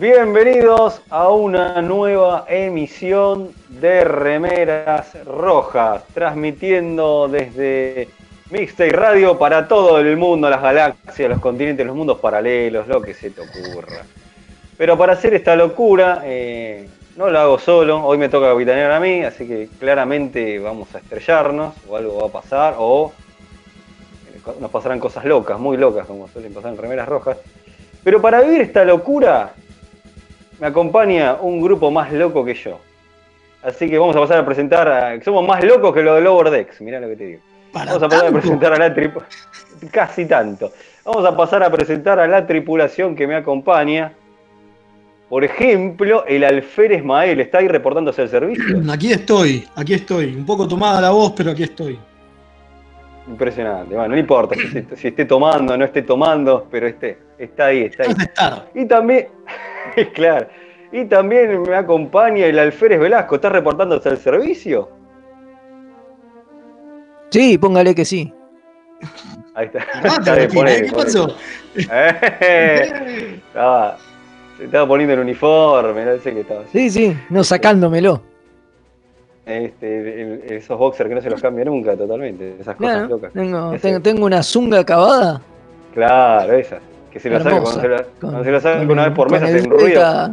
Bienvenidos 0.00 1.02
a 1.10 1.28
una 1.30 1.82
nueva 1.82 2.44
emisión 2.48 3.50
de 3.68 4.04
Remeras 4.04 5.16
Rojas, 5.24 6.04
transmitiendo 6.14 7.26
desde 7.26 8.08
Mixtape 8.48 8.90
Radio 8.90 9.36
para 9.36 9.66
todo 9.66 9.98
el 9.98 10.16
mundo, 10.16 10.48
las 10.48 10.62
galaxias, 10.62 11.28
los 11.28 11.40
continentes, 11.40 11.84
los 11.84 11.96
mundos 11.96 12.20
paralelos, 12.20 12.86
lo 12.86 13.02
que 13.02 13.12
se 13.12 13.30
te 13.30 13.40
ocurra. 13.40 14.04
Pero 14.76 14.96
para 14.96 15.14
hacer 15.14 15.34
esta 15.34 15.56
locura, 15.56 16.22
eh, 16.24 16.88
no 17.16 17.28
lo 17.28 17.40
hago 17.40 17.58
solo, 17.58 18.00
hoy 18.06 18.18
me 18.18 18.28
toca 18.28 18.50
capitanear 18.50 18.92
a 18.92 19.00
mí, 19.00 19.24
así 19.24 19.48
que 19.48 19.68
claramente 19.80 20.60
vamos 20.60 20.94
a 20.94 20.98
estrellarnos, 20.98 21.74
o 21.88 21.96
algo 21.96 22.20
va 22.20 22.28
a 22.28 22.40
pasar, 22.40 22.76
o 22.78 23.12
eh, 24.32 24.52
nos 24.60 24.70
pasarán 24.70 25.00
cosas 25.00 25.24
locas, 25.24 25.58
muy 25.58 25.76
locas, 25.76 26.06
como 26.06 26.28
suelen 26.28 26.54
pasar 26.54 26.70
en 26.70 26.78
Remeras 26.78 27.08
Rojas. 27.08 27.36
Pero 28.04 28.22
para 28.22 28.40
vivir 28.42 28.60
esta 28.60 28.84
locura, 28.84 29.54
me 30.60 30.66
acompaña 30.66 31.36
un 31.40 31.60
grupo 31.60 31.90
más 31.90 32.12
loco 32.12 32.44
que 32.44 32.54
yo. 32.54 32.78
Así 33.62 33.88
que 33.88 33.98
vamos 33.98 34.14
a 34.16 34.20
pasar 34.20 34.38
a 34.38 34.46
presentar 34.46 34.88
a. 34.88 35.22
Somos 35.22 35.46
más 35.46 35.62
locos 35.64 35.94
que 35.94 36.02
lo 36.02 36.14
de 36.14 36.20
Lower 36.20 36.50
Decks, 36.50 36.80
mirá 36.80 37.00
lo 37.00 37.08
que 37.08 37.16
te 37.16 37.24
digo. 37.26 37.40
Para 37.72 37.92
Vamos 37.92 38.02
a 38.02 38.08
pasar 38.08 38.26
a 38.26 38.32
presentar 38.32 38.72
a 38.72 38.78
la 38.78 38.94
tripulación. 38.94 39.50
Casi 39.90 40.26
tanto. 40.26 40.72
Vamos 41.04 41.24
a 41.24 41.36
pasar 41.36 41.62
a 41.62 41.70
presentar 41.70 42.18
a 42.18 42.26
la 42.26 42.46
tripulación 42.46 43.14
que 43.14 43.26
me 43.26 43.34
acompaña. 43.34 44.12
Por 45.28 45.44
ejemplo, 45.44 46.24
el 46.26 46.44
Alférez 46.44 47.04
Mael. 47.04 47.40
¿Está 47.40 47.58
ahí 47.58 47.68
reportándose 47.68 48.22
el 48.22 48.28
servicio? 48.28 48.80
Aquí 48.90 49.12
estoy, 49.12 49.66
aquí 49.74 49.94
estoy. 49.94 50.34
Un 50.34 50.46
poco 50.46 50.66
tomada 50.66 51.00
la 51.00 51.10
voz, 51.10 51.34
pero 51.36 51.50
aquí 51.50 51.64
estoy. 51.64 51.98
Impresionante. 53.28 53.94
Bueno, 53.94 54.08
no 54.14 54.18
importa 54.18 54.54
si, 54.54 54.68
se- 54.68 54.96
si 54.96 55.08
esté 55.08 55.24
tomando 55.26 55.74
o 55.74 55.76
no 55.76 55.84
esté 55.84 56.02
tomando, 56.02 56.66
pero 56.70 56.86
esté, 56.86 57.18
está 57.38 57.66
ahí, 57.66 57.82
está 57.82 58.04
ahí. 58.04 58.62
Y 58.74 58.86
también, 58.86 59.28
claro, 60.14 60.46
y 60.90 61.04
también 61.04 61.62
me 61.62 61.76
acompaña 61.76 62.46
el 62.46 62.58
Alférez 62.58 62.98
Velasco. 62.98 63.34
¿Está 63.34 63.50
reportándose 63.50 64.08
al 64.08 64.16
servicio? 64.16 64.88
Sí, 67.30 67.58
póngale 67.58 67.94
que 67.94 68.04
sí. 68.06 68.32
Ahí 69.54 69.66
está. 69.66 69.80
Mate, 70.02 70.08
Está 70.18 70.34
bien, 70.34 70.40
Martín, 70.40 70.54
ponele, 70.54 70.78
¿eh? 70.78 70.82
¿Qué 70.88 70.96
pasó? 70.96 71.36
Eh, 71.92 73.40
estaba, 73.48 73.98
se 74.56 74.64
estaba 74.64 74.88
poniendo 74.88 75.14
el 75.14 75.20
uniforme, 75.20 76.04
no 76.06 76.16
sé 76.18 76.32
qué 76.32 76.40
estaba. 76.40 76.64
Sí, 76.72 76.88
sí, 76.88 77.16
no 77.28 77.44
sacándomelo. 77.44 78.22
Este, 79.48 80.22
el- 80.22 80.42
esos 80.52 80.78
boxers 80.78 81.08
que 81.08 81.14
no 81.14 81.20
se 81.22 81.30
los 81.30 81.40
cambia 81.40 81.64
nunca 81.64 81.96
totalmente, 81.96 82.56
esas 82.60 82.76
cosas 82.76 82.92
Claro, 82.92 83.08
locas. 83.08 83.32
tengo, 83.32 83.72
tengo, 83.80 84.00
tengo 84.00 84.26
una 84.26 84.42
zunga 84.42 84.80
acabada. 84.80 85.40
Claro, 85.94 86.52
esas. 86.52 86.80
Que 87.10 87.18
se 87.18 87.30
lo 87.30 87.38
saca 87.38 87.56
hermosa, 87.56 87.80
cuando 87.80 87.80
se 87.80 87.88
la, 87.88 87.96
con- 88.20 88.30
cuando 88.30 88.44
se 88.44 88.50
la 88.52 88.60
saca 88.60 88.78
con 88.80 88.90
una 88.90 89.04
vez 89.06 89.14
por 89.16 89.30
mes 89.32 89.42
hace 89.42 89.60
un 89.62 89.70
ruido. 89.70 90.30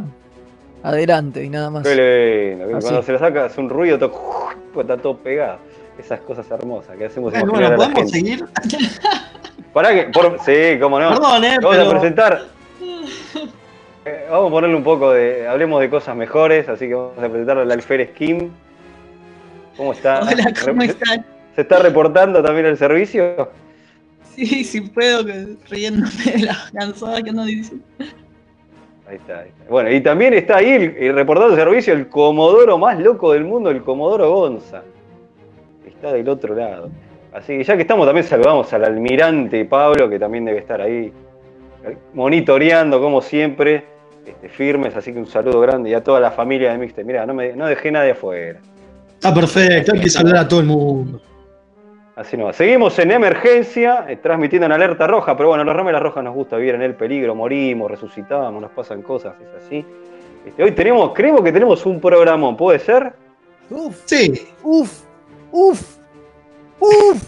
Adelante 0.82 1.42
y 1.44 1.48
nada 1.48 1.70
más. 1.70 1.82
Qué 1.82 2.50
lindo, 2.50 2.68
que 2.68 2.74
Así. 2.74 2.82
Cuando 2.82 3.02
se 3.02 3.12
lo 3.12 3.18
saca 3.18 3.44
hace 3.46 3.60
un 3.60 3.70
ruido, 3.70 3.98
todo, 3.98 4.12
pues 4.74 4.84
está 4.84 4.96
todo 4.98 5.16
pegado. 5.16 5.58
Esas 5.98 6.20
cosas 6.20 6.48
hermosas 6.50 6.94
que 6.96 7.06
hacemos 7.06 7.32
Bueno, 7.32 7.50
bueno, 7.52 7.66
a 7.68 7.70
la 7.70 7.76
¿podemos 7.76 7.96
gente. 7.96 8.12
seguir? 8.12 8.44
Pará 9.72 9.94
que, 9.94 10.04
por, 10.12 10.38
sí, 10.44 10.78
cómo 10.78 11.00
no. 11.00 11.08
Perdón, 11.08 11.44
eh, 11.44 11.58
Vamos 11.62 11.78
a 11.78 11.90
presentar. 11.90 12.40
Eh, 14.08 14.26
vamos 14.30 14.46
a 14.46 14.50
ponerle 14.52 14.76
un 14.76 14.84
poco 14.84 15.10
de. 15.10 15.48
Hablemos 15.48 15.80
de 15.80 15.90
cosas 15.90 16.14
mejores, 16.14 16.68
así 16.68 16.86
que 16.86 16.94
vamos 16.94 17.18
a 17.18 17.22
presentar 17.28 17.58
al 17.58 17.72
Alférez 17.72 18.10
Kim. 18.12 18.50
¿Cómo 19.76 19.92
está? 19.92 20.20
Hola, 20.20 20.52
¿cómo 20.64 20.82
están? 20.82 21.24
¿Se 21.54 21.62
está 21.62 21.78
reportando 21.80 22.42
también 22.42 22.66
el 22.66 22.76
servicio? 22.76 23.50
Sí, 24.34 24.64
sí 24.64 24.80
puedo, 24.82 25.24
que- 25.24 25.56
riéndome 25.68 26.10
de 26.24 26.38
las 26.44 26.70
cansadas 26.70 27.22
que 27.22 27.32
no 27.32 27.44
dicen. 27.44 27.82
Ahí 29.08 29.16
está, 29.16 29.40
ahí 29.40 29.48
está. 29.48 29.70
Bueno, 29.70 29.90
y 29.90 30.00
también 30.00 30.34
está 30.34 30.56
ahí 30.58 30.70
el, 30.70 30.96
el 30.96 31.14
reportando 31.14 31.54
el 31.54 31.60
servicio 31.60 31.94
el 31.94 32.08
comodoro 32.08 32.76
más 32.76 32.98
loco 32.98 33.32
del 33.32 33.44
mundo, 33.44 33.70
el 33.70 33.82
comodoro 33.82 34.30
Gonza. 34.30 34.82
Está 35.86 36.12
del 36.12 36.28
otro 36.28 36.54
lado. 36.54 36.90
Así 37.32 37.56
que 37.58 37.64
ya 37.64 37.76
que 37.76 37.82
estamos, 37.82 38.06
también 38.06 38.26
saludamos 38.26 38.72
al 38.72 38.84
almirante 38.84 39.64
Pablo, 39.64 40.08
que 40.08 40.18
también 40.18 40.44
debe 40.44 40.58
estar 40.58 40.80
ahí 40.80 41.12
eh, 41.84 41.96
monitoreando, 42.14 43.00
como 43.00 43.20
siempre, 43.22 43.84
este, 44.26 44.48
firmes. 44.48 44.96
Así 44.96 45.12
que 45.12 45.18
un 45.18 45.26
saludo 45.26 45.60
grande 45.60 45.90
y 45.90 45.94
a 45.94 46.02
toda 46.02 46.18
la 46.18 46.30
familia 46.30 46.72
de 46.72 46.78
Mixte. 46.78 47.04
Mira, 47.04 47.24
no, 47.26 47.32
me, 47.34 47.52
no 47.54 47.66
dejé 47.66 47.90
nadie 47.92 48.10
afuera. 48.12 48.58
Está 49.16 49.34
perfecto, 49.34 49.92
hay 49.94 50.00
que 50.00 50.08
saludar 50.10 50.38
a 50.38 50.48
todo 50.48 50.60
el 50.60 50.66
mundo. 50.66 51.20
Así 52.14 52.36
no 52.36 52.44
va. 52.44 52.52
Seguimos 52.52 52.98
en 52.98 53.10
emergencia, 53.10 54.06
eh, 54.08 54.16
transmitiendo 54.16 54.64
en 54.66 54.72
alerta 54.72 55.06
roja, 55.06 55.36
pero 55.36 55.50
bueno, 55.50 55.64
los 55.64 55.76
remeras 55.76 56.00
rojas 56.02 56.24
nos 56.24 56.34
gusta 56.34 56.56
vivir 56.56 56.74
en 56.74 56.82
el 56.82 56.94
peligro, 56.94 57.34
morimos, 57.34 57.90
resucitamos, 57.90 58.60
nos 58.62 58.70
pasan 58.70 59.02
cosas, 59.02 59.34
es 59.40 59.64
así. 59.64 59.84
Este, 60.46 60.62
hoy 60.62 60.72
tenemos, 60.72 61.12
creemos 61.14 61.42
que 61.42 61.52
tenemos 61.52 61.84
un 61.84 62.00
programón, 62.00 62.56
¿puede 62.56 62.78
ser? 62.78 63.12
Uf, 63.68 63.96
Sí, 64.06 64.46
uf, 64.62 65.02
uf, 65.50 65.96
uf. 66.80 67.22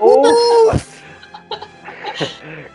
Uh. 0.00 0.22
Ca- 0.22 0.78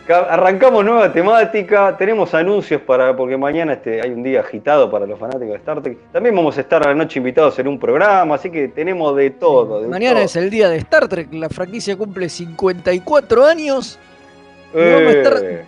Arrancamos 0.08 0.84
nueva 0.84 1.12
temática, 1.12 1.96
tenemos 1.96 2.34
anuncios 2.34 2.80
para, 2.82 3.16
porque 3.16 3.36
mañana 3.36 3.74
este, 3.74 4.00
hay 4.02 4.10
un 4.10 4.22
día 4.22 4.40
agitado 4.40 4.90
para 4.90 5.06
los 5.06 5.18
fanáticos 5.18 5.48
de 5.48 5.56
Star 5.56 5.82
Trek. 5.82 5.98
También 6.12 6.34
vamos 6.34 6.56
a 6.58 6.60
estar 6.60 6.82
a 6.82 6.88
la 6.88 6.94
noche 6.94 7.18
invitados 7.18 7.58
en 7.58 7.68
un 7.68 7.78
programa, 7.78 8.34
así 8.34 8.50
que 8.50 8.68
tenemos 8.68 9.16
de 9.16 9.30
todo. 9.30 9.80
de 9.82 9.88
Mañana 9.88 10.16
todo. 10.16 10.24
es 10.24 10.36
el 10.36 10.50
día 10.50 10.68
de 10.68 10.76
Star 10.78 11.08
Trek. 11.08 11.32
La 11.32 11.48
franquicia 11.48 11.96
cumple 11.96 12.28
54 12.28 13.44
años 13.46 13.98
y 14.74 14.78
Eh, 14.78 14.92
vamos 14.94 15.14
a 15.14 15.18
estar- 15.18 15.64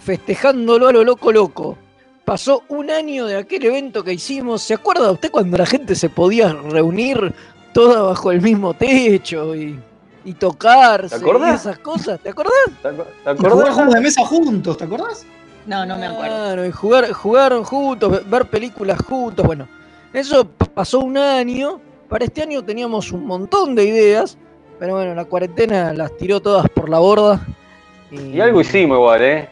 festejándolo 0.00 0.88
a 0.88 0.92
lo 0.92 1.04
loco 1.04 1.32
loco. 1.32 1.76
Pasó 2.24 2.62
un 2.68 2.90
año 2.90 3.26
de 3.26 3.36
aquel 3.36 3.64
evento 3.66 4.02
que 4.02 4.12
hicimos. 4.12 4.62
¿Se 4.62 4.74
acuerda 4.74 5.10
usted 5.12 5.30
cuando 5.30 5.56
la 5.58 5.66
gente 5.66 5.94
se 5.94 6.08
podía 6.08 6.52
reunir 6.52 7.32
toda 7.72 8.02
bajo 8.02 8.32
el 8.32 8.40
mismo 8.40 8.74
techo 8.74 9.54
y, 9.54 9.78
y 10.26 10.34
tocarse 10.34 11.18
¿Te 11.18 11.24
acordás? 11.24 11.52
y 11.52 11.54
esas 11.54 11.78
cosas? 11.78 12.20
¿Te 12.20 12.28
acordás? 12.30 12.52
¿Te 12.82 12.88
y 12.90 12.92
jugar 12.96 13.52
acordás? 13.52 13.74
juegos 13.74 13.94
de 13.94 14.00
mesa 14.00 14.26
juntos, 14.26 14.76
¿te 14.76 14.84
acordás? 14.84 15.24
No, 15.66 15.86
no 15.86 15.96
me 15.96 16.06
acuerdo. 16.06 16.34
Claro, 16.36 16.66
y 16.66 16.70
jugar, 16.72 17.12
jugaron 17.12 17.64
juntos, 17.64 18.10
ve- 18.12 18.22
ver 18.26 18.44
películas 18.46 18.98
juntos. 19.08 19.46
Bueno, 19.46 19.66
eso 20.12 20.46
pasó 20.74 21.00
un 21.00 21.16
año. 21.16 21.80
Para 22.08 22.24
este 22.24 22.42
año 22.42 22.62
teníamos 22.62 23.10
un 23.12 23.24
montón 23.26 23.74
de 23.74 23.84
ideas, 23.84 24.36
Pero 24.78 24.94
bueno, 24.94 25.14
la 25.14 25.24
cuarentena 25.24 25.92
las 25.94 26.14
tiró 26.18 26.38
todas 26.40 26.68
por 26.68 26.88
la 26.90 26.98
borda. 26.98 27.40
Y 28.10 28.38
algo 28.40 28.60
hicimos 28.60 28.96
igual, 28.98 29.22
¿eh? 29.22 29.48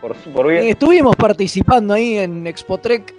Por, 0.00 0.16
su- 0.16 0.30
por 0.32 0.46
Y 0.46 0.50
bien. 0.50 0.68
estuvimos 0.68 1.14
participando 1.16 1.94
ahí 1.94 2.18
en 2.18 2.46
Expotrek. 2.46 3.14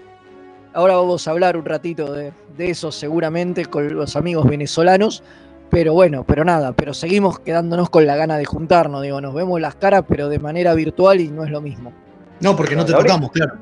Ahora 0.73 0.95
vamos 0.97 1.27
a 1.27 1.31
hablar 1.31 1.55
un 1.57 1.65
ratito 1.65 2.11
de, 2.13 2.31
de 2.57 2.69
eso 2.69 2.91
seguramente 2.91 3.65
con 3.65 3.93
los 3.95 4.15
amigos 4.15 4.45
venezolanos. 4.47 5.23
Pero 5.71 5.93
bueno, 5.93 6.23
pero 6.25 6.43
nada, 6.45 6.73
pero 6.73 6.93
seguimos 6.93 7.39
quedándonos 7.39 7.89
con 7.89 8.05
la 8.05 8.15
gana 8.17 8.37
de 8.37 8.45
juntarnos. 8.45 9.01
Digo, 9.01 9.21
nos 9.21 9.33
vemos 9.33 9.59
las 9.59 9.73
caras, 9.75 10.03
pero 10.07 10.27
de 10.29 10.37
manera 10.37 10.73
virtual 10.75 11.19
y 11.21 11.29
no 11.29 11.43
es 11.45 11.49
lo 11.49 11.61
mismo. 11.61 11.93
No, 12.41 12.55
porque 12.55 12.75
no 12.75 12.85
te 12.85 12.91
tocamos, 12.93 13.31
claro. 13.31 13.53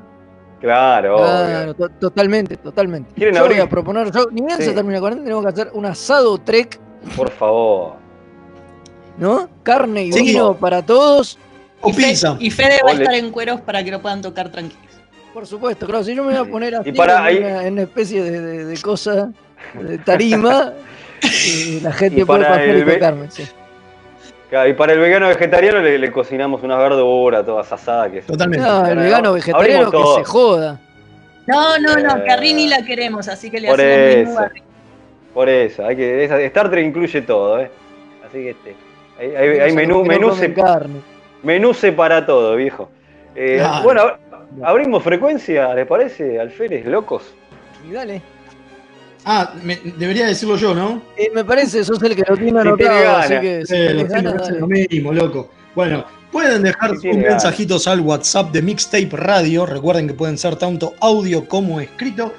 Claro, 0.60 1.16
Claro, 1.16 1.74
to- 1.74 1.88
totalmente, 1.88 2.56
totalmente. 2.58 3.12
¿Quieren 3.14 3.34
Yo 3.36 3.46
voy 3.46 3.58
a 3.60 3.66
proponer, 3.68 4.10
yo, 4.12 4.26
ni 4.30 4.42
bien 4.42 4.58
Sí. 4.58 4.64
se 4.64 4.72
termina 4.72 4.96
la 4.96 5.00
cuarentena, 5.00 5.24
tenemos 5.24 5.44
que 5.44 5.48
hacer 5.62 5.70
un 5.72 5.86
asado 5.86 6.36
trek, 6.38 6.78
Por 7.16 7.30
favor. 7.30 7.94
¿no? 9.16 9.48
Carne 9.62 10.04
y 10.04 10.12
Sí. 10.12 10.22
vino 10.22 10.54
para 10.54 10.82
todos. 10.84 11.38
O 11.80 11.88
Y, 11.90 11.92
Fe- 11.94 12.02
pizza. 12.08 12.36
y 12.38 12.50
Fede 12.50 12.80
va 12.84 12.90
a 12.90 12.94
estar 12.94 13.14
en 13.14 13.30
cueros 13.30 13.60
para 13.62 13.82
que 13.82 13.90
lo 13.90 14.02
puedan 14.02 14.20
tocar 14.20 14.50
tranquilos. 14.50 14.82
Por 15.32 15.46
supuesto, 15.46 15.86
claro, 15.86 16.04
si 16.04 16.14
yo 16.14 16.24
me 16.24 16.36
voy 16.38 16.48
a 16.48 16.50
poner 16.50 16.74
así 16.74 16.92
para 16.92 17.18
en, 17.18 17.24
ahí- 17.24 17.38
una, 17.38 17.66
en 17.66 17.72
una 17.74 17.82
especie 17.82 18.22
de, 18.22 18.40
de- 18.40 18.64
de 18.66 18.76
cosa, 18.82 19.30
de 19.80 19.96
tarima, 19.98 20.72
y 21.22 21.80
la 21.80 21.92
gente 21.92 22.20
Y 22.20 22.24
puede 22.24 22.40
para 22.42 22.54
pasar 22.54 22.68
el 22.68 22.78
y 22.78 22.82
ve- 22.84 22.94
tocarme. 22.94 23.30
sí. 23.30 23.46
Claro, 24.48 24.68
y 24.68 24.72
para 24.72 24.92
el 24.94 24.98
vegano 24.98 25.28
vegetariano 25.28 25.78
le, 25.78 25.96
le 25.98 26.10
cocinamos 26.10 26.62
unas 26.64 26.78
verduras 26.78 27.46
todas 27.46 27.70
asadas. 27.72 28.10
Que 28.10 28.22
Totalmente. 28.22 28.66
No, 28.66 28.84
el 28.86 28.98
vegano 28.98 29.32
vegetariano 29.32 29.84
que 29.90 29.96
todo. 29.96 30.16
se 30.18 30.24
joda. 30.24 30.80
No, 31.46 31.78
no, 31.78 31.96
no, 31.96 32.16
Eh, 32.16 32.22
que 32.24 32.30
a 32.32 32.36
Rini 32.36 32.68
la 32.68 32.84
queremos, 32.84 33.28
así 33.28 33.48
que 33.50 33.60
le 33.60 33.68
por 33.68 33.80
hacemos 33.80 34.34
menú 34.34 34.40
eso. 34.40 34.64
Por 35.34 35.48
eso, 35.48 35.86
hay 35.86 35.94
que, 35.96 36.24
Star 36.46 36.68
Trek 36.70 36.84
incluye 36.84 37.22
todo, 37.22 37.60
¿eh? 37.60 37.70
Así 38.26 38.38
que 38.38 38.50
este, 38.50 38.74
hay, 39.20 39.36
hay- 39.36 39.58
hay 39.60 39.72
menú, 39.72 40.04
menú, 40.04 40.34
se- 40.34 40.52
carne. 40.52 41.00
menú 41.44 41.72
se 41.72 41.92
para 41.92 42.26
todo, 42.26 42.56
viejo. 42.56 42.90
Eh, 43.36 43.58
Claro. 43.58 43.84
Bueno, 43.84 44.02
ab- 44.02 44.16
abrimos 44.64 45.02
frecuencia, 45.04 45.72
¿les 45.74 45.86
parece? 45.86 46.40
Alférez, 46.40 46.84
locos. 46.86 47.22
Y 47.88 47.92
dale. 47.92 48.20
Ah, 49.24 49.52
me- 49.62 49.78
debería 49.98 50.26
decirlo 50.26 50.56
yo, 50.56 50.74
¿no? 50.74 51.02
Eh, 51.16 51.30
me 51.34 51.44
parece, 51.44 51.84
sos 51.84 52.02
el 52.02 52.16
que 52.16 52.22
lo 52.26 52.36
tiene 52.36 52.62
Si 52.62 52.68
anotado, 52.68 53.16
así 53.16 53.34
que 53.40 53.66
si 53.66 53.74
Eh, 53.74 53.86
ganas, 53.94 54.06
chicos 54.08 54.34
hacen 54.34 54.36
dale. 54.54 54.60
lo 54.60 54.66
mismo, 54.66 55.12
loco. 55.12 55.50
Bueno, 55.74 56.04
pueden 56.32 56.62
dejar 56.62 56.96
Sí, 56.96 57.08
sus 57.08 57.16
mensajitos 57.18 57.86
al 57.86 58.00
WhatsApp 58.00 58.50
de 58.52 58.62
Mixtape 58.62 59.08
Radio. 59.12 59.66
Recuerden 59.66 60.06
que 60.08 60.14
pueden 60.14 60.38
ser 60.38 60.56
tanto 60.56 60.94
audio 61.00 61.46
como 61.46 61.80
escrito. 61.80 62.32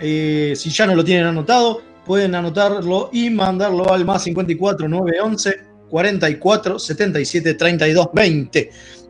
Eh, 0.00 0.52
si 0.56 0.70
ya 0.70 0.86
no 0.86 0.94
lo 0.94 1.02
tienen 1.04 1.26
anotado, 1.26 1.80
pueden 2.04 2.34
anotarlo 2.34 3.10
y 3.12 3.30
mandarlo 3.30 3.92
al 3.92 4.04
más 4.04 4.22
54 4.22 4.88
911 4.88 5.56
44 5.88 6.78
77 6.78 7.54
32 7.54 8.08
20. 8.12 8.58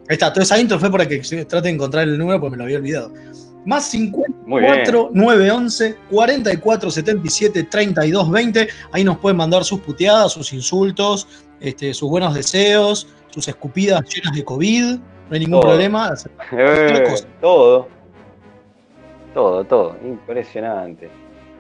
Ahí 0.09 0.15
está, 0.15 0.33
toda 0.33 0.45
esa 0.45 0.59
intro 0.59 0.79
fue 0.79 0.91
para 0.91 1.07
que 1.07 1.19
trate 1.19 1.69
de 1.69 1.75
encontrar 1.75 2.09
el 2.09 2.17
número 2.17 2.41
porque 2.41 2.53
me 2.53 2.57
lo 2.59 2.65
había 2.65 2.79
olvidado. 2.79 3.13
Más 3.69 3.93
Muy 3.93 4.63
bien. 4.63 4.75
54 4.87 5.11
911 5.13 5.97
44 6.11 6.91
77 6.91 7.63
32 7.65 8.31
20. 8.31 8.69
Ahí 8.93 9.05
nos 9.05 9.19
pueden 9.19 9.37
mandar 9.37 9.63
sus 9.63 9.81
puteadas, 9.81 10.33
sus 10.33 10.53
insultos, 10.55 11.29
este, 11.61 11.93
sus 11.93 12.09
buenos 12.09 12.35
deseos, 12.35 13.07
sus 13.29 13.47
escupidas 13.47 14.01
llenas 14.09 14.35
de 14.35 14.43
COVID. 14.43 14.85
No 15.29 15.35
hay 15.35 15.41
ningún 15.41 15.61
Todo. 15.61 15.71
problema. 15.73 16.15
Eh, 16.53 17.05
todo. 17.43 17.89
Todo, 19.35 19.65
todo. 19.65 19.97
Impresionante. 20.03 21.11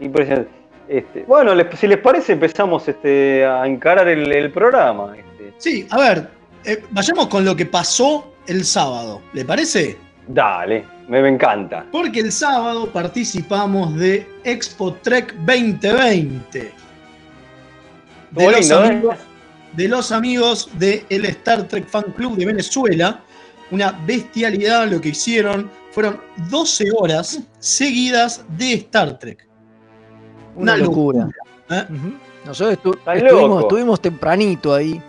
Impresionante. 0.00 0.50
Este, 0.88 1.24
bueno, 1.24 1.54
les- 1.54 1.78
si 1.78 1.86
les 1.86 1.98
parece, 1.98 2.32
empezamos 2.32 2.88
este, 2.88 3.44
a 3.44 3.66
encarar 3.66 4.08
el, 4.08 4.32
el 4.32 4.50
programa. 4.50 5.14
Este. 5.14 5.52
Sí, 5.58 5.86
a 5.90 5.98
ver, 5.98 6.30
eh, 6.64 6.82
vayamos 6.90 7.26
con 7.28 7.44
lo 7.44 7.54
que 7.54 7.66
pasó 7.66 8.32
el 8.46 8.64
sábado. 8.64 9.20
¿Le 9.34 9.44
parece? 9.44 9.98
Dale, 10.28 10.84
me, 11.08 11.22
me 11.22 11.28
encanta. 11.30 11.86
Porque 11.90 12.20
el 12.20 12.30
sábado 12.32 12.90
participamos 12.92 13.94
de 13.96 14.26
Expo 14.44 14.92
Trek 14.94 15.34
2020. 15.34 16.58
De, 16.60 16.72
Estuvo 18.30 18.50
los, 18.50 18.60
lindo, 18.60 18.84
¿eh? 18.84 18.86
amigos, 18.88 19.16
de 19.72 19.88
los 19.88 20.12
amigos 20.12 20.70
del 20.74 21.24
Star 21.24 21.66
Trek 21.66 21.86
Fan 21.88 22.12
Club 22.16 22.36
de 22.36 22.44
Venezuela. 22.46 23.20
Una 23.70 23.92
bestialidad 24.06 24.86
lo 24.88 25.00
que 25.00 25.10
hicieron. 25.10 25.70
Fueron 25.92 26.20
12 26.50 26.90
horas 26.96 27.40
seguidas 27.58 28.44
de 28.56 28.74
Star 28.74 29.18
Trek. 29.18 29.46
Una 30.54 30.74
Una 30.74 30.76
locura. 30.84 31.28
¿eh? 31.70 31.84
Nosotros 32.44 32.78
estu- 32.82 33.60
estuvimos 33.62 34.00
tempranito 34.00 34.74
ahí. 34.74 35.00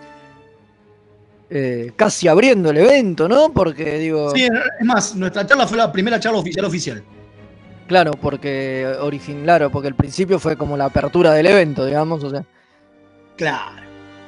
Eh, 1.50 1.90
casi 1.96 2.28
abriendo 2.28 2.70
el 2.70 2.78
evento, 2.78 3.28
¿no? 3.28 3.52
Porque 3.52 3.98
digo, 3.98 4.30
Sí, 4.30 4.44
es 4.44 4.86
más, 4.86 5.14
nuestra 5.16 5.44
charla 5.46 5.66
fue 5.66 5.76
la 5.78 5.90
primera 5.92 6.18
charla 6.20 6.38
oficial 6.38 6.64
oficial. 6.64 7.02
claro, 7.88 8.12
porque 8.12 8.86
origin, 9.00 9.42
claro, 9.42 9.68
porque 9.70 9.88
al 9.88 9.96
principio 9.96 10.38
fue 10.38 10.56
como 10.56 10.76
la 10.76 10.84
apertura 10.86 11.32
del 11.32 11.46
evento, 11.46 11.84
digamos, 11.84 12.22
o 12.24 12.30
sea, 12.30 12.44
Claro. 13.36 13.82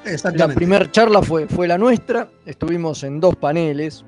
la 0.04 0.10
Exactamente. 0.10 0.56
primera 0.56 0.90
charla 0.90 1.22
fue, 1.22 1.46
fue 1.46 1.68
la 1.68 1.78
nuestra, 1.78 2.28
estuvimos 2.44 3.04
en 3.04 3.20
dos 3.20 3.36
paneles. 3.36 4.04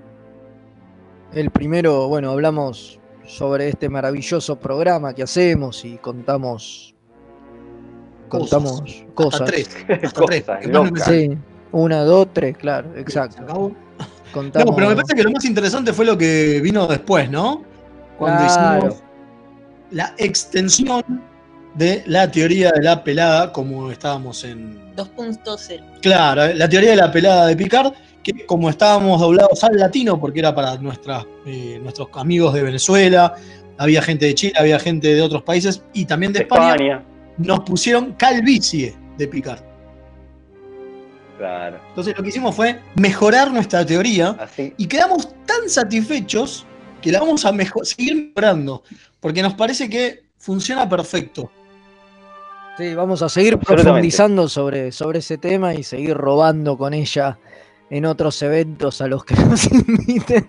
El 1.32 1.50
primero, 1.50 2.08
bueno, 2.08 2.30
hablamos 2.30 2.98
sobre 3.26 3.68
este 3.68 3.88
maravilloso 3.88 4.56
programa 4.56 5.14
que 5.14 5.22
hacemos 5.22 5.84
y 5.84 5.96
contamos 5.98 6.94
Cosas. 8.28 8.48
contamos 8.50 8.80
Hasta 8.82 9.14
cosas. 9.14 9.44
tres. 9.46 9.76
Hasta 9.88 10.10
Cosas 10.20 10.44
tres. 10.60 10.72
locas. 10.72 11.04
sale. 11.04 11.28
Sí, 11.30 11.38
una, 11.74 12.02
dos, 12.04 12.28
tres, 12.32 12.56
claro, 12.56 12.88
exacto. 12.96 13.72
Contamos, 14.32 14.66
No, 14.70 14.74
pero 14.74 14.88
me 14.88 14.96
parece 14.96 15.14
que 15.14 15.22
lo 15.22 15.30
más 15.30 15.44
interesante 15.44 15.92
fue 15.92 16.04
lo 16.04 16.18
que 16.18 16.60
vino 16.60 16.86
después, 16.86 17.30
¿no? 17.30 17.62
Cuando 18.18 18.44
Claro. 18.46 18.78
hicimos 18.78 19.02
la 19.90 20.14
extensión 20.18 21.02
de 21.74 22.02
la 22.06 22.30
teoría 22.30 22.70
de 22.72 22.82
la 22.82 23.02
pelada, 23.04 23.52
como 23.52 23.90
estábamos 23.90 24.42
en. 24.44 24.94
2.0. 24.96 26.00
Claro, 26.02 26.52
la 26.54 26.68
teoría 26.68 26.90
de 26.90 26.96
la 26.96 27.12
pelada 27.12 27.46
de 27.46 27.56
Picard, 27.56 27.92
que 28.22 28.46
como 28.46 28.70
estábamos 28.70 29.20
doblados 29.20 29.62
al 29.64 29.76
latino, 29.76 30.18
porque 30.20 30.38
era 30.40 30.54
para 30.54 30.76
nuestras, 30.78 31.26
eh, 31.46 31.78
nuestros 31.82 32.08
amigos 32.14 32.54
de 32.54 32.62
Venezuela, 32.62 33.34
había 33.78 34.00
gente 34.02 34.26
de 34.26 34.34
Chile, 34.34 34.54
había 34.56 34.78
gente 34.78 35.14
de 35.14 35.22
otros 35.22 35.42
países 35.42 35.82
y 35.92 36.04
también 36.06 36.32
de, 36.32 36.38
De 36.40 36.42
España, 36.44 36.70
España. 36.72 37.04
nos 37.38 37.60
pusieron 37.60 38.12
calvicie 38.14 38.96
de 39.18 39.28
Picard. 39.28 39.60
Claro. 41.44 41.78
Entonces 41.90 42.16
lo 42.16 42.22
que 42.22 42.28
hicimos 42.30 42.56
fue 42.56 42.80
mejorar 42.96 43.52
nuestra 43.52 43.84
teoría 43.84 44.34
Así. 44.40 44.72
y 44.78 44.86
quedamos 44.86 45.28
tan 45.44 45.68
satisfechos 45.68 46.64
que 47.02 47.12
la 47.12 47.20
vamos 47.20 47.44
a 47.44 47.52
seguir 47.84 48.32
mejorando, 48.34 48.82
porque 49.20 49.42
nos 49.42 49.52
parece 49.52 49.90
que 49.90 50.22
funciona 50.38 50.88
perfecto. 50.88 51.50
Sí, 52.78 52.94
vamos 52.94 53.20
a 53.22 53.28
seguir 53.28 53.58
profundizando 53.58 54.48
sobre, 54.48 54.90
sobre 54.90 55.18
ese 55.18 55.36
tema 55.36 55.74
y 55.74 55.82
seguir 55.82 56.16
robando 56.16 56.78
con 56.78 56.94
ella 56.94 57.38
en 57.90 58.06
otros 58.06 58.40
eventos 58.42 59.02
a 59.02 59.06
los 59.06 59.22
que 59.24 59.34
nos 59.36 59.70
inviten. 59.72 60.48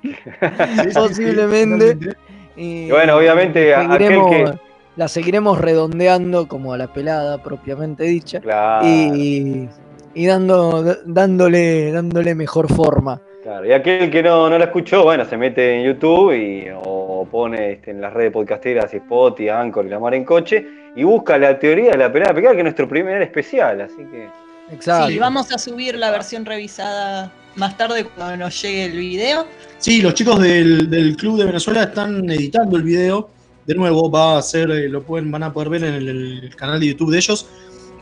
Posiblemente. 0.94 1.96
totalmente. 1.96 2.18
Y, 2.56 2.64
Y 2.86 2.92
bueno, 2.92 3.18
obviamente, 3.18 3.75
aquel 3.75 4.22
que- 4.30 4.54
la 4.96 5.10
seguiremos 5.10 5.60
redondeando 5.60 6.48
como 6.48 6.72
a 6.72 6.78
la 6.78 6.94
pelada 6.94 7.44
propiamente 7.44 8.06
dicha 8.06 8.40
Claro, 8.40 8.88
y, 8.88 9.68
y 10.15 10.25
dando, 10.25 10.98
dándole, 11.05 11.91
dándole 11.91 12.34
mejor 12.34 12.74
forma. 12.74 13.22
claro. 13.43 13.65
Y 13.65 13.74
aquel 13.74 14.10
que 14.10 14.24
no, 14.24 14.50
no 14.50 14.57
la 14.57 14.65
escuchó, 14.65 15.03
bueno, 15.03 15.25
se 15.25 15.38
mete 15.38 15.75
en 15.75 15.86
YouTube 15.86 16.34
y, 16.34 16.67
o 16.84 17.27
pone 17.29 17.74
este, 17.74 17.91
en 17.91 18.01
las 18.01 18.13
redes 18.13 18.31
podcasteras, 18.31 18.93
Spotify, 18.93 19.50
Anchor 19.50 19.86
y 19.86 19.89
La 19.89 20.00
Mar 20.00 20.13
en 20.13 20.24
Coche, 20.24 20.65
y 20.95 21.03
busca 21.03 21.38
la 21.38 21.60
teoría 21.60 21.91
de 21.91 21.98
la 21.98 22.12
pelea 22.12 22.34
pecar, 22.34 22.53
que 22.53 22.60
es 22.60 22.63
nuestro 22.63 22.88
primer 22.88 23.22
especial, 23.22 23.81
así 23.81 24.03
que. 24.12 24.27
Exacto. 24.72 25.10
Sí, 25.10 25.19
vamos 25.19 25.51
a 25.51 25.60
subir 25.60 25.95
la 25.95 26.10
versión 26.10 26.43
revisada 26.43 27.31
más 27.55 27.77
tarde 27.77 28.05
cuando 28.05 28.38
nos 28.38 28.62
llegue 28.62 28.86
el 28.86 28.98
video. 28.98 29.45
Sí, 29.77 30.01
los 30.01 30.15
chicos 30.15 30.41
del, 30.41 30.89
del 30.89 31.15
Club 31.15 31.38
de 31.38 31.45
Venezuela 31.45 31.84
están 31.84 32.27
editando 32.29 32.77
el 32.77 32.84
video. 32.84 33.29
De 33.67 33.75
nuevo, 33.75 34.10
va 34.10 34.38
a 34.38 34.41
ser, 34.41 34.72
eh, 34.72 34.89
lo 34.89 35.03
pueden, 35.03 35.29
van 35.29 35.43
a 35.43 35.53
poder 35.53 35.69
ver 35.69 35.84
en 35.84 35.93
el, 35.95 36.07
el 36.43 36.55
canal 36.55 36.79
de 36.79 36.88
YouTube 36.88 37.12
de 37.12 37.17
ellos. 37.17 37.48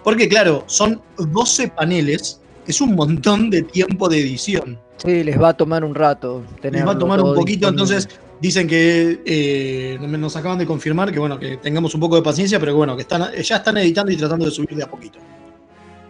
Porque, 0.04 0.28
claro, 0.28 0.64
son 0.68 1.02
12 1.18 1.70
paneles. 1.70 2.40
Es 2.68 2.80
un 2.80 2.96
montón 2.96 3.50
de 3.50 3.64
tiempo 3.64 4.08
de 4.08 4.20
edición. 4.20 4.80
Sí, 4.98 5.24
les 5.24 5.42
va 5.42 5.50
a 5.50 5.54
tomar 5.54 5.84
un 5.84 5.96
rato. 5.96 6.44
Les 6.62 6.86
va 6.86 6.92
a 6.92 6.98
tomar 6.98 7.20
un 7.20 7.36
poquito, 7.36 7.68
disponible. 7.68 7.84
entonces 7.96 8.20
dicen 8.40 8.68
que 8.68 9.22
eh, 9.26 9.98
nos 10.02 10.36
acaban 10.36 10.58
de 10.58 10.66
confirmar 10.66 11.12
que 11.12 11.20
bueno, 11.20 11.40
que 11.40 11.58
tengamos 11.58 11.94
un 11.96 12.02
poco 12.02 12.16
de 12.18 12.22
paciencia, 12.22 12.60
pero 12.60 12.76
bueno, 12.76 12.96
que 12.96 13.04
están, 13.04 13.32
ya 13.34 13.58
están 13.58 13.78
editando 13.78 14.12
y 14.12 14.18
tratando 14.18 14.46
de 14.46 14.52
subir 14.52 14.76
de 14.76 14.84
a 14.84 14.88
poquito. 14.88 15.20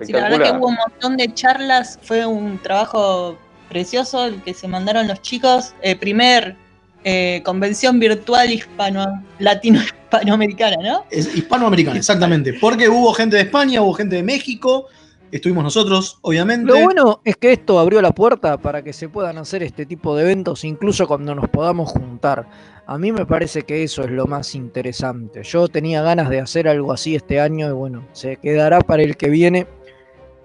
Sí, 0.02 0.12
la 0.12 0.30
verdad 0.30 0.52
que 0.52 0.58
hubo 0.58 0.68
un 0.68 0.76
montón 0.76 1.18
de 1.18 1.34
charlas, 1.34 2.00
fue 2.02 2.26
un 2.26 2.58
trabajo 2.58 3.38
precioso 3.70 4.26
el 4.26 4.42
que 4.42 4.54
se 4.54 4.68
mandaron 4.68 5.08
los 5.08 5.22
chicos. 5.22 5.74
Eh, 5.82 5.96
primer 5.96 6.56
eh, 7.04 7.42
convención 7.44 8.00
virtual 8.00 8.52
hispano 8.52 9.24
latino 9.40 9.82
hispanoamericana, 9.82 10.78
¿no? 10.82 11.06
Es 11.10 11.36
hispanoamericana, 11.36 11.98
exactamente. 11.98 12.54
Porque 12.54 12.88
hubo 12.88 13.14
gente 13.14 13.36
de 13.36 13.44
España, 13.44 13.82
hubo 13.82 13.94
gente 13.94 14.16
de 14.16 14.24
México, 14.24 14.88
estuvimos 15.32 15.64
nosotros, 15.64 16.20
obviamente. 16.22 16.72
Lo 16.72 16.80
bueno 16.84 17.22
es 17.26 17.36
que 17.36 17.52
esto 17.52 17.80
abrió 17.80 18.02
la 18.02 18.12
puerta 18.12 18.58
para 18.58 18.84
que 18.84 18.94
se 18.94 19.10
puedan 19.10 19.38
hacer 19.38 19.64
este 19.64 19.86
tipo 19.86 20.16
de 20.16 20.24
eventos, 20.24 20.64
incluso 20.64 21.08
cuando 21.08 21.36
nos 21.36 21.50
podamos 21.50 21.92
juntar. 21.92 22.48
A 22.86 22.98
mí 22.98 23.12
me 23.12 23.26
parece 23.26 23.64
que 23.64 23.84
eso 23.84 24.04
es 24.04 24.12
lo 24.12 24.26
más 24.26 24.56
interesante. 24.56 25.44
Yo 25.44 25.68
tenía 25.68 26.02
ganas 26.02 26.30
de 26.30 26.40
hacer 26.40 26.68
algo 26.68 26.94
así 26.94 27.16
este 27.16 27.40
año 27.40 27.68
y 27.68 27.74
bueno, 27.74 28.08
se 28.12 28.38
quedará 28.38 28.82
para 28.82 29.04
el 29.04 29.18
que 29.18 29.30
viene, 29.30 29.68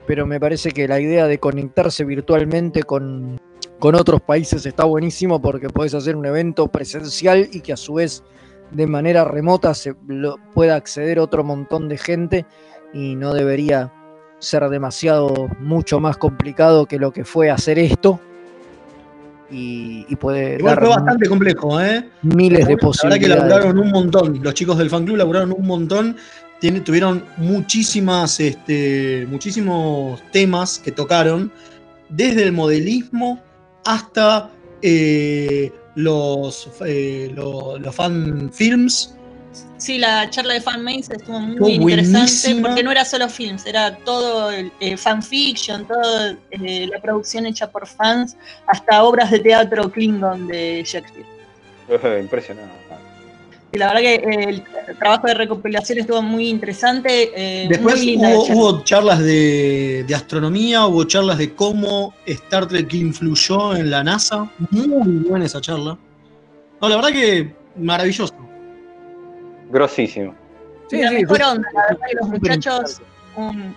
pero 0.07 0.27
me 0.27 0.41
parece 0.41 0.71
que 0.71 0.89
la 0.89 1.01
idea 1.01 1.27
de 1.27 1.39
conectarse 1.39 2.05
virtualmente 2.05 2.83
con, 2.83 3.39
con 3.79 3.95
otros 3.95 4.21
países 4.21 4.67
está 4.67 4.85
buenísimo 4.85 5.41
porque 5.41 5.69
podés 5.69 5.95
hacer 5.95 6.17
un 6.17 6.27
evento 6.27 6.69
presencial 6.69 7.49
y 7.53 7.61
que 7.61 7.73
a 7.73 7.77
su 7.77 7.95
vez 7.95 8.23
de 8.71 8.87
manera 8.87 9.25
remota 9.25 9.73
se 9.75 9.95
lo, 10.07 10.37
pueda 10.55 10.77
acceder 10.77 11.19
otro 11.19 11.45
montón 11.45 11.89
de 11.89 11.97
gente 11.97 12.47
y 12.93 13.15
no 13.15 13.33
debería 13.35 13.93
ser 14.41 14.69
demasiado 14.69 15.49
mucho 15.61 16.01
más 16.01 16.17
complicado 16.17 16.87
que 16.87 16.99
lo 16.99 17.13
que 17.13 17.25
fue 17.25 17.51
hacer 17.51 17.79
esto 17.79 18.21
y, 19.51 20.05
y 20.09 20.17
puede 20.17 20.57
Igual 20.59 20.75
dar 20.75 20.85
fue 20.85 20.95
bastante 20.95 21.29
complejo, 21.29 21.81
¿eh? 21.81 22.09
miles 22.23 22.67
de 22.67 22.75
La 22.75 22.77
verdad 22.77 22.77
que 22.77 22.87
posibilidades. 22.87 23.39
laburaron 23.49 23.79
un 23.79 23.91
montón. 23.91 24.43
Los 24.43 24.53
chicos 24.55 24.77
del 24.77 24.91
fan 24.91 25.05
club 25.07 25.17
laburaron 25.17 25.53
un 25.57 25.67
montón. 25.67 26.17
Tiene- 26.61 26.81
tuvieron 26.83 27.25
muchísimas, 27.39 28.39
este, 28.41 29.27
muchísimos 29.31 30.21
temas 30.33 30.79
que 30.79 30.93
tocaron, 30.93 31.51
desde 32.11 32.43
el 32.43 32.53
modelismo 32.53 33.41
hasta 33.89 34.51
eh, 34.83 35.73
los, 35.97 36.69
eh, 36.87 37.33
lo- 37.35 37.79
los 37.79 37.95
fan 37.95 38.51
films. 38.53 39.15
Sí, 39.79 39.97
la 39.99 40.29
charla 40.29 40.55
de 40.55 40.61
fanmates 40.61 41.09
estuvo 41.11 41.41
muy 41.41 41.53
Estuvo 41.53 41.69
interesante 41.91 42.19
buenísima. 42.19 42.69
porque 42.69 42.83
no 42.83 42.91
era 42.93 43.05
solo 43.05 43.29
films, 43.29 43.65
era 43.65 43.97
todo 43.97 44.51
el 44.51 44.71
eh, 44.81 44.97
fanfiction, 44.97 45.87
toda 45.87 46.37
eh, 46.51 46.87
la 46.87 47.01
producción 47.01 47.47
hecha 47.47 47.71
por 47.71 47.87
fans, 47.87 48.37
hasta 48.67 49.03
obras 49.05 49.31
de 49.31 49.39
teatro 49.41 49.91
Klingon 49.91 50.47
de 50.49 50.83
Shakespeare. 50.85 51.27
Impresionante. 52.21 52.75
Y 53.71 53.77
la 53.79 53.89
verdad 53.89 54.01
que 54.01 54.15
eh, 54.15 54.63
el 54.89 54.97
trabajo 54.99 55.27
de 55.27 55.35
recopilación 55.35 55.99
estuvo 55.99 56.23
muy 56.23 56.49
interesante. 56.49 57.33
eh, 57.37 57.67
Después 57.69 57.97
muy 58.03 58.17
hubo, 58.17 58.47
charla. 58.47 58.55
hubo 58.55 58.85
charlas 58.85 59.19
de, 59.21 60.05
de 60.09 60.15
astronomía, 60.15 60.87
hubo 60.87 61.05
charlas 61.05 61.37
de 61.37 61.55
cómo 61.55 62.15
Star 62.25 62.67
Trek 62.67 62.93
influyó 62.95 63.77
en 63.77 63.91
la 63.91 64.03
NASA. 64.03 64.51
Muy 64.71 64.89
buena 65.29 65.45
esa 65.45 65.61
charla. 65.61 65.99
No, 66.81 66.89
la 66.89 66.97
verdad 66.97 67.11
que 67.11 67.55
maravilloso. 67.77 68.35
Grosísimo. 69.71 70.35
Sí, 70.89 70.97
Y 70.97 71.03
la 71.03 71.09
sí, 71.11 71.15
mejor 71.17 71.37
fue- 71.37 71.47
onda, 71.47 71.69
la 71.75 71.83
verdad 71.91 72.07
que 72.09 72.17
los 72.17 72.29
muchachos. 72.31 73.03
un- 73.37 73.77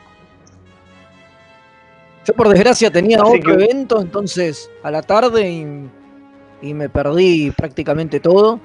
Yo 2.25 2.33
por 2.35 2.47
desgracia 2.49 2.91
tenía 2.91 3.17
Así 3.21 3.37
otro 3.39 3.57
que- 3.57 3.63
evento, 3.65 3.99
entonces 3.99 4.69
a 4.83 4.91
la 4.91 5.01
tarde 5.01 5.49
y, 5.51 5.65
y 6.69 6.73
me 6.73 6.87
perdí 6.87 7.51
prácticamente 7.51 8.19
todo. 8.21 8.59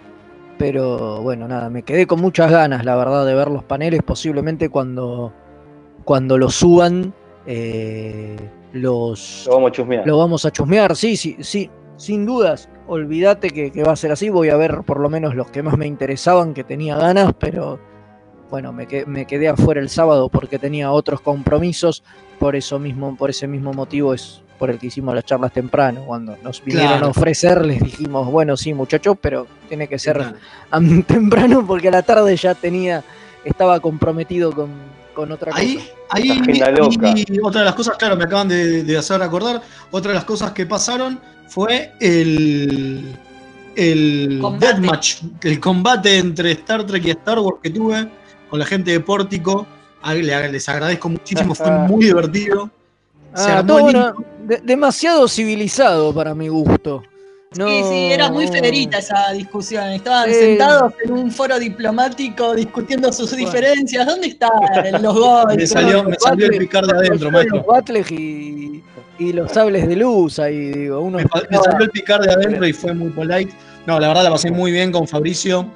Pero 0.58 1.20
bueno, 1.22 1.46
nada, 1.48 1.68
me 1.68 1.82
quedé 1.82 2.06
con 2.06 2.20
muchas 2.20 2.50
ganas, 2.50 2.84
la 2.84 2.96
verdad, 2.96 3.26
de 3.26 3.34
ver 3.34 3.48
los 3.50 3.62
paneles. 3.64 4.02
Posiblemente 4.02 4.70
cuando, 4.70 5.32
cuando 6.04 6.38
los 6.38 6.54
suban, 6.54 7.12
eh, 7.46 8.36
los, 8.72 9.44
Lo 9.46 9.54
vamos 9.54 9.68
a 9.68 9.72
chusmear. 9.72 10.06
lo 10.06 10.18
vamos 10.18 10.44
a 10.46 10.50
chusmear. 10.50 10.96
Sí, 10.96 11.16
sí, 11.16 11.36
sí, 11.40 11.70
sin 11.96 12.25
dudas. 12.25 12.68
Olvídate 12.88 13.50
que, 13.50 13.70
que 13.70 13.82
va 13.84 13.92
a 13.92 13.96
ser 13.96 14.12
así. 14.12 14.30
Voy 14.30 14.48
a 14.48 14.56
ver 14.56 14.80
por 14.86 14.98
lo 15.00 15.10
menos 15.10 15.34
los 15.34 15.50
que 15.50 15.62
más 15.62 15.76
me 15.76 15.86
interesaban, 15.86 16.54
que 16.54 16.64
tenía 16.64 16.96
ganas, 16.96 17.34
pero 17.38 17.78
bueno, 18.50 18.72
me, 18.72 18.86
que- 18.86 19.04
me 19.04 19.26
quedé 19.26 19.48
afuera 19.48 19.80
el 19.80 19.90
sábado 19.90 20.30
porque 20.30 20.58
tenía 20.58 20.90
otros 20.90 21.20
compromisos. 21.20 22.02
Por 22.38 22.56
eso 22.56 22.78
mismo, 22.78 23.14
por 23.16 23.28
ese 23.28 23.46
mismo 23.46 23.72
motivo 23.75 24.14
es 24.14 24.42
por 24.58 24.70
el 24.70 24.78
que 24.78 24.86
hicimos 24.88 25.14
las 25.14 25.25
charlas 25.25 25.52
temprano. 25.52 26.02
Cuando 26.06 26.36
nos 26.42 26.62
vinieron 26.64 26.90
Claro. 26.92 27.06
a 27.06 27.10
ofrecer, 27.10 27.64
les 27.64 27.80
dijimos, 27.80 28.30
bueno, 28.30 28.56
sí, 28.56 28.72
muchachos, 28.75 29.16
pero 29.20 29.46
tiene 29.68 29.86
que 29.88 29.98
ser 29.98 30.16
Claro. 30.16 30.36
temprano 31.06 31.66
porque 31.66 31.88
a 31.88 31.92
la 31.92 32.02
tarde 32.02 32.36
ya 32.36 32.54
tenía, 32.54 33.02
estaba 33.44 33.78
comprometido 33.80 34.52
con, 34.52 34.70
con 35.14 35.30
otra 35.32 35.52
Ahí, 35.54 35.76
cosa. 35.76 35.86
ahí, 36.10 36.28
loca. 36.76 37.08
ahí 37.12 37.25
otra 37.42 37.60
de 37.60 37.64
las 37.66 37.75
cosas, 37.75 37.96
claro, 37.96 38.16
me 38.16 38.25
acaban 38.25 38.48
de, 38.48 38.82
de 38.82 38.96
hacer 38.98 39.22
acordar, 39.22 39.62
otra 39.90 40.10
de 40.10 40.14
las 40.16 40.25
cosas 40.25 40.52
que 40.52 40.66
pasaron 40.66 41.18
fue 41.48 41.92
el, 42.00 43.14
el 43.76 44.38
Combate. 44.40 44.66
deathmatch, 44.66 45.14
el 45.42 45.60
combate 45.60 46.18
entre 46.18 46.52
Star 46.52 46.84
Trek 46.84 47.04
y 47.06 47.10
Star 47.10 47.38
Wars 47.38 47.58
que 47.62 47.70
tuve 47.70 48.08
con 48.50 48.58
la 48.58 48.64
gente 48.66 48.90
de 48.90 49.00
Pórtico. 49.00 49.66
Les 50.14 50.68
agradezco 50.68 51.08
muchísimo, 51.08 51.54
fue 51.54 51.70
muy 51.88 52.04
divertido. 52.06 52.70
Se 53.34 53.50
Ah, 53.50 53.58
armó 53.58 53.76
todo 53.76 53.86
lindo. 53.90 53.98
una- 53.98 54.14
de- 54.47 54.61
demasiado 54.62 55.29
civilizado 55.29 56.15
para 56.15 56.35
mi 56.35 56.49
gusto. 56.49 57.03
No, 57.57 57.69
Sí, 57.69 57.83
sí, 57.88 58.12
era 58.12 58.31
muy 58.31 58.49
federita 58.49 58.99
esa 58.99 59.31
discusión. 59.33 59.85
Estaban 59.93 60.31
sentados 60.33 60.93
en 61.05 61.12
un 61.12 61.31
foro 61.31 61.59
diplomático 61.59 62.55
discutiendo 62.55 63.12
sus 63.12 63.31
Bueno. 63.31 63.47
diferencias. 63.47 64.05
¿Dónde 64.07 64.26
están 64.29 64.50
los 65.00 65.15
goles? 65.19 65.57
Me 65.57 65.67
salió, 65.67 66.05
me 66.05 66.17
salió 66.19 66.47
el 66.47 66.59
picar 66.59 66.85
de 66.87 66.93
adentro, 66.99 67.31
maestro. 67.31 67.57
Los 67.59 67.67
battles 67.67 68.11
y, 68.11 68.83
y 69.19 69.33
los 69.33 69.53
sables 69.53 69.87
de 69.88 69.97
luz 69.97 70.38
ahí, 70.38 70.59
digo. 70.73 71.00
Uno 71.00 71.19
Me, 71.19 71.25
salió 71.59 71.85
el 71.85 71.91
picar 71.91 72.21
de 72.21 72.33
adentro 72.33 72.67
y 72.67 72.73
fue 72.73 72.93
muy 72.93 73.11
polite. 73.11 73.53
No, 73.87 73.99
la 74.00 74.09
verdad 74.09 74.25
la 74.25 74.31
pasé 74.33 74.50
muy 74.50 74.73
bien 74.73 74.91
con 74.93 75.07
Fabricio. 75.07 75.67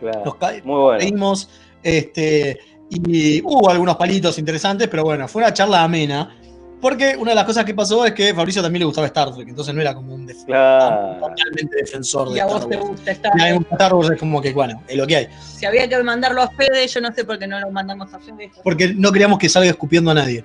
Claro. 0.00 0.36
Ca- 0.38 0.52
Muy 0.62 0.80
bueno. 0.82 0.98
reímos, 1.00 1.48
este, 1.82 2.58
y 2.90 3.40
hubo 3.42 3.70
algunos 3.70 3.96
palitos 3.96 4.38
interesantes, 4.38 4.86
pero 4.88 5.02
bueno, 5.04 5.26
fue 5.26 5.42
una 5.42 5.52
charla 5.54 5.82
amena. 5.82 6.36
Porque 6.84 7.16
una 7.16 7.30
de 7.30 7.34
las 7.36 7.44
cosas 7.46 7.64
que 7.64 7.72
pasó 7.72 8.04
es 8.04 8.12
que 8.12 8.28
a 8.28 8.34
Fabricio 8.34 8.60
también 8.60 8.80
le 8.80 8.84
gustaba 8.84 9.06
Star 9.06 9.34
Trek, 9.34 9.48
entonces 9.48 9.74
no 9.74 9.80
era 9.80 9.94
como 9.94 10.14
un 10.14 10.26
def- 10.26 10.44
Claro. 10.44 11.18
totalmente 11.18 11.76
defensor 11.78 12.28
de 12.28 12.36
Y 12.36 12.40
a 12.40 12.44
Star 12.44 12.60
vos 12.60 12.68
te 12.68 12.76
gusta 12.76 13.10
estar. 13.10 13.32
Y 13.34 13.40
a 13.40 13.44
mí 13.46 13.50
me 13.52 13.56
gusta 13.56 13.74
Star 13.76 13.94
Wars 13.94 14.10
es 14.10 14.18
como 14.20 14.42
que, 14.42 14.52
bueno, 14.52 14.82
es 14.86 14.94
lo 14.94 15.06
que 15.06 15.16
hay. 15.16 15.28
Si 15.40 15.64
había 15.64 15.88
que 15.88 16.02
mandarlo 16.02 16.42
a 16.42 16.50
Fede, 16.50 16.86
yo 16.86 17.00
no 17.00 17.10
sé 17.12 17.24
por 17.24 17.38
qué 17.38 17.46
no 17.46 17.58
lo 17.58 17.70
mandamos 17.70 18.12
a 18.12 18.18
Fede. 18.20 18.50
Porque 18.62 18.92
no 18.92 19.10
queríamos 19.12 19.38
que 19.38 19.48
salga 19.48 19.70
escupiendo 19.70 20.10
a 20.10 20.14
nadie. 20.14 20.44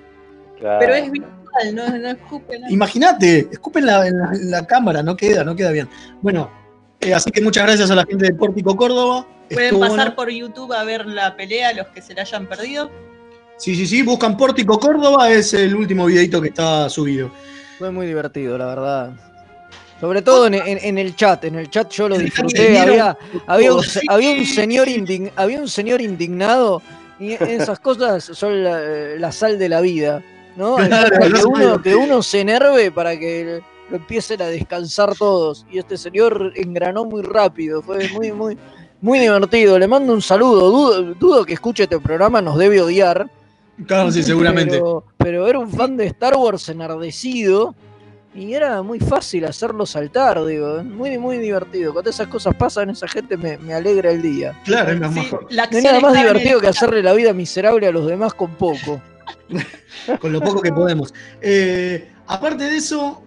claro. 0.58 0.78
Pero 0.80 0.94
es 0.94 1.10
virtual, 1.12 1.74
no, 1.74 1.98
no 1.98 2.08
escupe 2.08 2.58
nada. 2.58 2.72
Imagínate, 2.72 3.48
escupen 3.52 3.84
la, 3.84 4.06
en, 4.06 4.18
la, 4.18 4.30
en 4.32 4.50
la 4.50 4.66
cámara, 4.66 5.02
no 5.02 5.14
queda, 5.16 5.44
no 5.44 5.54
queda 5.54 5.72
bien. 5.72 5.90
Bueno, 6.22 6.50
eh, 7.00 7.12
así 7.12 7.30
que 7.30 7.42
muchas 7.42 7.64
gracias 7.64 7.90
a 7.90 7.94
la 7.94 8.04
gente 8.06 8.24
de 8.24 8.34
Pórtico 8.34 8.74
Córdoba. 8.76 9.26
Pueden 9.50 9.64
Estuvo 9.66 9.80
pasar 9.80 9.96
bueno. 9.96 10.14
por 10.14 10.30
YouTube 10.30 10.72
a 10.72 10.84
ver 10.84 11.04
la 11.04 11.36
pelea, 11.36 11.74
los 11.74 11.88
que 11.88 12.00
se 12.00 12.14
la 12.14 12.22
hayan 12.22 12.46
perdido. 12.46 12.90
Sí, 13.60 13.76
sí, 13.76 13.86
sí, 13.86 14.02
buscan 14.02 14.36
Pórtico 14.36 14.78
Córdoba, 14.80 15.30
es 15.30 15.52
el 15.52 15.74
último 15.74 16.06
videito 16.06 16.40
que 16.40 16.48
está 16.48 16.88
subido. 16.88 17.30
Fue 17.78 17.90
muy 17.90 18.06
divertido, 18.06 18.56
la 18.56 18.66
verdad. 18.66 19.10
Sobre 20.00 20.22
todo 20.22 20.46
en, 20.46 20.54
en- 20.54 20.78
en 20.82 20.96
el 20.98 21.14
chat, 21.14 21.44
en 21.44 21.56
el 21.56 21.68
chat 21.68 21.90
yo 21.90 22.08
lo 22.08 22.16
disfruté. 22.16 22.78
Había, 22.78 23.16
había, 23.46 23.74
un, 23.74 23.82
Sí. 23.82 24.00
había, 24.08 24.32
un 24.32 24.46
señor 24.46 24.88
indign- 24.88 25.30
había 25.36 25.60
un 25.60 25.68
señor 25.68 26.00
indignado 26.00 26.80
y 27.18 27.32
esas 27.32 27.78
cosas 27.80 28.24
son 28.24 28.64
la, 28.64 28.80
la 29.18 29.30
sal 29.30 29.58
de 29.58 29.68
la 29.68 29.82
vida. 29.82 30.22
¿no? 30.56 30.76
Claro, 30.76 31.48
uno, 31.48 31.82
que 31.82 31.94
uno 31.94 32.22
se 32.22 32.40
enerve 32.40 32.90
para 32.90 33.18
que 33.18 33.60
lo 33.90 33.96
empiecen 33.96 34.40
a 34.40 34.46
descansar 34.46 35.14
todos. 35.14 35.66
Y 35.70 35.78
este 35.78 35.98
señor 35.98 36.52
engranó 36.56 37.04
muy 37.04 37.20
rápido, 37.22 37.82
fue 37.82 38.08
muy, 38.08 38.32
muy, 38.32 38.56
muy 39.02 39.18
divertido. 39.18 39.78
Le 39.78 39.86
mando 39.86 40.14
un 40.14 40.22
saludo. 40.22 40.70
Dudo, 40.70 41.14
dudo 41.14 41.44
que 41.44 41.52
escuche 41.52 41.82
este 41.82 42.00
programa, 42.00 42.40
nos 42.40 42.56
debe 42.56 42.80
odiar. 42.80 43.28
Claro, 43.86 44.10
sí, 44.10 44.22
seguramente. 44.24 44.72
Pero, 44.72 45.04
pero 45.16 45.46
era 45.48 45.58
un 45.58 45.70
fan 45.70 45.96
de 45.96 46.06
Star 46.06 46.36
Wars 46.36 46.68
enardecido 46.68 47.74
y 48.34 48.52
era 48.54 48.82
muy 48.82 49.00
fácil 49.00 49.44
hacerlo 49.44 49.84
saltar, 49.86 50.44
digo. 50.44 50.82
Muy, 50.84 51.18
muy 51.18 51.38
divertido. 51.38 51.92
Cuando 51.92 52.10
esas 52.10 52.28
cosas 52.28 52.54
pasan, 52.54 52.90
esa 52.90 53.08
gente 53.08 53.36
me, 53.36 53.58
me 53.58 53.74
alegra 53.74 54.10
el 54.10 54.22
día. 54.22 54.56
Claro, 54.64 54.92
es 54.92 55.00
más 55.00 55.12
Sí, 55.14 55.20
mejor. 55.20 55.46
la 55.50 55.66
No 55.66 55.76
hay 55.78 55.82
nada 55.82 56.00
más 56.00 56.14
el 56.14 56.22
divertido 56.22 56.60
que 56.60 56.68
hacerle 56.68 57.02
la 57.02 57.12
vida 57.12 57.32
miserable 57.32 57.86
a 57.86 57.90
los 57.90 58.06
demás 58.06 58.32
con 58.34 58.50
poco. 58.54 59.00
con 60.20 60.32
lo 60.32 60.40
poco 60.40 60.60
que 60.60 60.72
podemos. 60.72 61.12
Eh, 61.40 62.08
aparte 62.28 62.64
de 62.64 62.76
eso, 62.76 63.20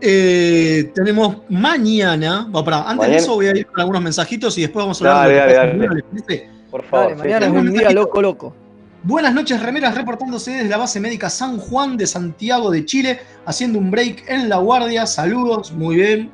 eh, 0.00 0.90
tenemos 0.94 1.36
mañana. 1.48 2.46
Bueno, 2.50 2.84
antes 2.86 3.08
de 3.08 3.16
eso 3.16 3.34
voy 3.34 3.46
a 3.46 3.56
ir 3.56 3.66
con 3.66 3.80
algunos 3.80 4.02
mensajitos 4.02 4.56
y 4.58 4.62
después 4.62 4.82
vamos 4.84 5.00
a 5.02 5.20
hablar 5.20 5.28
Dale, 5.28 5.34
de 5.34 5.40
lo 5.40 5.46
que 5.46 5.54
dale, 5.54 6.04
dale. 6.28 6.50
Por 6.70 6.84
favor. 6.84 7.04
Dale, 7.10 7.14
sí, 7.14 7.28
mañana 7.28 7.46
sí. 7.46 7.52
es 7.56 7.60
un 7.62 7.72
día 7.72 7.90
loco, 7.90 8.22
loco. 8.22 8.54
Buenas 9.02 9.32
noches, 9.32 9.62
remeras, 9.62 9.94
reportándose 9.94 10.50
desde 10.50 10.68
la 10.68 10.76
base 10.76 11.00
médica 11.00 11.30
San 11.30 11.56
Juan 11.56 11.96
de 11.96 12.06
Santiago 12.06 12.70
de 12.70 12.84
Chile, 12.84 13.20
haciendo 13.46 13.78
un 13.78 13.90
break 13.90 14.24
en 14.28 14.50
la 14.50 14.58
guardia. 14.58 15.06
Saludos, 15.06 15.72
muy 15.72 15.96
bien. 15.96 16.30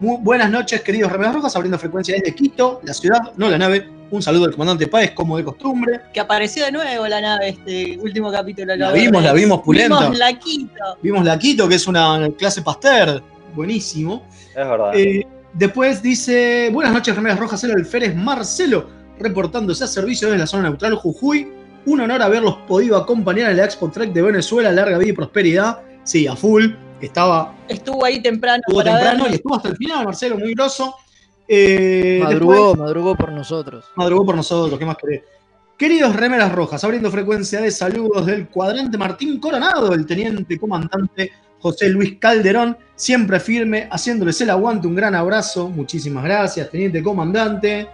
Muy 0.00 0.16
buenas 0.22 0.50
noches, 0.50 0.80
queridos 0.80 1.12
remeras 1.12 1.34
rojas, 1.34 1.54
abriendo 1.56 1.78
frecuencia 1.78 2.14
desde 2.14 2.34
Quito, 2.34 2.80
la 2.84 2.94
ciudad, 2.94 3.20
no 3.36 3.50
la 3.50 3.58
nave. 3.58 3.90
Un 4.10 4.22
saludo 4.22 4.46
al 4.46 4.52
comandante 4.52 4.86
Páez, 4.86 5.10
como 5.10 5.36
de 5.36 5.44
costumbre. 5.44 6.00
Que 6.14 6.20
apareció 6.20 6.64
de 6.64 6.72
nuevo 6.72 7.06
la 7.06 7.20
nave 7.20 7.50
este 7.50 7.98
último 7.98 8.32
capítulo. 8.32 8.74
La 8.76 8.92
de 8.92 9.00
vimos, 9.00 9.22
la 9.22 9.34
vimos 9.34 9.60
pulenta. 9.60 10.00
Vimos 10.00 10.18
la 10.18 10.38
Quito. 10.38 10.84
Vimos 11.02 11.24
la 11.24 11.38
Quito, 11.38 11.68
que 11.68 11.74
es 11.74 11.86
una 11.86 12.28
clase 12.38 12.62
Pasteur. 12.62 13.22
Buenísimo. 13.54 14.22
Es 14.50 14.54
verdad. 14.54 14.92
Eh, 14.94 15.26
después 15.52 16.00
dice, 16.00 16.70
buenas 16.72 16.94
noches, 16.94 17.14
remeras 17.14 17.38
rojas, 17.38 17.62
el 17.64 17.72
alférez 17.72 18.14
Marcelo, 18.14 18.88
reportándose 19.18 19.84
a 19.84 19.86
servicio 19.86 20.28
desde 20.28 20.38
la 20.38 20.46
zona 20.46 20.70
neutral 20.70 20.94
Jujuy. 20.94 21.55
Un 21.86 22.00
honor 22.00 22.20
haberlos 22.22 22.56
podido 22.68 22.96
acompañar 22.96 23.50
en 23.50 23.56
la 23.56 23.64
Expo 23.64 23.90
Trek 23.90 24.12
de 24.12 24.22
Venezuela. 24.22 24.70
Larga 24.72 24.98
vida 24.98 25.10
y 25.10 25.12
prosperidad. 25.14 25.80
Sí, 26.04 26.26
a 26.26 26.36
full. 26.36 26.66
Estaba 27.00 27.54
Estuvo 27.68 28.04
ahí 28.04 28.20
temprano 28.22 28.62
estuvo 28.66 28.82
para 28.82 28.98
temprano 28.98 29.26
y 29.30 29.34
estuvo 29.34 29.54
hasta 29.56 29.68
el 29.68 29.76
final, 29.76 30.04
Marcelo, 30.04 30.38
muy 30.38 30.54
grosso. 30.54 30.94
Eh, 31.46 32.20
Madrugó, 32.22 32.52
después- 32.54 32.78
madrugó 32.78 33.14
por 33.16 33.32
nosotros. 33.32 33.84
madrugó 33.94 34.24
por 34.26 34.34
nosotros, 34.36 34.78
¿qué 34.78 34.84
más 34.86 34.96
querés? 34.96 35.22
Queridos 35.76 36.16
remeras 36.16 36.50
rojas, 36.52 36.82
abriendo 36.84 37.10
frecuencia 37.10 37.60
de 37.60 37.70
saludos 37.70 38.24
del 38.26 38.48
cuadrante 38.48 38.96
Martín 38.96 39.38
Coronado, 39.38 39.92
el 39.92 40.06
teniente 40.06 40.58
comandante 40.58 41.30
José 41.60 41.90
Luis 41.90 42.16
Calderón, 42.18 42.76
siempre 42.94 43.38
firme, 43.40 43.86
haciéndoles 43.92 44.40
el 44.40 44.50
aguante, 44.50 44.86
un 44.88 44.94
gran 44.96 45.14
abrazo, 45.14 45.68
muchísimas 45.68 46.24
gracias, 46.24 46.70
teniente 46.70 47.02
comandante. 47.02 47.86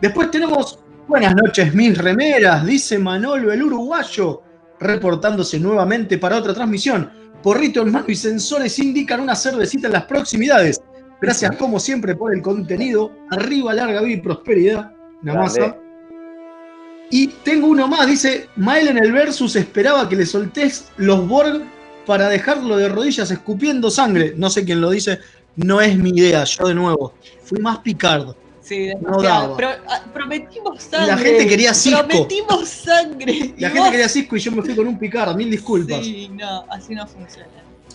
Después 0.00 0.30
tenemos, 0.30 0.80
buenas 1.08 1.34
noches 1.36 1.74
mis 1.74 1.96
remeras, 1.96 2.66
dice 2.66 2.98
Manolo 2.98 3.52
el 3.52 3.62
uruguayo, 3.62 4.42
reportándose 4.80 5.58
nuevamente 5.58 6.18
para 6.18 6.36
otra 6.36 6.54
transmisión. 6.54 7.10
Porrito 7.42 7.82
en 7.82 7.92
mano 7.92 8.06
y 8.08 8.16
sensores 8.16 8.78
indican 8.78 9.20
una 9.20 9.36
cervecita 9.36 9.86
en 9.86 9.92
las 9.92 10.04
proximidades. 10.04 10.80
Gracias 11.20 11.56
como 11.56 11.78
siempre 11.78 12.14
por 12.14 12.34
el 12.34 12.42
contenido. 12.42 13.12
Arriba, 13.30 13.72
larga 13.72 14.02
vida 14.02 14.18
y 14.18 14.20
prosperidad. 14.20 14.92
Una 15.22 15.32
Grande. 15.32 15.60
masa. 15.60 15.76
Y 17.10 17.28
tengo 17.28 17.68
uno 17.68 17.86
más, 17.86 18.06
dice, 18.06 18.48
Mael 18.56 18.88
en 18.88 18.98
el 18.98 19.12
versus 19.12 19.54
esperaba 19.54 20.08
que 20.08 20.16
le 20.16 20.26
soltés 20.26 20.90
los 20.96 21.26
Borg 21.28 21.62
para 22.04 22.28
dejarlo 22.28 22.76
de 22.76 22.88
rodillas 22.88 23.30
escupiendo 23.30 23.90
sangre. 23.90 24.34
No 24.36 24.50
sé 24.50 24.64
quién 24.64 24.80
lo 24.80 24.90
dice, 24.90 25.20
no 25.54 25.80
es 25.80 25.96
mi 25.96 26.10
idea, 26.10 26.42
yo 26.44 26.66
de 26.66 26.74
nuevo. 26.74 27.14
Fui 27.44 27.60
más 27.60 27.78
picardo. 27.78 28.36
Sí, 28.66 28.90
No 29.00 29.22
daba. 29.22 29.56
Ah, 29.88 30.02
prometimos 30.12 30.82
sangre. 30.82 31.06
la 31.06 31.16
gente 31.18 31.46
quería 31.46 31.72
Cisco. 31.72 32.04
Prometimos 32.04 32.68
sangre. 32.68 33.54
La 33.58 33.68
gente 33.68 33.80
vos- 33.80 33.90
quería 33.90 34.08
Cisco 34.08 34.36
y 34.36 34.40
yo 34.40 34.50
me 34.52 34.62
fui 34.62 34.74
con 34.74 34.88
un 34.88 34.98
picardo, 34.98 35.36
mil 35.36 35.48
disculpas. 35.50 36.00
Sí, 36.04 36.28
no, 36.34 36.64
así 36.68 36.94
no 36.94 37.06
funciona. 37.06 37.46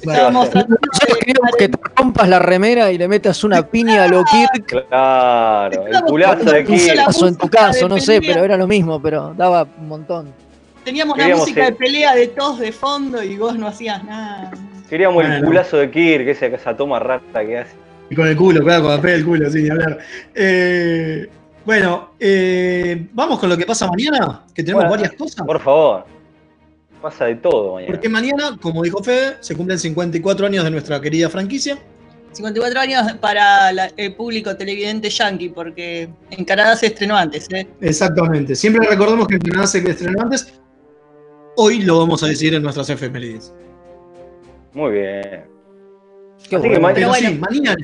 Estábamos 0.02 0.46
Nosotros 0.56 0.80
queríamos 1.20 1.52
que 1.60 1.68
te 1.70 1.78
rompas 1.96 2.28
la 2.30 2.40
remera 2.40 2.90
y 2.92 2.98
le 2.98 3.08
metas 3.08 3.44
una 3.44 3.62
piña 3.68 4.06
a 4.06 4.08
lo 4.08 4.24
Kirk. 4.24 4.88
Claro, 4.88 5.88
el 5.88 6.02
culazo 6.04 6.46
de 6.52 6.66
Kirk. 6.66 7.22
en 7.28 7.36
tu 7.36 7.50
caso, 7.50 7.90
no 7.90 8.00
sé, 8.00 8.22
pero 8.22 8.44
era 8.46 8.56
lo 8.58 8.66
mismo, 8.66 9.02
pero 9.02 9.34
daba 9.38 9.68
un 9.78 9.88
montón. 9.90 10.34
Teníamos 10.86 11.18
la 11.18 11.36
música 11.36 11.68
el- 11.68 11.74
de 11.74 11.78
pelea 11.80 12.16
de 12.16 12.28
todos 12.30 12.60
de 12.60 12.72
fondo 12.72 13.22
y 13.22 13.36
vos 13.38 13.56
no 13.58 13.68
hacías 13.68 14.04
nada. 14.06 14.50
Queríamos 14.90 15.24
el 15.24 15.30
Bueno. 15.32 15.46
culazo 15.48 15.78
de 15.78 15.92
Kirk, 15.92 16.28
esa, 16.30 16.46
esa 16.48 16.76
toma 16.76 16.98
rata 16.98 17.46
que 17.46 17.60
hace. 17.60 17.76
Y 18.12 18.16
con 18.16 18.28
el 18.28 18.36
culo, 18.36 18.62
claro, 18.64 18.84
cuando 18.84 19.02
pega 19.02 19.16
el 19.16 19.26
culo, 19.26 19.50
sin 19.50 19.72
hablar. 19.72 19.98
Eh, 20.36 21.30
bueno, 21.66 22.12
eh, 22.20 23.08
vamos 23.14 23.40
con 23.40 23.48
lo 23.50 23.56
que 23.58 23.66
pasa 23.66 23.88
mañana, 23.88 24.44
que 24.54 24.64
tenemos 24.64 24.84
Bueno, 24.84 25.02
varias 25.02 25.14
cosas. 25.18 25.46
Por 25.46 25.60
favor. 25.62 26.06
Pasa 27.02 27.26
de 27.26 27.36
todo 27.36 27.76
mañana. 27.76 27.92
Porque 27.94 28.10
mañana, 28.10 28.58
como 28.62 28.84
dijo 28.84 29.02
Fede, 29.02 29.38
se 29.40 29.56
cumplen 29.56 29.80
54 29.80 30.46
años 30.46 30.64
de 30.66 30.72
nuestra 30.72 31.00
querida 31.00 31.30
franquicia. 31.30 31.78
54 32.34 32.80
años 32.80 33.14
para 33.22 33.72
la- 33.72 33.92
el 33.98 34.14
público 34.16 34.56
televidente 34.56 35.10
yankee, 35.10 35.50
porque 35.50 36.10
en 36.32 36.46
Canadá 36.46 36.76
se 36.76 36.88
estrenó 36.88 37.16
antes. 37.16 37.48
¿eh? 37.52 37.68
Exactamente. 37.82 38.56
Siempre 38.56 38.86
recordemos 38.88 39.28
que 39.28 39.36
el 39.36 39.42
Canadá 39.42 39.68
se 39.68 39.78
estrenó 39.90 40.22
antes. 40.22 40.54
Hoy 41.58 41.82
lo 41.82 42.00
vamos 42.00 42.24
a 42.24 42.28
decir 42.28 42.54
en 42.54 42.62
nuestras 42.64 42.90
efemérides. 42.90 43.54
Muy 44.74 44.92
bien. 44.92 45.46
Qué 46.50 46.56
Así 46.56 46.64
que 46.64 46.70
bueno. 46.70 46.80
ma- 46.82 46.94
Pero 46.94 47.08
bueno. 47.10 47.30
sí, 47.30 47.36
mañana. 47.40 47.76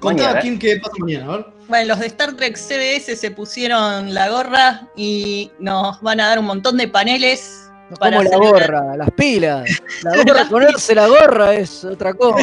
Contá 0.00 0.22
Mañana. 0.24 0.40
quién 0.40 0.58
qué 0.58 0.76
pasa 0.80 0.92
mañana, 0.98 1.26
ver. 1.36 1.46
Bueno, 1.68 1.88
los 1.88 2.00
de 2.00 2.06
Star 2.06 2.34
Trek 2.34 2.56
CBS 2.56 3.16
se 3.16 3.30
pusieron 3.30 4.12
la 4.12 4.28
gorra 4.28 4.88
y 4.96 5.50
nos 5.58 6.00
van 6.02 6.20
a 6.20 6.28
dar 6.28 6.38
un 6.38 6.44
montón 6.46 6.76
de 6.76 6.88
paneles. 6.88 7.60
Como 7.98 8.10
la 8.22 8.30
celebrar. 8.30 8.70
gorra, 8.72 8.96
las 8.96 9.10
pilas. 9.12 9.70
La 10.02 10.16
gorra, 10.24 10.48
ponerse 10.48 10.94
la 10.94 11.06
gorra 11.06 11.54
es 11.54 11.84
otra 11.84 12.12
cosa. 12.14 12.38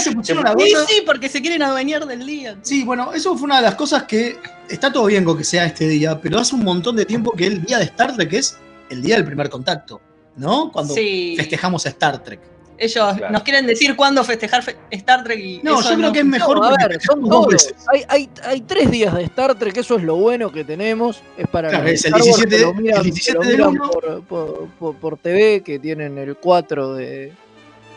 Se 0.00 0.12
pusieron 0.12 0.44
la 0.44 0.54
Sí, 0.56 0.72
gorra. 0.72 0.86
sí, 0.88 1.02
porque 1.04 1.28
se 1.28 1.40
quieren 1.40 1.62
adueñar 1.62 2.06
del 2.06 2.24
día. 2.26 2.56
Sí, 2.62 2.84
bueno, 2.84 3.12
eso 3.12 3.36
fue 3.36 3.46
una 3.46 3.56
de 3.56 3.62
las 3.62 3.74
cosas 3.74 4.04
que 4.04 4.38
está 4.68 4.92
todo 4.92 5.06
bien 5.06 5.24
con 5.24 5.36
que 5.36 5.44
sea 5.44 5.66
este 5.66 5.88
día, 5.88 6.20
pero 6.20 6.38
hace 6.38 6.54
un 6.54 6.64
montón 6.64 6.96
de 6.96 7.04
tiempo 7.04 7.32
que 7.32 7.46
el 7.46 7.62
día 7.62 7.78
de 7.78 7.84
Star 7.84 8.14
Trek 8.14 8.32
es 8.32 8.56
el 8.90 9.02
día 9.02 9.16
del 9.16 9.24
primer 9.24 9.50
contacto, 9.50 10.00
¿no? 10.36 10.70
Cuando 10.72 10.94
Sí. 10.94 11.34
festejamos 11.36 11.84
a 11.86 11.88
Star 11.90 12.22
Trek. 12.22 12.40
Ellos 12.78 13.16
Claro. 13.16 13.32
nos 13.32 13.42
quieren 13.42 13.66
decir 13.66 13.96
cuándo 13.96 14.22
festejar 14.24 14.62
fe- 14.62 14.76
Star 14.90 15.24
Trek 15.24 15.38
y 15.38 15.60
No, 15.62 15.80
yo 15.82 15.96
creo 15.96 16.12
que 16.12 16.18
es 16.20 16.24
mejor 16.24 16.58
No, 16.58 16.64
a 16.64 16.68
porque 16.70 16.88
ver, 16.88 17.00
son 17.02 17.28
todos. 17.28 17.74
Hay, 17.92 18.04
hay, 18.08 18.28
hay 18.44 18.60
tres 18.60 18.90
días 18.90 19.14
de 19.14 19.22
Star 19.24 19.54
Trek, 19.54 19.76
eso 19.78 19.96
es 19.96 20.02
lo 20.02 20.16
bueno 20.16 20.52
que 20.52 20.64
tenemos. 20.64 21.20
Es 21.38 21.46
para 21.48 21.68
Claro, 21.70 21.86
es 21.88 22.04
el 22.04 22.14
Star 22.14 22.20
Wars 22.22 22.24
17 22.24 22.50
que 22.50 22.56
de- 22.56 22.62
lo 22.62 22.74
miran, 22.74 22.96
el 22.98 23.02
17 23.04 23.32
que 23.38 23.44
lo 23.44 23.48
del 23.48 23.56
miran 23.56 23.70
uno. 23.70 23.90
por, 23.90 24.22
por, 24.24 24.68
por- 24.78 24.96
por 24.96 25.18
TV, 25.18 25.62
que 25.62 25.78
tienen 25.78 26.18
el 26.18 26.36
4 26.36 26.94
de, 26.94 27.32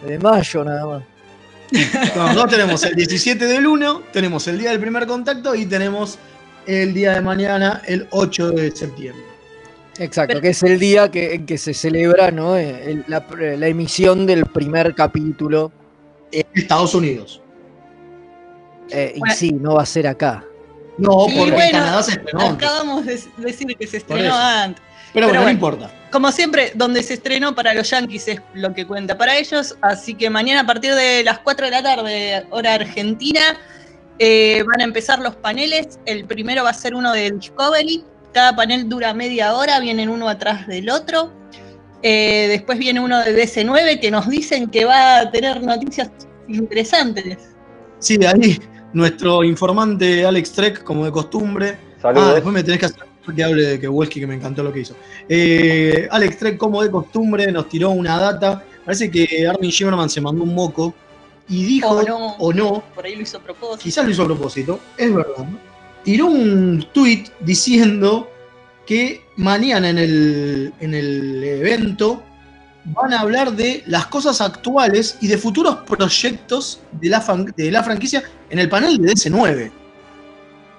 de 0.07 0.19
mayo 0.19 0.63
nada 0.63 0.85
más. 0.85 1.03
No, 2.15 2.33
no 2.33 2.47
tenemos 2.47 2.81
el 2.83 2.95
17 2.95 3.45
del 3.45 3.67
1, 3.67 4.03
tenemos 4.11 4.47
el 4.47 4.57
día 4.57 4.71
del 4.71 4.79
primer 4.79 5.05
contacto 5.05 5.53
y 5.53 5.65
tenemos 5.67 6.17
el 6.65 6.93
día 6.93 7.13
de 7.13 7.21
mañana, 7.21 7.81
el 7.85 8.07
8 8.11 8.51
de 8.51 8.71
septiembre. 8.75 9.23
Exacto, 9.99 10.29
Pero- 10.29 10.41
que 10.41 10.49
es 10.49 10.63
el 10.63 10.79
día 10.79 11.11
que, 11.11 11.33
en 11.35 11.45
que 11.45 11.57
se 11.57 11.73
celebra 11.73 12.31
¿no? 12.31 12.55
Eh, 12.57 12.91
el- 12.91 13.05
la, 13.07 13.25
la 13.57 13.67
emisión 13.67 14.25
del 14.25 14.45
primer 14.45 14.95
capítulo. 14.95 15.71
En 16.31 16.45
Estados 16.55 16.95
Unidos. 16.95 17.41
Eh, 18.91 19.13
y 19.15 19.31
sí, 19.31 19.51
no 19.51 19.75
va 19.75 19.83
a 19.83 19.85
ser 19.85 20.07
acá. 20.07 20.43
No, 20.97 21.11
porque 21.25 21.43
en 21.43 21.53
bueno, 21.53 21.71
Canadá 21.71 22.03
se 22.03 22.11
estrenó. 22.11 22.41
Acabamos 22.41 23.05
de 23.05 23.19
decir 23.37 23.67
que 23.77 23.87
se 23.87 23.97
estrenó 23.97 24.35
antes. 24.35 24.83
Pero 25.13 25.27
bueno, 25.27 25.43
no 25.43 25.49
importa. 25.49 25.91
Como 26.11 26.31
siempre, 26.31 26.71
donde 26.75 27.01
se 27.03 27.15
estrenó 27.15 27.55
para 27.55 27.73
los 27.73 27.89
Yankees 27.89 28.27
es 28.27 28.41
lo 28.53 28.73
que 28.73 28.85
cuenta 28.85 29.17
para 29.17 29.37
ellos. 29.37 29.75
Así 29.81 30.13
que 30.15 30.29
mañana 30.29 30.61
a 30.61 30.65
partir 30.65 30.93
de 30.93 31.23
las 31.23 31.39
4 31.39 31.65
de 31.65 31.71
la 31.71 31.81
tarde, 31.83 32.45
hora 32.51 32.73
argentina, 32.75 33.41
eh, 34.19 34.63
van 34.67 34.81
a 34.81 34.83
empezar 34.83 35.19
los 35.19 35.35
paneles. 35.35 35.99
El 36.05 36.25
primero 36.25 36.63
va 36.63 36.71
a 36.71 36.73
ser 36.73 36.93
uno 36.95 37.11
de 37.13 37.31
Discovery. 37.31 38.03
Cada 38.33 38.55
panel 38.55 38.87
dura 38.87 39.13
media 39.13 39.53
hora, 39.55 39.79
vienen 39.79 40.09
uno 40.09 40.29
atrás 40.29 40.67
del 40.67 40.89
otro. 40.89 41.31
Eh, 42.01 42.47
después 42.49 42.77
viene 42.79 42.99
uno 42.99 43.19
de 43.19 43.35
DC9 43.35 43.99
que 43.99 44.11
nos 44.11 44.29
dicen 44.29 44.69
que 44.69 44.85
va 44.85 45.19
a 45.19 45.31
tener 45.31 45.61
noticias 45.61 46.09
interesantes. 46.47 47.37
Sí, 47.99 48.17
ahí 48.25 48.59
nuestro 48.93 49.43
informante 49.43 50.25
Alex 50.25 50.51
Trek, 50.53 50.83
como 50.83 51.05
de 51.05 51.11
costumbre. 51.11 51.77
Ah, 51.97 52.01
Saludos. 52.03 52.33
después 52.35 52.53
me 52.53 52.63
tenés 52.63 52.79
que 52.79 52.85
hacer 52.87 53.09
que 53.35 53.43
hable 53.43 53.61
de 53.63 53.79
que 53.79 53.87
Wolski, 53.87 54.19
que 54.19 54.25
me 54.25 54.33
encantó 54.35 54.63
lo 54.63 54.73
que 54.73 54.79
hizo. 54.79 54.95
Eh, 55.27 56.07
Alex 56.09 56.37
Trek, 56.37 56.57
como 56.57 56.81
de 56.81 56.89
costumbre, 56.89 57.51
nos 57.51 57.69
tiró 57.69 57.91
una 57.91 58.17
data. 58.19 58.63
Parece 58.83 59.11
que 59.11 59.47
Armin 59.47 59.69
Shimmerman 59.69 60.09
se 60.09 60.19
mandó 60.19 60.41
un 60.43 60.55
moco 60.55 60.95
y 61.47 61.63
dijo, 61.63 61.89
O 61.89 62.01
no. 62.03 62.35
o 62.39 62.53
no, 62.53 62.83
Por 62.95 63.05
ahí 63.05 63.15
lo 63.15 63.21
hizo 63.21 63.37
a 63.37 63.41
propósito. 63.41 63.83
quizás 63.83 64.05
lo 64.05 64.11
hizo 64.11 64.23
a 64.23 64.25
propósito, 64.25 64.79
es 64.97 65.13
verdad. 65.13 65.33
¿no? 65.37 65.68
Tiró 66.09 66.25
un 66.25 66.87
tweet 66.91 67.25
diciendo 67.41 68.31
que 68.87 69.21
mañana 69.35 69.91
en 69.91 69.99
el, 69.99 70.73
en 70.79 70.95
el 70.95 71.43
evento 71.43 72.23
van 72.85 73.13
a 73.13 73.19
hablar 73.19 73.51
de 73.53 73.83
las 73.85 74.07
cosas 74.07 74.41
actuales 74.41 75.19
y 75.21 75.27
de 75.27 75.37
futuros 75.37 75.75
proyectos 75.85 76.81
de 76.93 77.09
la, 77.09 77.21
fan- 77.21 77.53
de 77.55 77.69
la 77.69 77.83
franquicia 77.83 78.23
en 78.49 78.57
el 78.57 78.67
panel 78.69 78.97
de 78.97 79.13
DC9. 79.13 79.69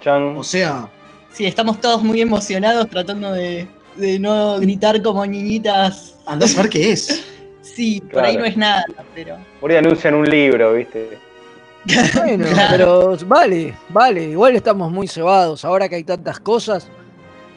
Chan. 0.01 0.37
O 0.37 0.43
sea, 0.43 0.89
Sí, 1.33 1.47
estamos 1.47 1.81
todos 1.81 2.03
muy 2.03 2.21
emocionados 2.21 2.91
tratando 2.91 3.33
de, 3.33 3.69
de 3.95 4.19
no 4.19 4.59
gritar 4.59 5.01
como 5.01 5.25
niñitas. 5.25 6.17
andás 6.27 6.59
a 6.59 6.63
ver 6.63 6.71
qué 6.71 6.91
es. 6.91 7.25
Sí, 7.63 8.03
por 8.13 8.25
ahí 8.25 8.37
no 8.37 8.45
es 8.45 8.57
nada, 8.57 8.85
pero. 9.15 9.37
Por 9.61 9.71
ahí 9.71 9.77
anuncian 9.77 10.15
un 10.15 10.29
libro, 10.29 10.75
¿viste? 10.75 11.19
Bueno, 12.15 12.47
Claro. 12.53 12.69
pero 12.71 13.17
vale, 13.27 13.75
vale, 13.89 14.25
igual 14.25 14.57
estamos 14.57 14.91
muy 14.91 15.09
cebados. 15.09 15.65
Ahora 15.65 15.89
que 15.89 15.97
hay 15.97 16.05
tantas 16.05 16.39
cosas, 16.41 16.89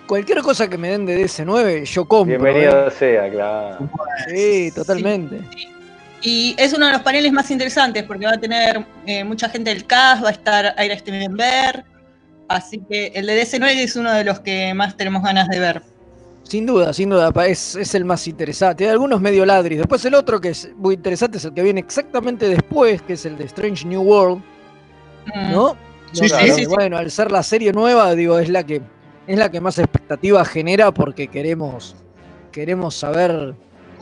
cualquier 0.08 0.40
cosa 0.42 0.68
que 0.70 0.78
me 0.78 0.90
den 0.90 1.06
de 1.06 1.24
DC9, 1.26 1.84
yo 1.86 2.06
compro. 2.06 2.40
Bienvenido 2.40 2.88
¿eh? 2.88 2.92
sea, 2.92 3.30
claro. 3.30 3.90
Sí, 4.28 4.72
totalmente. 4.74 5.42
Y 6.22 6.56
es 6.58 6.74
uno 6.74 6.86
de 6.86 6.94
los 6.94 7.02
paneles 7.02 7.34
más 7.34 7.52
interesantes 7.52 8.04
porque 8.04 8.26
va 8.26 8.34
a 8.34 8.38
tener 8.40 8.86
eh, 9.06 9.24
mucha 9.26 9.50
gente 9.50 9.70
del 9.74 9.86
cast, 9.86 10.24
va 10.24 10.30
a 10.30 10.32
estar 10.32 10.74
Aira 10.78 10.98
Stevenberg. 10.98 11.84
Así 12.48 12.82
que 12.90 13.08
el 13.16 13.26
de 13.26 13.42
DC9 13.42 13.76
es 13.76 13.96
uno 13.96 14.14
de 14.14 14.24
los 14.24 14.40
que 14.40 14.74
más 14.74 14.96
tenemos 14.96 15.24
ganas 15.24 15.50
de 15.50 15.60
ver. 15.60 15.82
Sin 16.44 16.66
duda, 16.66 16.94
sin 16.94 17.10
duda, 17.10 17.32
es, 17.48 17.76
es 17.76 17.96
el 17.96 18.06
más 18.06 18.28
interesante. 18.28 18.84
Hay 18.84 18.92
algunos 18.92 19.20
medio 19.22 19.46
ladris. 19.46 19.80
Después 19.80 20.04
el 20.06 20.14
otro 20.14 20.40
que 20.42 20.50
es 20.50 20.70
muy 20.76 20.96
interesante 20.96 21.38
es 21.38 21.46
el 21.46 21.54
que 21.54 21.64
viene 21.64 21.80
exactamente 21.80 22.48
después, 22.50 23.02
que 23.02 23.14
es 23.14 23.26
el 23.26 23.38
de 23.38 23.46
Strange 23.46 23.88
New 23.88 24.02
World, 24.02 24.44
Mm. 25.34 25.52
¿no? 25.52 25.78
Sí, 26.12 26.28
Donde, 26.28 26.44
sí, 26.46 26.52
sí, 26.52 26.56
sí. 26.62 26.66
Bueno, 26.66 26.98
al 26.98 27.10
ser 27.10 27.32
la 27.32 27.44
serie 27.44 27.72
nueva, 27.72 28.14
digo, 28.14 28.38
es 28.40 28.50
la 28.50 28.64
que 28.66 28.82
es 29.26 29.38
la 29.38 29.50
que 29.50 29.62
más 29.62 29.80
expectativa 29.80 30.44
genera 30.44 30.92
porque 30.94 31.28
queremos 31.30 31.96
queremos 32.52 32.94
saber 32.96 33.56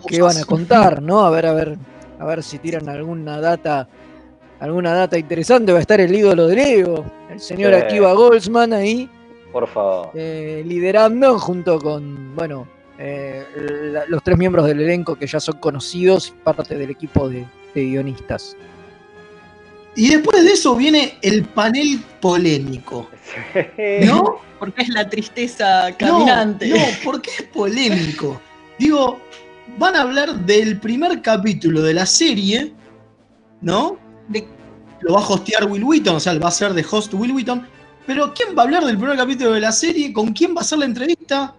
qué 0.07 0.21
van 0.21 0.35
a 0.37 0.43
contar, 0.45 1.01
¿no? 1.01 1.21
A 1.21 1.29
ver, 1.29 1.45
a 1.45 1.53
ver, 1.53 1.77
a 2.19 2.25
ver 2.25 2.43
si 2.43 2.57
tiran 2.57 2.89
alguna 2.89 3.39
data, 3.39 3.87
alguna 4.59 4.93
data 4.93 5.17
interesante. 5.17 5.71
Va 5.71 5.77
a 5.77 5.81
estar 5.81 6.01
el 6.01 6.13
ídolo 6.13 6.47
de 6.47 6.55
Leo, 6.55 7.05
el 7.29 7.39
señor 7.39 7.73
Sí. 7.75 7.81
Akiva 7.81 8.13
Goldsman 8.13 8.73
ahí, 8.73 9.09
Por 9.51 9.67
favor. 9.67 10.11
eh, 10.15 10.63
liderando 10.65 11.37
junto 11.39 11.79
con, 11.79 12.35
bueno, 12.35 12.67
eh, 12.97 13.43
la- 13.93 14.05
los 14.07 14.23
tres 14.23 14.37
miembros 14.37 14.65
del 14.65 14.79
elenco 14.81 15.15
que 15.15 15.27
ya 15.27 15.39
son 15.39 15.57
conocidos, 15.59 16.33
parte 16.43 16.77
del 16.77 16.89
equipo 16.89 17.27
de, 17.29 17.45
de 17.75 17.85
guionistas. 17.85 18.55
Y 19.95 20.09
después 20.09 20.43
de 20.45 20.51
eso 20.53 20.75
viene 20.75 21.17
el 21.21 21.43
panel 21.43 22.01
polémico. 22.21 23.09
¿No? 24.05 24.37
Porque 24.57 24.83
es 24.83 24.89
la 24.89 25.09
tristeza 25.09 25.89
No, 25.89 25.97
caminante. 25.97 26.69
No, 26.69 26.77
¿por 27.03 27.21
qué 27.21 27.31
es 27.39 27.43
polémico? 27.43 28.39
Digo, 28.79 29.19
van 29.77 29.95
a 29.95 30.03
hablar 30.03 30.33
del 30.45 30.79
primer 30.79 31.21
capítulo 31.21 31.81
de 31.81 31.93
la 31.93 32.05
serie, 32.05 32.71
¿no? 33.59 33.97
De- 34.29 34.47
Lo 35.01 35.15
va 35.15 35.19
a 35.21 35.27
hostear 35.27 35.65
Will 35.65 35.83
Wheaton, 35.83 36.15
o 36.15 36.19
sea, 36.19 36.37
va 36.39 36.47
a 36.47 36.51
ser 36.51 36.73
de 36.73 36.85
host 36.89 37.13
Will 37.13 37.31
Wheaton. 37.33 37.67
Pero 38.05 38.33
¿quién 38.33 38.55
va 38.57 38.63
a 38.63 38.65
hablar 38.65 38.85
del 38.85 38.97
primer 38.97 39.17
capítulo 39.17 39.51
de 39.53 39.59
la 39.61 39.71
serie? 39.71 40.11
¿Con 40.11 40.33
quién 40.33 40.55
va 40.55 40.61
a 40.61 40.63
ser 40.63 40.79
la 40.79 40.85
entrevista? 40.85 41.55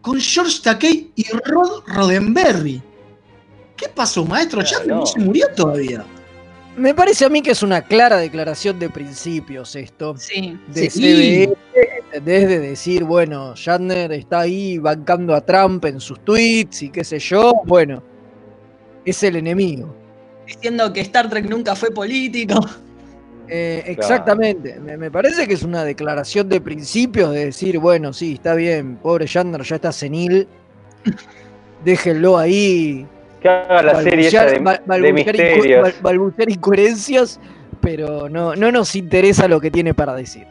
Con 0.00 0.20
George 0.20 0.58
Takei 0.62 1.12
y 1.14 1.24
Rod 1.44 1.82
Roddenberry. 1.86 2.82
¿Qué 3.76 3.88
pasó, 3.88 4.24
maestro? 4.24 4.62
Chandler 4.62 4.94
no 4.94 5.00
no. 5.00 5.06
se 5.06 5.18
murió 5.20 5.46
todavía. 5.54 6.04
Me 6.76 6.94
parece 6.94 7.26
a 7.26 7.28
mí 7.28 7.42
que 7.42 7.50
es 7.50 7.62
una 7.62 7.82
clara 7.82 8.16
declaración 8.16 8.78
de 8.78 8.88
principios 8.88 9.76
esto. 9.76 10.14
Sí. 10.16 10.58
de 10.68 10.88
Sí. 10.88 11.46
CBS, 11.46 11.56
¿entendés? 12.06 12.48
De 12.48 12.58
decir, 12.60 13.04
bueno, 13.04 13.54
Shatner 13.54 14.10
está 14.12 14.40
ahí 14.40 14.78
bancando 14.78 15.34
a 15.34 15.42
Trump 15.42 15.84
en 15.84 16.00
sus 16.00 16.18
tweets 16.24 16.82
y 16.82 16.90
qué 16.90 17.04
sé 17.04 17.18
yo, 17.18 17.52
bueno, 17.66 18.02
es 19.04 19.22
el 19.22 19.36
enemigo. 19.36 19.94
Diciendo 20.46 20.92
que 20.92 21.00
Star 21.02 21.28
Trek 21.28 21.48
nunca 21.48 21.74
fue 21.76 21.90
político. 21.90 22.58
Eh, 23.54 23.82
exactamente, 23.86 24.80
me, 24.80 24.96
me 24.96 25.10
parece 25.10 25.46
que 25.46 25.54
es 25.54 25.62
una 25.62 25.84
declaración 25.84 26.48
de 26.48 26.60
principios 26.60 27.32
de 27.34 27.46
decir, 27.46 27.78
bueno, 27.78 28.12
sí, 28.14 28.34
está 28.34 28.54
bien, 28.54 28.96
pobre 28.96 29.26
Shatner 29.26 29.62
ya 29.62 29.76
está 29.76 29.92
senil, 29.92 30.48
déjenlo 31.84 32.38
ahí. 32.38 33.06
Que 33.40 33.48
haga 33.48 33.82
la 33.82 33.92
serie 34.10 34.28
esa 34.28 34.44
de, 34.46 34.60
bal- 34.64 34.78
de 34.78 34.82
balbucear 34.86 35.36
inco- 35.36 36.02
balbucear 36.02 36.50
incoherencias, 36.50 37.40
pero 37.80 38.28
no, 38.28 38.54
no 38.54 38.70
nos 38.72 38.94
interesa 38.94 39.48
lo 39.48 39.60
que 39.60 39.70
tiene 39.70 39.92
para 39.94 40.14
decir. 40.14 40.46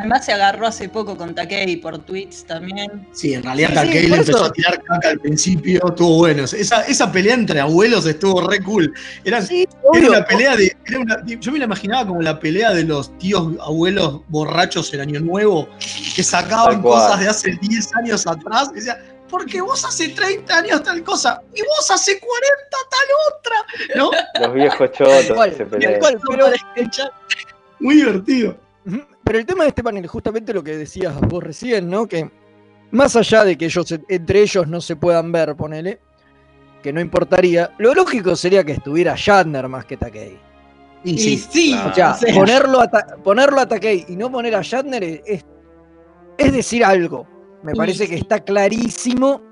Además 0.00 0.24
se 0.24 0.32
agarró 0.32 0.66
hace 0.66 0.88
poco 0.88 1.14
con 1.14 1.34
Takei 1.34 1.76
por 1.76 1.98
tweets 1.98 2.44
también. 2.46 3.06
Sí, 3.12 3.34
en 3.34 3.42
realidad 3.42 3.68
Sí, 3.68 3.74
Takei 3.74 4.02
sí, 4.04 4.08
le 4.08 4.16
empezó 4.16 4.44
a 4.46 4.52
tirar 4.52 4.82
caca 4.82 5.10
al 5.10 5.18
principio, 5.20 5.80
estuvo 5.86 6.16
bueno. 6.16 6.44
Esa, 6.44 6.86
esa 6.86 7.12
pelea 7.12 7.34
entre 7.34 7.60
abuelos 7.60 8.06
estuvo 8.06 8.40
re 8.48 8.62
cool. 8.62 8.92
Sí, 8.96 9.20
Era 9.24 9.46
obvio. 9.84 10.08
una 10.08 10.24
pelea 10.24 10.56
de. 10.56 10.74
era 10.86 10.98
una- 11.00 11.22
yo 11.26 11.52
me 11.52 11.58
la 11.58 11.66
imaginaba 11.66 12.06
como 12.08 12.22
la 12.22 12.40
pelea 12.40 12.72
de 12.72 12.84
los 12.84 13.16
tíos 13.18 13.52
abuelos 13.60 14.22
borrachos 14.28 14.92
en 14.94 15.00
Año 15.02 15.20
Nuevo 15.20 15.68
que 16.16 16.22
sacaban 16.22 16.80
cosas 16.80 17.20
de 17.20 17.28
hace 17.28 17.58
10 17.60 17.94
años 17.96 18.26
atrás. 18.26 18.70
Y 18.72 18.76
decían, 18.76 18.96
porque 19.28 19.60
vos 19.60 19.84
hace 19.84 20.08
30 20.08 20.56
años 20.58 20.82
tal 20.82 21.04
cosa 21.04 21.42
y 21.54 21.60
vos 21.60 21.90
hace 21.90 22.18
40 22.18 22.76
tal 22.90 23.36
otra. 23.36 23.94
¿No? 23.96 24.10
Los 24.46 24.54
viejos 24.54 24.92
chotos 24.92 25.36
se 25.56 25.66
pelean. 25.66 26.00
Muy 27.78 27.96
divertido. 27.96 28.56
Pero 29.24 29.38
el 29.38 29.46
tema 29.46 29.64
de 29.64 29.68
este 29.68 29.82
panel, 29.82 30.06
justamente 30.06 30.52
lo 30.52 30.62
que 30.64 30.76
decías 30.76 31.18
vos 31.20 31.42
recién, 31.42 31.88
¿no? 31.88 32.06
Que 32.06 32.30
más 32.92 33.14
allá 33.16 33.44
de 33.44 33.56
que 33.56 33.66
ellos 33.66 33.86
entre 34.08 34.42
ellos 34.42 34.66
no 34.66 34.80
se 34.80 34.96
puedan 34.96 35.30
ver, 35.30 35.54
ponele, 35.54 36.00
que 36.82 36.92
no 36.92 37.00
importaría, 37.00 37.72
lo 37.78 37.94
lógico 37.94 38.34
sería 38.34 38.64
que 38.64 38.72
estuviera 38.72 39.14
Shatner 39.16 39.68
más 39.68 39.84
que 39.84 39.96
Takei. 39.96 40.38
Y 41.04 41.12
Y 41.14 41.38
sí. 41.38 41.74
O 41.88 41.94
sea, 41.94 42.12
o 42.12 42.14
sea, 42.16 42.34
ponerlo, 42.34 42.80
a 42.80 42.88
Ta- 42.90 43.16
ponerlo 43.22 43.60
a 43.60 43.66
Takei 43.68 44.04
y 44.08 44.16
no 44.16 44.30
poner 44.30 44.54
a 44.54 44.62
Shatner 44.62 45.02
es, 45.04 45.20
es- 45.26 45.44
es 46.38 46.52
decir 46.52 46.84
algo. 46.84 47.26
Me 47.62 47.74
parece 47.74 48.08
que 48.08 48.16
está 48.16 48.40
clarísimo 48.40 49.42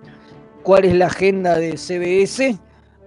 cuál 0.63 0.87
es 0.87 0.95
la 0.95 1.07
agenda 1.07 1.57
de 1.59 1.77
CBS, 1.77 2.59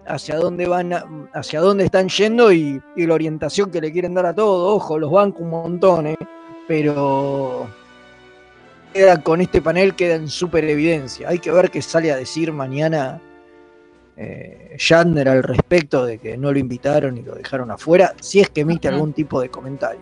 hacia 0.08 0.36
dónde 0.38 0.68
van, 0.68 0.94
a- 0.94 1.06
hacia 1.34 1.60
dónde 1.62 1.86
están 1.86 2.08
yendo 2.10 2.52
y, 2.52 2.80
y 2.96 3.06
la 3.08 3.14
orientación 3.16 3.72
que 3.72 3.82
le 3.82 3.92
quieren 3.92 4.14
dar 4.14 4.26
a 4.28 4.34
todo. 4.36 4.76
Ojo, 4.76 4.98
los 5.00 5.12
banco 5.12 5.44
un 5.44 5.50
montón, 5.50 6.08
¿eh? 6.08 6.16
Pero 6.72 7.68
queda 8.94 9.22
con 9.22 9.42
este 9.42 9.62
panel 9.62 9.94
queda 9.94 10.16
en 10.16 10.30
súper 10.30 10.64
evidencia. 10.64 11.28
Hay 11.28 11.40
que 11.40 11.52
ver 11.52 11.70
qué 11.70 11.82
sale 11.82 12.14
a 12.14 12.16
decir 12.16 12.54
mañana 12.54 13.20
eh, 14.16 14.74
Shatner 14.78 15.28
al 15.28 15.44
respecto 15.44 16.06
de 16.06 16.18
que 16.18 16.38
no 16.38 16.54
lo 16.54 16.60
invitaron 16.60 17.18
y 17.18 17.24
lo 17.24 17.36
dejaron 17.36 17.72
afuera, 17.72 18.14
si 18.22 18.40
es 18.40 18.50
que 18.50 18.62
emite 18.62 18.88
algún 18.88 19.12
tipo 19.12 19.42
de 19.42 19.50
comentario. 19.50 20.00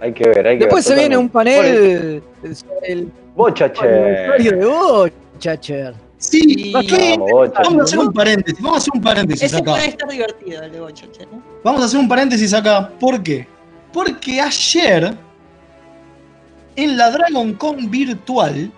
Hay 0.00 0.12
que 0.12 0.28
ver, 0.28 0.46
hay 0.46 0.58
que 0.58 0.64
Después 0.66 0.86
ver. 0.86 0.94
se 0.94 1.00
viene 1.00 1.16
un 1.16 1.30
panel 1.30 2.22
sobre 2.42 2.92
el 2.92 3.10
Bocha, 3.34 3.72
che. 3.72 3.86
aniversario 3.88 4.52
de 4.58 4.66
Bochacher. 4.66 5.94
Sí, 6.18 6.40
Y- 6.46 6.72
¿para 6.74 6.86
qué? 6.86 7.16
Vamos, 7.18 7.80
a 7.80 7.82
hacer 7.84 7.98
un 7.98 8.12
paréntesis. 8.12 8.60
Vamos 8.60 8.76
a 8.76 8.78
hacer 8.80 8.92
un 8.94 9.00
paréntesis 9.00 9.42
Ese 9.44 9.56
acá. 9.56 9.70
puede 9.72 9.86
estar 9.86 10.06
divertido 10.10 10.62
el 10.64 10.72
de 10.72 10.80
Bochache, 10.80 11.24
¿no? 11.32 11.42
Vamos 11.64 11.80
a 11.80 11.84
hacer 11.86 11.98
un 11.98 12.08
paréntesis 12.08 12.52
acá. 12.52 12.90
¿Por 13.00 13.22
qué? 13.22 13.46
Porque 13.92 14.40
ayer, 14.40 15.14
en 16.80 16.96
la 16.96 17.10
Dragon 17.10 17.52
Con 17.54 17.90
virtual, 17.90 18.70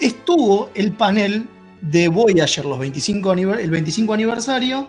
estuvo 0.00 0.70
el 0.74 0.92
panel 0.92 1.46
de 1.80 2.08
Voyager, 2.08 2.64
los 2.64 2.78
25 2.78 3.32
aniver- 3.32 3.60
el 3.60 3.70
25 3.70 4.12
aniversario, 4.12 4.88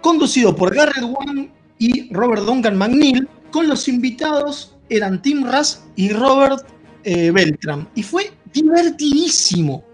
conducido 0.00 0.54
por 0.54 0.74
Garrett 0.74 1.04
Wang 1.04 1.48
y 1.78 2.12
Robert 2.12 2.42
Duncan 2.42 2.76
McNeil, 2.76 3.28
con 3.50 3.68
los 3.68 3.88
invitados 3.88 4.76
eran 4.88 5.22
Tim 5.22 5.44
Russ 5.50 5.82
y 5.96 6.10
Robert 6.10 6.66
eh, 7.04 7.30
Beltram. 7.30 7.86
Y 7.94 8.02
fue 8.02 8.30
divertidísimo. 8.52 9.84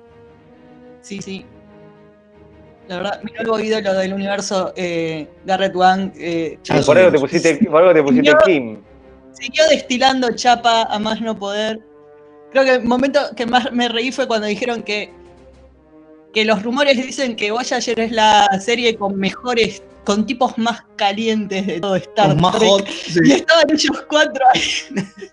Sí, 1.03 1.20
sí. 1.20 1.44
La 2.88 2.96
verdad, 2.99 3.20
mi 3.22 3.33
nuevo 3.33 3.59
ídolo 3.59 3.94
del 3.94 4.12
universo, 4.12 4.72
eh, 4.77 5.29
Garrett 5.44 5.75
Wang, 5.75 6.12
eh, 6.16 6.59
Por 6.85 6.96
algo 6.99 7.12
te 7.12 7.18
pusiste, 7.18 7.57
por 7.66 7.83
algo 7.83 7.94
te 7.94 8.03
pusiste 8.03 8.33
Kim. 8.44 8.79
Siguió 9.40 9.64
destilando 9.68 10.31
chapa 10.35 10.83
a 10.83 10.99
más 10.99 11.20
no 11.20 11.38
poder. 11.38 11.81
Creo 12.53 12.64
que 12.64 12.75
el 12.75 12.85
momento 12.85 13.20
que 13.37 13.46
más 13.46 13.70
me 13.72 13.88
reí 13.88 14.11
fue 14.12 14.27
cuando 14.27 14.46
dijeron 14.46 14.83
que, 14.83 15.12
que 16.33 16.44
los 16.44 16.62
rumores 16.62 16.96
dicen 16.96 17.37
que 17.37 17.51
Voyager 17.51 17.99
es 18.01 18.12
la 18.12 18.49
serie 18.61 18.96
con 18.96 19.16
mejores, 19.16 19.83
con 20.05 20.25
tipos 20.27 20.57
más 20.57 20.83
calientes 20.96 21.66
de 21.66 21.81
todo 21.81 21.96
Star 21.96 22.29
Con 22.31 22.40
más 22.40 22.57
Trek. 22.59 22.68
hot. 22.68 22.87
sí. 22.88 23.20
Y 23.25 23.33
estaban 23.33 23.70
ellos 23.70 24.05
cuatro 24.09 24.44
ahí. 24.55 24.62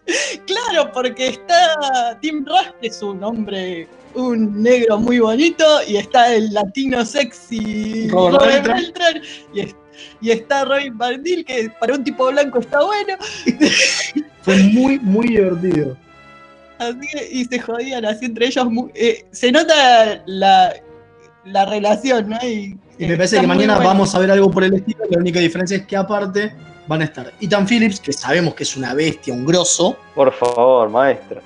claro, 0.47 0.91
porque 0.91 1.27
está 1.27 2.17
Tim 2.21 2.45
Russ, 2.45 2.73
que 2.81 2.87
es 2.87 3.01
un 3.01 3.23
hombre, 3.23 3.87
un 4.15 4.61
negro 4.61 4.99
muy 4.99 5.19
bonito, 5.19 5.63
y 5.87 5.97
está 5.97 6.33
el 6.33 6.53
latino 6.53 7.05
sexy 7.05 8.09
Robert 8.09 8.43
Robert 8.43 8.67
Beltran. 8.67 9.21
Y, 9.53 9.83
y 10.21 10.32
está 10.32 10.65
Robin 10.65 10.97
Van 10.97 11.21
Dil, 11.23 11.43
que 11.45 11.69
para 11.79 11.93
un 11.95 12.03
tipo 12.03 12.27
blanco 12.32 12.60
está 12.60 12.84
bueno. 12.84 13.13
Fue 14.41 14.58
muy, 14.58 14.99
muy 14.99 15.27
divertido. 15.29 15.97
Así 16.79 16.99
que- 17.12 17.29
y 17.32 17.45
se 17.45 17.60
jodían 17.60 18.06
así 18.06 18.25
entre 18.25 18.47
ellos. 18.47 18.67
eh, 18.93 19.25
se 19.32 19.51
nota 19.51 20.21
la, 20.25 20.73
la 21.45 21.65
relación, 21.65 22.29
¿no? 22.29 22.38
Y, 22.43 22.77
Y 22.97 23.06
me 23.08 23.13
eh, 23.13 23.17
parece 23.17 23.39
que 23.39 23.47
mañana 23.47 23.75
bueno. 23.75 23.89
vamos 23.89 24.13
a 24.15 24.19
ver 24.19 24.32
algo 24.32 24.51
por 24.51 24.63
el 24.63 24.73
estilo. 24.73 24.99
La 25.10 25.19
única 25.19 25.39
diferencia 25.39 25.77
es 25.77 25.86
que 25.86 25.95
aparte 25.95 26.53
van 26.88 27.01
a 27.01 27.06
estar 27.06 27.32
Ethan 27.39 27.65
Phillips, 27.67 27.99
que 28.01 28.12
sabemos 28.12 28.53
que 28.56 28.63
es 28.63 28.75
una 28.75 28.93
bestia, 28.93 29.34
un 29.34 29.45
grosso. 29.45 29.97
Por 30.13 30.34
favor, 30.34 30.89
maestro. 30.89 31.41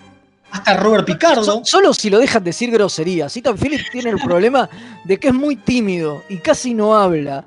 Hasta 0.49 0.77
Robert 0.77 1.05
Picardo. 1.05 1.43
So- 1.43 1.61
solo 1.65 1.93
si 1.93 2.09
lo 2.09 2.17
dejan 2.19 2.43
decir 2.43 2.71
groserías. 2.71 3.35
Ethan 3.37 3.57
Phillips 3.57 3.91
tiene 3.91 4.09
el 4.11 4.17
problema 4.17 4.67
de 5.03 5.17
que 5.19 5.27
es 5.27 5.33
muy 5.33 5.57
tímido 5.57 6.23
y 6.29 6.37
casi 6.37 6.73
no 6.73 6.97
habla. 6.97 7.43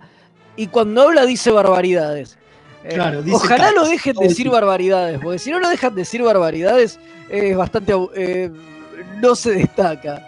Y 0.56 0.66
cuando 0.66 1.02
habla 1.02 1.26
dice 1.26 1.50
barbaridades. 1.50 2.36
Eh, 2.84 2.94
Claro, 2.94 3.22
dice 3.22 3.36
ojalá 3.36 3.70
lo 3.72 3.86
dejen 3.86 4.14
el 4.20 4.28
decir 4.28 4.48
barbaridades, 4.48 5.18
porque 5.22 5.38
si 5.38 5.50
no 5.50 5.58
lo 5.60 5.68
dejan 5.68 5.94
decir 5.94 6.22
barbaridades, 6.22 6.98
es 7.28 7.56
bastante. 7.56 7.92
eh, 8.14 8.50
no 9.20 9.34
se 9.34 9.52
destaca. 9.52 10.26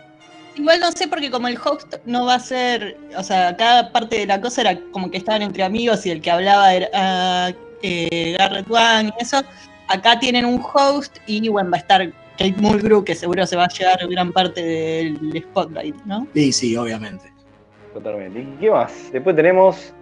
Igual 0.54 0.80
no 0.80 0.92
sé, 0.92 1.08
porque 1.08 1.30
como 1.30 1.48
el 1.48 1.56
host 1.56 1.94
no 2.04 2.26
va 2.26 2.34
a 2.34 2.40
ser. 2.40 2.98
O 3.16 3.22
sea, 3.22 3.56
cada 3.56 3.90
parte 3.90 4.18
de 4.18 4.26
la 4.26 4.40
cosa 4.40 4.60
era 4.60 4.78
como 4.90 5.10
que 5.10 5.16
estaban 5.16 5.40
entre 5.40 5.62
amigos 5.62 6.04
y 6.04 6.10
el 6.10 6.20
que 6.20 6.30
hablaba 6.30 6.74
era 6.74 6.88
ah, 6.92 7.52
eh, 7.82 8.36
Garrett 8.38 8.68
Wang 8.68 9.12
y 9.18 9.22
eso. 9.22 9.42
Acá 9.88 10.18
tienen 10.20 10.44
un 10.44 10.62
host 10.62 11.16
y 11.26 11.48
bueno, 11.48 11.70
va 11.70 11.78
a 11.78 11.80
estar 11.80 12.12
Kate 12.38 12.54
Mulgrew, 12.58 13.02
que 13.02 13.14
seguro 13.14 13.46
se 13.46 13.56
va 13.56 13.64
a 13.64 13.68
llevar 13.68 13.98
gran 14.08 14.30
parte 14.32 14.62
del 14.62 15.42
spotlight, 15.42 15.96
¿no? 16.04 16.26
Sí, 16.34 16.52
sí, 16.52 16.76
obviamente. 16.76 17.32
Totalmente. 17.94 18.40
¿Y 18.40 18.46
qué 18.60 18.70
más? 18.70 18.92
Después 19.10 19.34
tenemos 19.36 19.92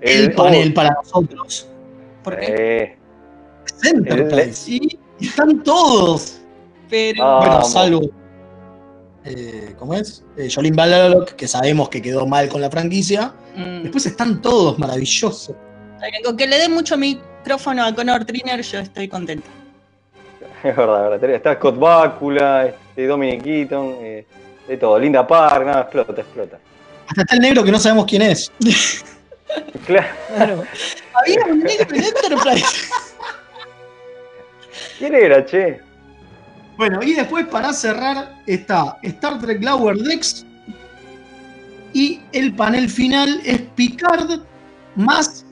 El, 0.00 0.32
panel 0.34 0.72
para 0.74 0.90
nosotros. 1.02 1.68
Porque, 2.22 2.46
Eh, 2.48 2.96
Es 3.66 3.84
Enterprise. 3.92 4.70
y, 4.70 4.98
están 5.20 5.62
todos. 5.62 6.40
pero. 6.90 7.24
Ah, 7.24 7.38
bueno, 7.38 7.64
salvo. 7.64 8.10
eh, 9.24 9.74
¿Cómo 9.78 9.94
es? 9.94 10.22
Eh, 10.36 10.48
Jolene 10.54 10.76
Balalock, 10.76 11.30
que 11.32 11.48
sabemos 11.48 11.88
que 11.88 12.02
quedó 12.02 12.26
mal 12.26 12.48
con 12.48 12.60
la 12.60 12.70
franquicia. 12.70 13.32
mm, 13.56 13.82
Después 13.82 14.04
están 14.06 14.42
todos 14.42 14.78
maravillosos. 14.78 15.52
con 16.24 16.36
que 16.36 16.46
le 16.46 16.58
den 16.58 16.72
mucho 16.72 16.96
micrófono 16.98 17.84
a 17.84 17.94
Connor 17.94 18.24
Triner, 18.24 18.60
yo 18.62 18.78
estoy 18.80 19.08
contento. 19.08 19.48
Es 20.64 20.74
verdad, 20.76 21.14
es 21.14 21.20
verdad. 21.20 21.36
Está 21.36 21.54
Scott 21.56 21.78
Bakula, 21.78 22.66
este, 22.66 23.06
Dominic 23.06 23.42
Keaton, 23.42 23.96
eh, 24.00 24.26
de 24.66 24.76
todo. 24.78 24.98
Linda 24.98 25.26
Park, 25.26 25.66
nada, 25.66 25.82
explota, 25.82 26.20
explota. 26.22 26.58
Hasta 27.06 27.20
está 27.20 27.34
el 27.34 27.40
negro 27.42 27.62
que 27.64 27.70
no 27.70 27.78
sabemos 27.78 28.06
quién 28.06 28.22
es. 28.22 28.50
Claro. 29.86 30.08
Claro. 30.34 30.64
Había 31.14 31.44
un 31.46 31.60
negro 31.60 31.94
en 31.96 32.04
Enterprise. 32.04 32.66
¿Quién 34.98 35.14
era, 35.14 35.44
che? 35.44 35.80
Bueno, 36.76 37.02
y 37.02 37.14
después 37.14 37.46
para 37.46 37.72
cerrar 37.72 38.34
está 38.46 38.98
Star 39.02 39.38
Trek 39.40 39.62
Lower 39.62 39.96
Decks. 39.96 40.44
Y 41.92 42.20
el 42.32 42.52
panel 42.54 42.88
final 42.88 43.40
es 43.44 43.60
Picard 43.76 44.40
más 44.96 45.44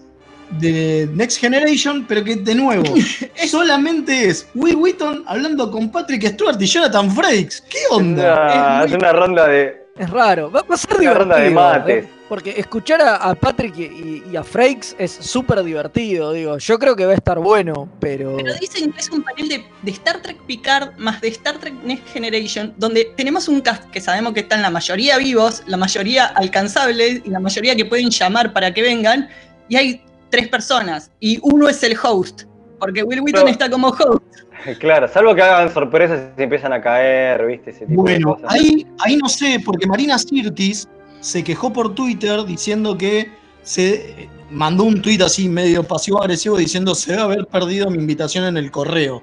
de 0.58 1.08
Next 1.14 1.38
Generation, 1.38 2.04
pero 2.08 2.24
que 2.24 2.34
de 2.36 2.54
nuevo 2.56 2.82
solamente 3.48 4.28
es 4.28 4.48
Will 4.54 4.74
Wheaton 4.76 5.22
hablando 5.26 5.70
con 5.70 5.90
Patrick 5.90 6.26
Stewart 6.26 6.60
y 6.60 6.66
Jonathan 6.66 7.10
Frakes. 7.14 7.62
¿Qué 7.70 7.78
onda? 7.90 8.34
Una- 8.34 8.84
es 8.84 8.92
una 8.92 9.12
ronda 9.12 9.46
de. 9.48 9.82
Es 9.96 10.10
raro. 10.10 10.50
Va, 10.50 10.64
a 10.68 10.76
ser 10.76 10.90
Una 10.90 11.00
divertido. 11.00 11.14
ronda 11.14 11.36
de 11.38 11.50
mates. 11.50 12.04
¿eh? 12.04 12.08
Porque 12.32 12.58
escuchar 12.58 13.02
a, 13.02 13.16
a 13.16 13.34
Patrick 13.34 13.76
y, 13.76 14.22
y 14.32 14.36
a 14.36 14.42
Frakes 14.42 14.96
es 14.98 15.10
súper 15.12 15.62
divertido. 15.62 16.32
Digo, 16.32 16.56
yo 16.56 16.78
creo 16.78 16.96
que 16.96 17.04
va 17.04 17.12
a 17.12 17.16
estar 17.16 17.38
bueno, 17.38 17.90
pero. 18.00 18.38
Pero 18.38 18.54
dicen 18.54 18.90
que 18.90 19.00
es 19.00 19.10
un 19.10 19.22
panel 19.22 19.50
de, 19.50 19.62
de 19.82 19.90
Star 19.90 20.22
Trek 20.22 20.38
Picard 20.46 20.96
más 20.96 21.20
de 21.20 21.28
Star 21.28 21.58
Trek 21.58 21.74
Next 21.84 22.08
Generation, 22.08 22.72
donde 22.78 23.12
tenemos 23.18 23.48
un 23.48 23.60
cast 23.60 23.84
que 23.90 24.00
sabemos 24.00 24.32
que 24.32 24.40
están 24.40 24.62
la 24.62 24.70
mayoría 24.70 25.18
vivos, 25.18 25.62
la 25.66 25.76
mayoría 25.76 26.24
alcanzables 26.24 27.20
y 27.22 27.28
la 27.28 27.38
mayoría 27.38 27.76
que 27.76 27.84
pueden 27.84 28.08
llamar 28.08 28.54
para 28.54 28.72
que 28.72 28.80
vengan, 28.80 29.28
y 29.68 29.76
hay 29.76 30.02
tres 30.30 30.48
personas, 30.48 31.10
y 31.20 31.38
uno 31.42 31.68
es 31.68 31.82
el 31.82 31.98
host, 32.02 32.44
porque 32.78 33.02
Will 33.02 33.20
Wheaton 33.20 33.42
Pero- 33.42 33.52
está 33.52 33.68
como 33.68 33.88
host. 33.88 34.22
Claro, 34.78 35.06
salvo 35.08 35.34
que 35.34 35.42
hagan 35.42 35.70
sorpresas 35.74 36.20
y 36.32 36.36
se 36.36 36.42
empiezan 36.44 36.72
a 36.72 36.80
caer, 36.80 37.44
¿viste? 37.46 37.70
Ese 37.72 37.80
tipo 37.84 38.04
de 38.04 38.12
Bueno, 38.14 38.36
cosas. 38.36 38.52
ahí, 38.52 38.86
ahí 39.00 39.16
no 39.18 39.28
sé, 39.28 39.60
porque 39.62 39.86
Marina 39.86 40.16
Sirtis 40.18 40.88
se 41.22 41.42
quejó 41.42 41.72
por 41.72 41.94
Twitter 41.94 42.44
diciendo 42.44 42.98
que 42.98 43.30
se 43.62 44.28
mandó 44.50 44.84
un 44.84 45.00
tuit 45.00 45.22
así 45.22 45.48
medio 45.48 45.82
pasivo-agresivo 45.84 46.58
diciendo 46.58 46.94
se 46.94 47.12
debe 47.12 47.22
haber 47.22 47.46
perdido 47.46 47.88
mi 47.90 47.96
invitación 47.96 48.44
en 48.44 48.58
el 48.58 48.70
correo. 48.70 49.22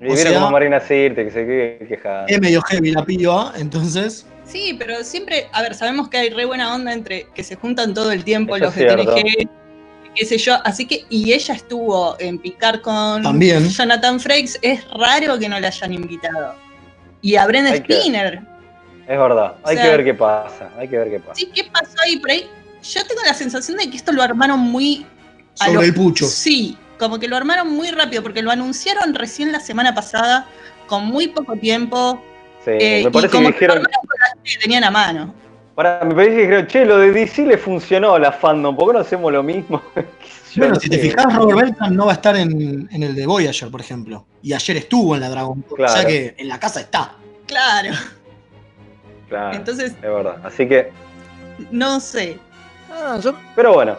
Y 0.00 0.08
o 0.08 0.16
sea- 0.16 0.32
como 0.32 0.52
Marina 0.52 0.80
Sirte, 0.80 1.24
que 1.26 1.30
se 1.30 1.44
que- 1.44 1.86
queja. 1.86 2.24
Es 2.26 2.40
medio 2.40 2.62
heavy 2.62 2.92
la 2.92 3.04
piba, 3.04 3.52
entonces. 3.58 4.24
Sí, 4.46 4.74
pero 4.78 5.04
siempre, 5.04 5.48
a 5.52 5.60
ver, 5.62 5.74
sabemos 5.74 6.08
que 6.08 6.16
hay 6.16 6.30
re 6.30 6.46
buena 6.46 6.74
onda 6.74 6.92
entre 6.94 7.26
que 7.34 7.44
se 7.44 7.56
juntan 7.56 7.92
todo 7.92 8.10
el 8.10 8.24
tiempo 8.24 8.56
Eso 8.56 8.64
los 8.64 8.74
de. 8.74 8.86
TNG, 8.86 9.48
qué 10.14 10.24
sé 10.24 10.38
yo, 10.38 10.56
así 10.64 10.86
que, 10.86 11.04
y 11.10 11.32
ella 11.34 11.54
estuvo 11.54 12.16
en 12.18 12.38
Picar 12.38 12.80
con 12.80 13.22
También. 13.22 13.68
Jonathan 13.68 14.18
Frakes, 14.20 14.58
es 14.62 14.88
raro 14.90 15.38
que 15.38 15.48
no 15.48 15.60
la 15.60 15.68
hayan 15.68 15.92
invitado. 15.92 16.54
Y 17.20 17.36
a 17.36 17.46
Brenda 17.46 17.78
que- 17.82 17.92
Spinner, 17.94 18.40
Es 19.10 19.18
verdad, 19.18 19.56
hay 19.64 19.76
sea- 19.76 19.84
que 19.84 19.90
ver 19.90 20.04
qué 20.04 20.14
pasa, 20.14 20.70
hay 20.78 20.86
que 20.88 20.96
ver 20.98 21.10
qué 21.10 21.18
pasa. 21.20 21.34
Sí, 21.34 21.50
¿qué 21.52 21.64
pasó 21.64 21.94
ahí 22.04 22.16
por 22.18 22.30
ahí? 22.30 22.48
Yo 22.82 23.04
tengo 23.06 23.22
la 23.26 23.34
sensación 23.34 23.76
de 23.76 23.90
que 23.90 23.96
esto 23.96 24.12
lo 24.12 24.22
armaron 24.22 24.60
muy. 24.60 25.04
a 25.58 25.64
Sobre 25.66 25.74
lo- 25.74 25.82
el 25.82 25.94
pucho. 25.94 26.26
Sí, 26.26 26.76
como 26.98 27.18
que 27.18 27.26
lo 27.26 27.36
armaron 27.36 27.68
muy 27.74 27.90
rápido, 27.90 28.22
porque 28.22 28.40
lo 28.40 28.50
anunciaron 28.52 29.12
recién 29.14 29.50
la 29.50 29.58
semana 29.60 29.94
pasada, 29.94 30.46
con 30.86 31.06
muy 31.06 31.26
poco 31.28 31.56
tiempo. 31.56 32.22
Sí, 32.64 32.70
eh, 32.72 33.00
me 33.04 33.08
y 33.08 33.12
parece 33.12 33.28
que 33.28 33.32
como 33.32 33.48
que 33.48 33.66
lo 33.66 33.74
dijeron, 33.74 33.76
armaron 33.78 34.00
con 34.06 34.16
las 34.20 34.32
que 34.54 34.58
tenían 34.60 34.84
a 34.84 34.90
mano. 34.92 35.34
pará, 35.74 36.00
me 36.04 36.14
parece 36.14 36.34
que 36.36 36.40
dijeron, 36.42 36.66
che, 36.68 36.84
lo 36.84 36.98
de 36.98 37.10
DC 37.10 37.46
le 37.46 37.58
funcionó 37.58 38.14
a 38.14 38.18
la 38.20 38.30
fandom, 38.32 38.76
¿por 38.76 38.88
qué 38.88 38.92
no 38.94 38.98
hacemos 39.00 39.32
lo 39.32 39.42
mismo? 39.42 39.82
Bueno, 40.56 40.74
no 40.74 40.80
si 40.80 40.88
te 40.90 40.98
fijas, 40.98 41.32
Robert 41.32 41.60
Beltran 41.60 41.94
no 41.94 42.06
va 42.06 42.10
a 42.10 42.14
estar 42.16 42.34
en, 42.36 42.88
en 42.90 43.02
el 43.04 43.14
de 43.14 43.24
Voyager, 43.24 43.70
por 43.70 43.80
ejemplo. 43.80 44.26
Y 44.42 44.52
ayer 44.52 44.78
estuvo 44.78 45.14
en 45.14 45.20
la 45.20 45.28
Dragon 45.30 45.64
Ball. 45.68 45.80
O 45.84 45.88
sea 45.88 46.00
Claro. 46.00 46.08
que 46.08 46.34
en 46.38 46.48
la 46.48 46.58
casa 46.58 46.80
está. 46.80 47.12
Claro. 47.46 47.90
Claro, 49.30 49.56
Entonces, 49.56 49.92
es 49.92 50.02
verdad. 50.02 50.36
Así 50.44 50.66
que, 50.66 50.90
no 51.70 52.00
sé. 52.00 52.36
Ah, 52.92 53.18
son, 53.22 53.36
pero 53.54 53.72
bueno, 53.74 53.96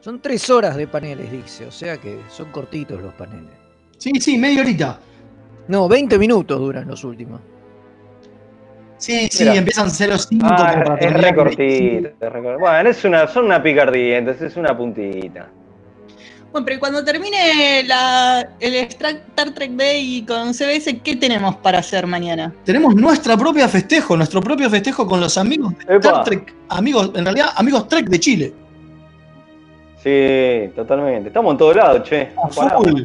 son 0.00 0.20
tres 0.20 0.50
horas 0.50 0.76
de 0.76 0.86
paneles, 0.86 1.32
dice. 1.32 1.64
O 1.64 1.72
sea 1.72 1.96
que 1.96 2.20
son 2.28 2.52
cortitos 2.52 3.00
los 3.00 3.14
paneles. 3.14 3.50
Sí, 3.96 4.12
sí, 4.20 4.36
media 4.36 4.60
horita. 4.60 4.98
No, 5.66 5.88
20 5.88 6.18
minutos 6.18 6.60
duran 6.60 6.86
los 6.86 7.02
últimos. 7.04 7.40
Sí, 8.98 9.28
sí, 9.30 9.44
Mira. 9.44 9.56
empiezan 9.56 9.88
0-5 9.88 10.40
ah, 10.42 10.96
es 11.00 11.00
terminar 11.00 11.30
re 11.30 11.34
con 11.34 11.44
cortito, 11.44 11.62
25. 11.62 12.08
es 12.20 12.32
re 12.32 12.42
cortito. 12.42 12.58
Bueno, 12.58 12.90
es 12.90 13.04
una, 13.04 13.26
son 13.26 13.46
una 13.46 13.62
picardía, 13.62 14.18
entonces 14.18 14.52
es 14.52 14.56
una 14.58 14.76
puntita. 14.76 15.48
Bueno, 16.54 16.66
pero 16.66 16.78
cuando 16.78 17.04
termine 17.04 17.82
la, 17.82 18.48
el 18.60 18.74
Star 18.74 19.50
Trek 19.56 19.72
Day 19.72 20.24
con 20.24 20.54
CBS, 20.54 21.00
¿qué 21.00 21.16
tenemos 21.16 21.56
para 21.56 21.80
hacer 21.80 22.06
mañana? 22.06 22.54
Tenemos 22.64 22.94
nuestra 22.94 23.36
propia 23.36 23.66
festejo, 23.66 24.16
nuestro 24.16 24.40
propio 24.40 24.70
festejo 24.70 25.04
con 25.04 25.18
los 25.18 25.36
amigos 25.36 25.74
de. 25.78 25.96
Star 25.96 26.22
Trek. 26.22 26.54
Amigos, 26.68 27.10
en 27.16 27.24
realidad, 27.24 27.48
amigos 27.56 27.88
Trek 27.88 28.06
de 28.06 28.20
Chile. 28.20 28.54
Sí, 30.00 30.72
totalmente. 30.76 31.26
Estamos 31.26 31.50
en 31.54 31.58
todos 31.58 31.74
lados, 31.74 32.08
che. 32.08 32.30
A 32.36 32.44
No 32.44 32.48
paramos. 32.54 32.88
full. 32.88 33.02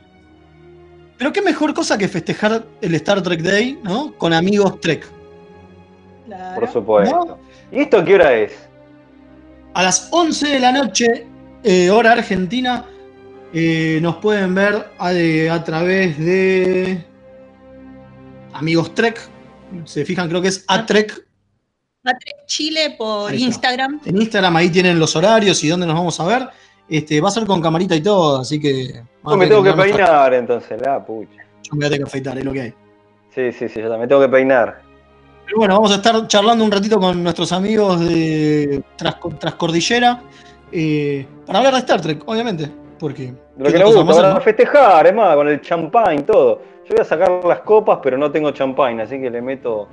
Pero 1.17 1.33
qué 1.33 1.41
mejor 1.41 1.73
cosa 1.73 1.97
que 1.97 2.07
festejar 2.07 2.67
el 2.81 2.93
Star 2.93 3.23
Trek 3.23 3.41
Day, 3.41 3.79
¿no? 3.81 4.13
Con 4.13 4.31
amigos 4.31 4.79
Trek. 4.79 5.07
Claro. 6.27 6.59
Por 6.59 6.71
supuesto. 6.71 7.25
¿No? 7.25 7.39
¿Y 7.71 7.81
esto 7.81 8.05
qué 8.05 8.13
hora 8.13 8.31
es? 8.31 8.53
A 9.73 9.81
las 9.81 10.07
11 10.11 10.49
de 10.49 10.59
la 10.59 10.71
noche, 10.71 11.25
eh, 11.63 11.89
hora 11.89 12.11
argentina, 12.11 12.85
eh, 13.53 13.99
nos 14.01 14.17
pueden 14.17 14.53
ver 14.55 14.89
a, 14.97 15.11
de- 15.11 15.49
a 15.49 15.63
través 15.63 16.17
de 16.17 17.03
Amigos 18.53 18.93
Trek. 18.95 19.19
Se 19.85 20.05
fijan, 20.05 20.27
creo 20.29 20.41
que 20.41 20.47
es 20.49 20.65
a 20.67 20.85
Trek 20.85 21.25
Trek 22.03 22.17
Chile 22.47 22.95
por. 22.97 23.33
Instagram. 23.33 24.01
en 24.05 24.21
Instagram. 24.21 24.55
Ahí 24.55 24.69
tienen 24.69 24.99
los 24.99 25.15
horarios 25.15 25.63
y 25.63 25.67
dónde 25.67 25.85
nos 25.85 25.95
vamos 25.95 26.19
a 26.19 26.25
ver. 26.25 26.49
Este, 26.87 27.21
va 27.21 27.27
a 27.27 27.31
ser 27.31 27.45
con 27.45 27.61
camarita 27.61 27.95
y 27.95 28.01
todo, 28.01 28.39
así 28.39 28.59
que. 28.59 29.03
No, 29.23 29.37
me 29.37 29.47
tengo 29.47 29.63
que 29.63 29.73
peinar 29.73 30.33
entonces, 30.33 30.81
la 30.81 31.05
pucha. 31.05 31.43
Yo 31.63 31.73
me 31.73 31.77
voy 31.77 31.85
a 31.85 31.89
tener 31.89 31.99
que 31.99 32.09
afeitar, 32.09 32.37
es 32.37 32.45
lo 32.45 32.53
que 32.53 32.61
hay. 32.61 32.73
Sí, 33.35 33.51
sí, 33.51 33.69
sí, 33.69 33.79
yo 33.79 33.89
también 33.89 34.09
tengo 34.09 34.21
que 34.21 34.29
peinar. 34.29 34.81
Pero 35.45 35.57
bueno, 35.57 35.75
vamos 35.75 35.91
a 35.91 35.95
estar 35.95 36.27
charlando 36.27 36.63
un 36.63 36.71
ratito 36.71 36.99
con 36.99 37.21
nuestros 37.21 37.51
amigos 37.51 37.99
de 37.99 38.83
Tras, 38.95 39.17
Trascordillera 39.39 40.21
eh, 40.71 41.27
para 41.45 41.59
hablar 41.59 41.73
de 41.73 41.79
Star 41.79 42.01
Trek, 42.01 42.23
obviamente. 42.25 42.71
Porque. 42.99 43.23
De 43.23 43.31
¿qué 43.31 43.63
lo 43.63 43.71
que 43.71 43.81
cosa 43.83 44.01
gusta, 44.01 44.21
para 44.21 44.41
festejar, 44.41 45.07
es 45.07 45.13
más, 45.13 45.35
con 45.35 45.47
el 45.47 45.61
champagne, 45.61 46.23
todo. 46.23 46.61
Yo 46.85 46.95
voy 46.95 47.01
a 47.01 47.05
sacar 47.05 47.31
las 47.45 47.59
copas, 47.61 47.99
pero 48.01 48.17
no 48.17 48.31
tengo 48.31 48.51
champagne, 48.51 49.01
así 49.03 49.19
que 49.19 49.29
le 49.29 49.41
meto. 49.41 49.87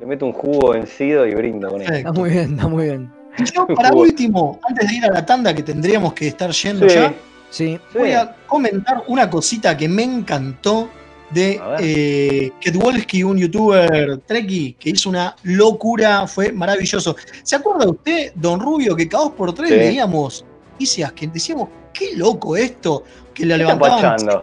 Le 0.00 0.06
meto 0.06 0.26
un 0.26 0.32
jugo 0.32 0.72
vencido 0.72 1.26
y 1.26 1.34
brindo 1.34 1.70
con 1.70 1.82
eso. 1.82 1.92
Está 1.92 2.12
muy 2.12 2.30
bien, 2.30 2.54
está 2.54 2.68
muy 2.68 2.84
bien. 2.84 3.12
Yo, 3.54 3.66
para 3.74 3.92
último, 3.92 4.58
antes 4.68 4.88
de 4.88 4.94
ir 4.96 5.04
a 5.04 5.12
la 5.12 5.24
tanda 5.24 5.54
que 5.54 5.62
tendríamos 5.62 6.12
que 6.12 6.28
estar 6.28 6.50
yendo 6.50 6.88
Sí, 6.88 6.94
ya, 6.96 7.14
Sí. 7.50 7.78
sí. 7.92 7.98
voy 7.98 8.12
a 8.12 8.34
comentar 8.46 9.04
una 9.06 9.30
cosita 9.30 9.76
que 9.76 9.88
me 9.88 10.02
encantó 10.02 10.88
de 11.30 11.60
eh, 11.80 12.50
Ketwolski, 12.60 13.22
un 13.22 13.38
youtuber 13.38 14.18
treki, 14.26 14.74
que 14.74 14.90
hizo 14.90 15.08
una 15.08 15.34
locura, 15.44 16.26
fue 16.26 16.52
maravilloso. 16.52 17.16
¿Se 17.42 17.56
acuerda 17.56 17.88
usted, 17.88 18.32
Don 18.34 18.60
Rubio, 18.60 18.94
que 18.94 19.08
cada 19.08 19.24
dos 19.24 19.32
por 19.32 19.52
tres 19.52 19.70
Sí. 19.70 19.76
veíamos 19.76 20.44
noticias 20.72 21.12
que 21.12 21.26
decíamos, 21.28 21.68
qué 21.94 22.14
loco 22.16 22.56
esto, 22.56 23.04
que 23.32 23.46
le 23.46 23.56
¿Qué 23.56 23.62
está 23.62 23.74
levantaban 23.74 24.42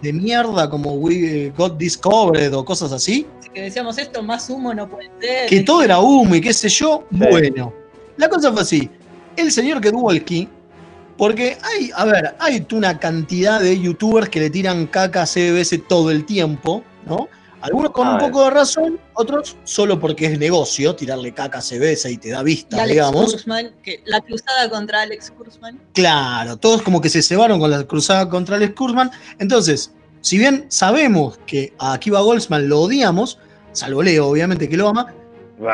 de 0.00 0.12
mierda 0.12 0.68
como 0.68 0.92
We 0.94 1.52
Got 1.56 1.78
Discovered 1.78 2.52
o 2.54 2.64
cosas 2.64 2.92
así? 2.92 3.26
Que 3.54 3.62
decíamos 3.62 3.98
esto, 3.98 4.22
más 4.22 4.48
humo 4.50 4.74
no 4.74 4.88
puede 4.88 5.10
ser. 5.20 5.48
que 5.48 5.60
todo 5.60 5.82
era 5.82 5.98
humo 6.00 6.34
y 6.34 6.40
qué 6.40 6.52
sé 6.52 6.68
yo. 6.68 7.04
Sí. 7.10 7.18
Bueno, 7.30 7.72
la 8.16 8.28
cosa 8.28 8.52
fue 8.52 8.62
así. 8.62 8.90
El 9.36 9.50
señor 9.50 9.80
Kedwalski, 9.80 10.48
porque 11.16 11.56
hay, 11.62 11.90
a 11.94 12.04
ver, 12.04 12.34
hay 12.38 12.66
una 12.72 12.98
cantidad 12.98 13.60
de 13.60 13.78
youtubers 13.78 14.28
que 14.28 14.40
le 14.40 14.50
tiran 14.50 14.86
caca 14.86 15.22
a 15.22 15.26
CBS 15.26 15.78
todo 15.88 16.10
el 16.10 16.24
tiempo, 16.24 16.82
¿no? 17.06 17.28
Algunos 17.62 17.92
con 17.92 18.06
Ah, 18.08 18.12
un 18.14 18.18
poco 18.18 18.44
de 18.44 18.50
razón, 18.50 19.00
otros 19.14 19.56
solo 19.64 19.98
porque 19.98 20.26
es 20.26 20.38
negocio, 20.38 20.94
tirarle 20.96 21.32
caca 21.32 21.58
a 21.58 21.62
CBS 21.62 22.10
y 22.10 22.18
te 22.18 22.30
da 22.30 22.40
Y 22.40 22.44
vista, 22.44 22.76
Alex 22.76 22.90
digamos. 22.90 23.32
Kurzman, 23.32 23.72
que 23.82 24.02
la 24.04 24.20
cruzada 24.20 24.68
contra 24.68 25.02
Alex 25.02 25.30
Kurzman. 25.30 25.80
Claro, 25.92 26.56
todos 26.56 26.82
como 26.82 27.00
que 27.00 27.08
se 27.08 27.22
cebaron 27.22 27.58
con 27.60 27.70
la 27.70 27.84
cruzada 27.84 28.28
contra 28.28 28.56
Alex 28.56 28.74
Kurzman. 28.74 29.10
Entonces, 29.38 29.92
si 30.20 30.38
bien 30.38 30.66
sabemos 30.68 31.38
que 31.46 31.72
a 31.78 31.92
Akiva 31.94 32.20
Goldsman 32.20 32.68
lo 32.68 32.80
odiamos, 32.82 33.38
salvo 33.72 34.02
Leo, 34.02 34.26
obviamente 34.28 34.68
que 34.68 34.76
lo 34.76 34.88
ama, 34.88 35.14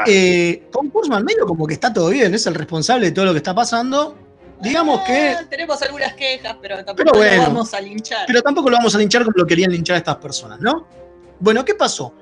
Eh, 0.06 0.68
con 0.70 0.90
Kurzman 0.90 1.24
medio 1.24 1.46
como 1.46 1.66
que 1.66 1.72
está 1.74 1.90
todo 1.92 2.10
bien, 2.10 2.34
es 2.34 2.46
el 2.46 2.54
responsable 2.54 3.06
de 3.06 3.12
todo 3.12 3.24
lo 3.24 3.32
que 3.32 3.38
está 3.38 3.54
pasando. 3.54 4.14
Digamos 4.60 5.00
que. 5.02 5.30
Ah, 5.38 5.44
Tenemos 5.48 5.80
algunas 5.82 6.12
quejas, 6.14 6.56
pero 6.60 6.76
tampoco 6.84 6.96
Pero 6.96 7.12
bueno. 7.14 7.36
lo 7.36 7.42
vamos 7.48 7.72
a 7.74 7.80
linchar. 7.80 8.24
Pero 8.26 8.42
tampoco 8.42 8.68
lo 8.70 8.76
vamos 8.76 8.94
a 8.94 8.98
linchar 8.98 9.24
como 9.24 9.36
lo 9.38 9.46
querían 9.46 9.70
linchar 9.70 9.96
estas 9.96 10.16
personas, 10.16 10.60
¿no? 10.60 10.86
Bueno, 11.40 11.64
¿qué 11.64 11.74
pasó? 11.74 12.12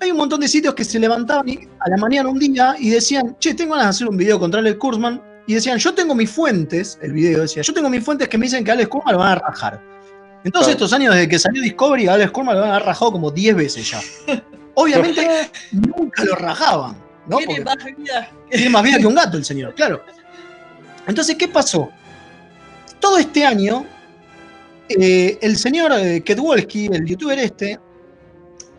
Hay 0.00 0.10
un 0.10 0.16
montón 0.16 0.40
de 0.40 0.48
sitios 0.48 0.74
que 0.74 0.84
se 0.84 0.98
levantaban 0.98 1.46
a 1.78 1.88
la 1.88 1.96
mañana 1.96 2.28
un 2.28 2.38
día 2.38 2.74
y 2.78 2.90
decían, 2.90 3.36
che, 3.38 3.54
tengo 3.54 3.72
ganas 3.74 3.86
de 3.86 3.90
hacer 3.90 4.08
un 4.08 4.16
video 4.16 4.38
contra 4.38 4.60
Alex 4.60 4.76
Kurzman. 4.78 5.22
Y 5.46 5.54
decían, 5.54 5.78
yo 5.78 5.92
tengo 5.94 6.14
mis 6.14 6.30
fuentes, 6.30 6.98
el 7.02 7.12
video 7.12 7.42
decía, 7.42 7.62
yo 7.62 7.72
tengo 7.74 7.90
mis 7.90 8.02
fuentes 8.02 8.28
que 8.28 8.38
me 8.38 8.46
dicen 8.46 8.64
que 8.64 8.70
Alex 8.72 8.88
Kurzman 8.88 9.12
lo 9.14 9.18
van 9.20 9.32
a 9.32 9.34
rajar. 9.36 9.80
En 10.42 10.50
todos 10.50 10.66
Claro. 10.66 10.72
estos 10.72 10.92
años 10.92 11.14
desde 11.14 11.28
que 11.28 11.38
salió 11.38 11.62
Discovery, 11.62 12.06
a 12.08 12.14
Alex 12.14 12.30
Kurman 12.32 12.56
lo 12.58 12.64
han 12.64 12.82
rajado 12.82 13.12
como 13.12 13.30
10 13.30 13.54
veces 13.56 13.90
ya. 13.90 14.00
Obviamente 14.74 15.50
nunca 15.72 16.24
lo 16.24 16.34
rajaban, 16.34 16.96
¿no? 17.26 17.38
Tiene 17.38 17.62
Porque 17.62 17.64
más 17.64 17.96
vida. 17.96 18.30
tiene 18.50 18.70
más 18.70 18.82
vida 18.82 18.98
que 18.98 19.06
un 19.06 19.14
gato 19.14 19.36
el 19.36 19.44
señor, 19.44 19.74
claro. 19.74 20.02
Entonces, 21.06 21.36
¿qué 21.36 21.48
pasó? 21.48 21.90
Todo 23.00 23.18
este 23.18 23.44
año, 23.44 23.86
eh, 24.88 25.38
el 25.40 25.56
señor 25.56 25.92
eh, 25.94 26.22
Kedwolski, 26.22 26.86
el 26.86 27.04
youtuber 27.06 27.38
este, 27.38 27.78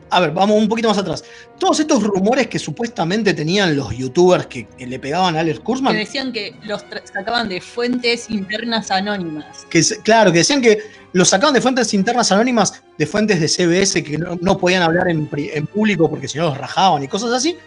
a 0.09 0.19
ver, 0.19 0.31
vamos 0.31 0.57
un 0.57 0.67
poquito 0.67 0.87
más 0.87 0.97
atrás. 0.97 1.23
Todos 1.59 1.79
estos 1.79 2.03
rumores 2.03 2.47
que 2.47 2.59
supuestamente 2.59 3.33
tenían 3.33 3.75
los 3.75 3.95
youtubers 3.95 4.45
que, 4.47 4.67
que 4.67 4.85
le 4.85 4.99
pegaban 4.99 5.35
a 5.35 5.39
Alex 5.39 5.59
Que 5.59 5.63
Kurzman, 5.63 5.95
decían 5.95 6.31
que 6.31 6.55
los 6.63 6.85
sacaban 7.11 7.49
de 7.49 7.61
fuentes 7.61 8.29
internas 8.29 8.91
anónimas. 8.91 9.65
que 9.69 9.83
claro, 10.03 10.31
que 10.31 10.39
decían 10.39 10.61
que 10.61 10.79
los 11.13 11.29
sacaban 11.29 11.53
de 11.53 11.61
fuentes 11.61 11.93
internas 11.93 12.31
anónimas, 12.31 12.83
de 12.97 13.05
fuentes 13.05 13.39
de 13.39 13.47
CBS 13.47 14.03
que 14.03 14.17
no, 14.17 14.37
no 14.41 14.57
podían 14.57 14.83
hablar 14.83 15.07
en 15.09 15.27
público 15.67 16.09
porque 16.09 16.27
si 16.27 16.37
no 16.37 16.45
los 16.45 16.57
rajaban 16.57 17.03
y 17.03 17.07
cosas 17.07 17.31
así. 17.31 17.57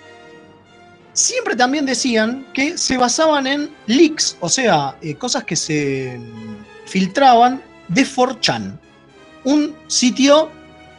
Siempre 1.19 1.57
también 1.57 1.85
decían 1.85 2.47
que 2.55 2.79
se 2.79 2.97
basaban 2.97 3.49
en 3.49 3.71
leaks, 3.87 4.37
o 4.39 4.49
sea, 4.49 4.97
eh, 5.03 5.17
cosas 5.17 5.43
que 5.43 5.57
se 5.57 6.17
mm, 6.17 6.87
filtraban 6.87 7.61
de 7.89 8.07
4chan, 8.07 8.79
un 9.43 9.75
sitio 9.89 10.49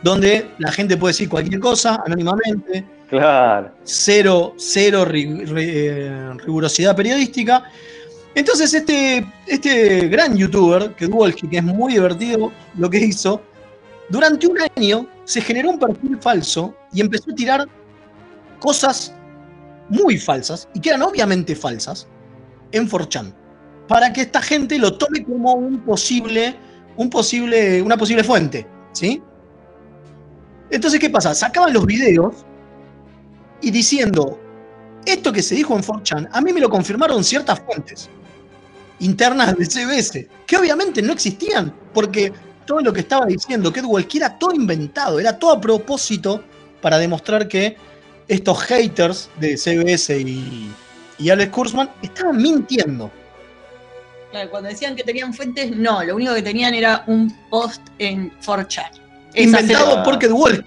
donde 0.04 0.52
la 0.60 0.72
gente 0.72 0.98
puede 0.98 1.14
decir 1.14 1.30
cualquier 1.30 1.60
cosa 1.60 2.02
anónimamente, 2.06 2.86
Claro. 3.10 3.72
cero, 3.84 4.54
cero 4.58 5.06
eh, 5.14 6.34
rigurosidad 6.38 6.96
periodística. 6.96 7.64
Entonces 8.36 8.74
este, 8.74 9.26
este 9.48 10.08
gran 10.08 10.38
youtuber, 10.38 10.94
que 10.96 11.10
que 11.50 11.58
es 11.58 11.64
muy 11.64 11.94
divertido 11.94 12.52
lo 12.78 12.90
que 12.90 13.00
hizo, 13.00 13.42
durante 14.10 14.48
un 14.48 14.58
año 14.76 15.08
se 15.26 15.42
generó 15.42 15.72
un 15.72 15.80
perfil 15.80 16.18
falso 16.22 16.76
y 16.94 17.02
empezó 17.02 17.32
a 17.32 17.36
tirar 17.36 17.68
cosas 18.60 19.14
muy 19.90 20.18
falsas, 20.18 20.68
y 20.74 20.80
que 20.80 20.90
eran 20.90 21.02
obviamente 21.02 21.56
falsas, 21.56 22.08
en 22.72 22.88
4chan, 22.88 23.34
para 23.88 24.14
que 24.14 24.22
esta 24.22 24.42
gente 24.42 24.78
lo 24.78 24.98
tome 24.98 25.24
como 25.24 25.54
un 25.54 25.80
posible, 25.80 26.56
un 26.96 27.10
posible, 27.10 27.82
una 27.82 27.98
posible 27.98 28.24
fuente, 28.24 28.68
¿sí? 28.94 29.22
Entonces, 30.72 31.00
¿qué 31.00 31.10
pasa? 31.10 31.34
Sacaban 31.34 31.74
los 31.74 31.86
videos 31.86 32.46
y 33.62 33.72
diciendo, 33.72 34.40
esto 35.06 35.32
que 35.32 35.42
se 35.42 35.56
dijo 35.56 35.76
en 35.76 35.84
4chan, 35.84 36.30
a 36.32 36.42
mí 36.42 36.54
me 36.54 36.60
lo 36.60 36.70
confirmaron 36.70 37.24
ciertas 37.24 37.60
fuentes 37.60 38.10
internas 39.00 39.56
de 39.58 39.66
CBS, 39.66 40.28
que 40.46 40.58
obviamente 40.58 41.02
no 41.02 41.14
existían, 41.14 41.74
porque 41.94 42.34
todo 42.66 42.82
lo 42.82 42.94
que 42.94 43.00
estaba 43.00 43.26
diciendo 43.26 43.72
Kedwell, 43.72 44.08
que 44.08 44.18
era 44.20 44.38
todo 44.38 44.54
inventado, 44.54 45.20
era 45.20 45.38
todo 45.38 45.54
a 45.54 45.62
propósito 45.62 46.44
para 46.82 46.98
demostrar 46.98 47.48
que 47.48 47.78
estos 48.28 48.62
haters 48.64 49.30
de 49.40 49.58
CBS 49.58 50.20
y, 50.20 50.70
y 51.18 51.30
Alex 51.30 51.52
Kurzman 51.52 51.90
estaban 52.02 52.38
mintiendo. 52.38 53.12
Claro, 54.32 54.52
cuando 54.52 54.70
decían 54.70 54.96
que 54.96 55.04
tenían 55.04 55.34
fuentes, 55.34 55.76
no, 55.76 56.04
lo 56.04 56.16
único 56.16 56.36
que 56.36 56.44
tenían 56.44 56.76
era 56.76 57.04
un 57.08 57.36
post 57.50 57.82
en 57.98 58.32
4chan. 58.40 59.09
Inventado 59.36 59.98
se- 59.98 60.02
por 60.04 60.20
Kedwell. 60.20 60.66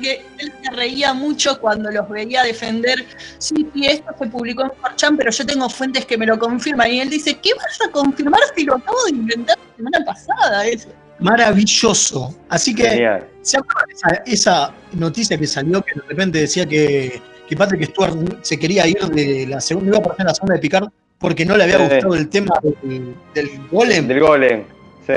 que 0.00 0.24
él 0.38 0.52
se 0.62 0.70
reía 0.72 1.12
mucho 1.14 1.58
cuando 1.60 1.90
los 1.90 2.08
veía 2.08 2.42
defender. 2.42 3.04
Sí, 3.38 3.66
sí, 3.74 3.86
esto 3.86 4.12
se 4.18 4.26
publicó 4.26 4.62
en 4.64 4.70
4chan, 4.70 5.16
pero 5.16 5.30
yo 5.30 5.46
tengo 5.46 5.68
fuentes 5.68 6.04
que 6.06 6.16
me 6.18 6.26
lo 6.26 6.38
confirman. 6.38 6.90
Y 6.90 7.00
él 7.00 7.10
dice, 7.10 7.38
¿qué 7.42 7.50
vas 7.54 7.78
a 7.86 7.90
confirmar 7.90 8.40
si 8.56 8.64
lo 8.64 8.76
acabo 8.76 8.96
de 9.04 9.10
inventar 9.10 9.56
la 9.58 9.76
semana 9.76 10.04
pasada? 10.04 10.66
Eso. 10.66 10.88
Maravilloso. 11.20 12.34
Así 12.48 12.74
que 12.74 12.84
Genial. 12.88 13.26
¿Se 13.42 13.56
acuerdan 13.58 13.86
de 13.88 13.94
esa, 13.94 14.08
esa 14.26 14.74
noticia 14.92 15.36
que 15.38 15.46
salió 15.46 15.82
que 15.82 15.94
de 15.94 16.02
repente 16.08 16.38
decía 16.38 16.66
que, 16.66 17.20
que 17.48 17.56
Patrick 17.56 17.84
Stewart 17.90 18.38
se 18.42 18.58
quería 18.58 18.86
ir 18.86 18.98
de 19.06 19.46
la 19.48 19.60
segunda, 19.60 19.98
iba 19.98 20.12
a 20.12 20.14
en 20.18 20.26
la 20.26 20.34
segunda 20.34 20.54
de 20.54 20.60
Picard 20.60 20.88
porque 21.18 21.44
no 21.44 21.56
le 21.56 21.64
había 21.64 21.76
Sí. 21.78 21.82
gustado 21.94 22.14
el 22.14 22.28
tema 22.28 22.54
del, 22.82 23.14
del 23.34 23.68
golem? 23.70 24.08
Del 24.08 24.20
golem. 24.20 24.64
Sí. 25.06 25.12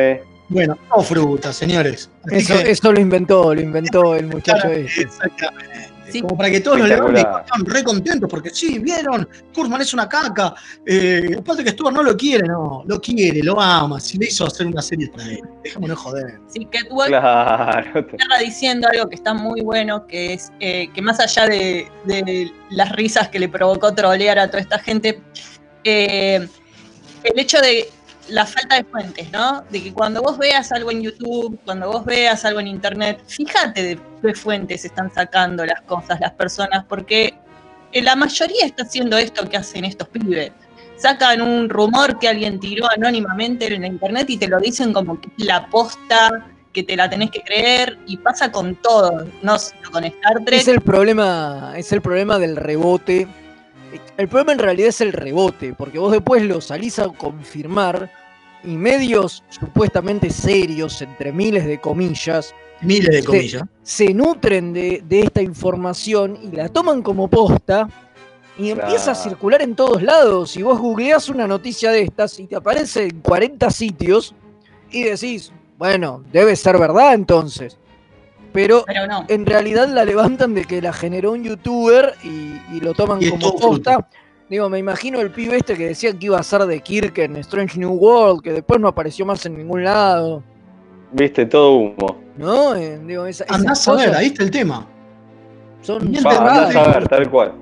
Bueno, 0.48 0.78
no 0.96 1.02
fruta, 1.02 1.52
señores. 1.52 2.10
Así 2.26 2.36
Eso, 2.38 2.58
que- 2.64 2.72
eso 2.72 2.92
lo 2.92 3.00
inventó, 3.00 3.54
lo 3.54 3.62
inventó 3.62 4.16
el 4.16 4.28
muchacho 4.28 4.68
este. 4.68 5.02
Exactamente. 5.02 5.94
Sí. 6.08 6.22
Como 6.22 6.38
para 6.38 6.52
que 6.52 6.62
todos 6.62 6.78
los 6.78 6.88
Espectacular. 6.88 7.44
están 7.46 7.66
re 7.66 7.84
contentos 7.84 8.30
porque 8.30 8.52
sí, 8.52 8.78
vieron, 8.78 9.28
Kurzman 9.54 9.82
es 9.82 9.92
una 9.94 10.08
caca. 10.08 10.54
Eh, 10.86 11.42
Patrick 11.44 11.70
Stewart 11.70 11.94
no 11.96 12.04
lo 12.04 12.16
quiere, 12.16 12.48
no, 12.48 12.84
lo 12.86 13.02
quiere, 13.02 13.42
lo 13.42 13.60
ama. 13.60 14.00
Si 14.00 14.20
le 14.20 14.28
hizo 14.28 14.46
hacer 14.46 14.68
una 14.68 14.84
serie 14.84 15.10
para 15.10 15.24
él, 15.32 15.42
déjame 15.64 15.90
joder. 15.96 16.40
Sí, 16.54 16.66
Catwalk 16.72 17.08
Claro. 17.10 18.06
cierra 18.16 18.38
diciendo 18.40 18.88
algo 18.94 19.10
que 19.10 19.16
está 19.16 19.34
muy 19.34 19.62
bueno, 19.62 20.06
que 20.06 20.34
es 20.36 20.52
eh, 20.60 20.90
que 20.94 21.02
más 21.02 21.20
allá 21.20 21.48
de, 21.48 21.88
de 22.06 22.52
las 22.70 22.92
risas 22.92 23.28
que 23.30 23.40
le 23.40 23.50
provocó 23.50 23.92
trolear 23.96 24.38
a 24.38 24.48
toda 24.48 24.62
esta 24.62 24.78
gente, 24.78 25.20
eh, 25.84 26.48
el 27.24 27.40
hecho 27.40 27.60
de 27.62 27.90
la 28.30 28.46
falta 28.46 28.76
de 28.76 28.84
fuentes, 28.84 29.32
¿no? 29.32 29.64
De 29.70 29.84
que 29.84 29.94
cuando 29.94 30.22
vos 30.22 30.38
veas 30.38 30.72
algo 30.72 30.92
en 30.92 31.02
YouTube, 31.02 31.60
cuando 31.66 31.92
vos 31.92 32.06
veas 32.06 32.44
algo 32.46 32.60
en 32.60 32.68
Internet, 32.68 33.22
fíjate 33.28 33.84
de 33.84 34.00
qué 34.22 34.34
fuentes 34.34 34.86
están 34.86 35.14
sacando 35.14 35.66
las 35.66 35.82
cosas 35.82 36.20
las 36.20 36.32
personas, 36.32 36.86
porque 36.86 37.34
eh, 37.92 38.02
la 38.02 38.16
mayoría 38.16 38.66
está 38.66 38.84
haciendo 38.84 39.18
esto 39.18 39.48
que 39.48 39.58
hacen 39.58 39.86
estos 39.86 40.08
pibes. 40.10 40.52
Sacan 40.98 41.42
un 41.42 41.70
rumor 41.70 42.20
que 42.20 42.28
alguien 42.28 42.60
tiró 42.60 42.90
anónimamente 42.90 43.74
en 43.74 43.82
la 43.82 43.88
internet 43.88 44.30
y 44.30 44.38
te 44.38 44.48
lo 44.48 44.60
dicen 44.60 44.94
como 44.94 45.20
que 45.20 45.30
es 45.38 45.46
la 45.46 45.68
posta, 45.68 46.48
que 46.72 46.84
te 46.84 46.96
la 46.96 47.10
tenés 47.10 47.32
que 47.32 47.42
creer, 47.42 47.98
y 48.06 48.18
pasa 48.18 48.52
con 48.52 48.76
todo, 48.76 49.26
no 49.42 49.60
solo 49.60 49.92
con 49.92 50.04
Star 50.04 50.44
Trek. 50.46 50.60
Es 50.60 50.68
el 50.68 50.82
problema, 50.82 51.74
es 51.78 51.92
el 51.92 52.02
problema 52.02 52.40
del 52.40 52.56
rebote. 52.56 53.28
El 54.18 54.28
problema 54.28 54.54
en 54.54 54.60
realidad 54.60 54.90
es 54.90 55.02
el 55.02 55.14
rebote, 55.14 55.74
porque 55.74 56.00
vos 56.00 56.12
después 56.12 56.44
lo 56.44 56.62
salís 56.62 57.00
a 57.00 57.08
confirmar 57.10 58.12
y 58.64 58.76
medios 58.76 59.44
supuestamente 59.50 60.30
serios, 60.30 61.02
entre 61.02 61.32
miles 61.32 61.66
de 61.66 61.80
comillas, 61.80 62.54
Miles 62.82 63.10
de 63.10 63.24
comillas. 63.24 63.64
se 63.84 64.14
nutren 64.14 64.74
de, 64.74 65.04
de 65.08 65.22
esta 65.22 65.42
información 65.42 66.38
y 66.42 66.56
la 66.56 66.70
toman 66.70 67.02
como 67.02 67.30
posta 67.30 67.88
y 68.58 68.70
empieza 68.70 69.12
a 69.12 69.16
circular 69.16 69.62
en 69.62 69.76
todos 69.76 70.02
lados. 70.02 70.56
Y 70.58 70.64
vos 70.64 70.80
googleás 70.80 71.30
una 71.30 71.48
noticia 71.48 71.92
de 71.92 72.02
estas 72.02 72.40
y 72.40 72.48
te 72.48 72.56
aparece 72.56 73.04
en 73.04 73.22
40 73.22 73.70
sitios 73.70 74.34
y 74.92 75.04
decís, 75.04 75.52
bueno, 75.78 76.24
debe 76.32 76.56
ser 76.56 76.78
verdad 76.78 77.14
entonces. 77.14 77.78
Pero 78.56 78.84
Pero 78.88 79.06
no. 79.08 79.26
en 79.28 79.46
realidad 79.46 79.88
la 79.88 80.04
levantan 80.06 80.54
de 80.56 80.66
que 80.66 80.82
la 80.82 80.92
generó 80.94 81.34
un 81.34 81.44
youtuber 81.44 82.14
y, 82.24 82.54
y 82.76 82.80
lo 82.82 82.94
toman 82.94 83.22
Y 83.22 83.30
como 83.30 83.56
posta. 83.56 84.08
Digo, 84.50 84.70
me 84.70 84.78
imagino 84.80 85.20
el 85.22 85.32
pibe 85.32 85.58
este 85.58 85.76
que 85.76 85.88
decía 85.88 86.14
que 86.18 86.26
iba 86.28 86.40
a 86.40 86.44
ser 86.44 86.62
de 86.66 86.80
Kirk 86.82 87.18
en 87.20 87.36
Strange 87.38 87.80
New 87.80 87.94
World, 87.94 88.42
que 88.44 88.52
después 88.54 88.80
no 88.80 88.88
apareció 88.88 89.26
más 89.26 89.46
en 89.46 89.58
ningún 89.58 89.84
lado. 89.84 90.44
Viste, 91.12 91.46
todo 91.46 91.74
humo. 91.78 92.18
¿No? 92.38 92.76
Eh, 92.76 93.00
digo, 93.06 93.26
esa- 93.26 93.44
esas 93.46 93.58
Andás 93.58 93.88
a 93.88 93.94
ver, 93.96 94.14
ahí 94.16 94.28
está 94.28 94.44
el 94.44 94.52
tema. 94.52 94.86
son 95.82 96.12
Va, 96.14 96.30
Verdad, 96.30 96.66
andás 96.68 96.76
a 96.76 96.92
ver, 97.00 97.08
tal 97.08 97.30
cual. 97.32 97.54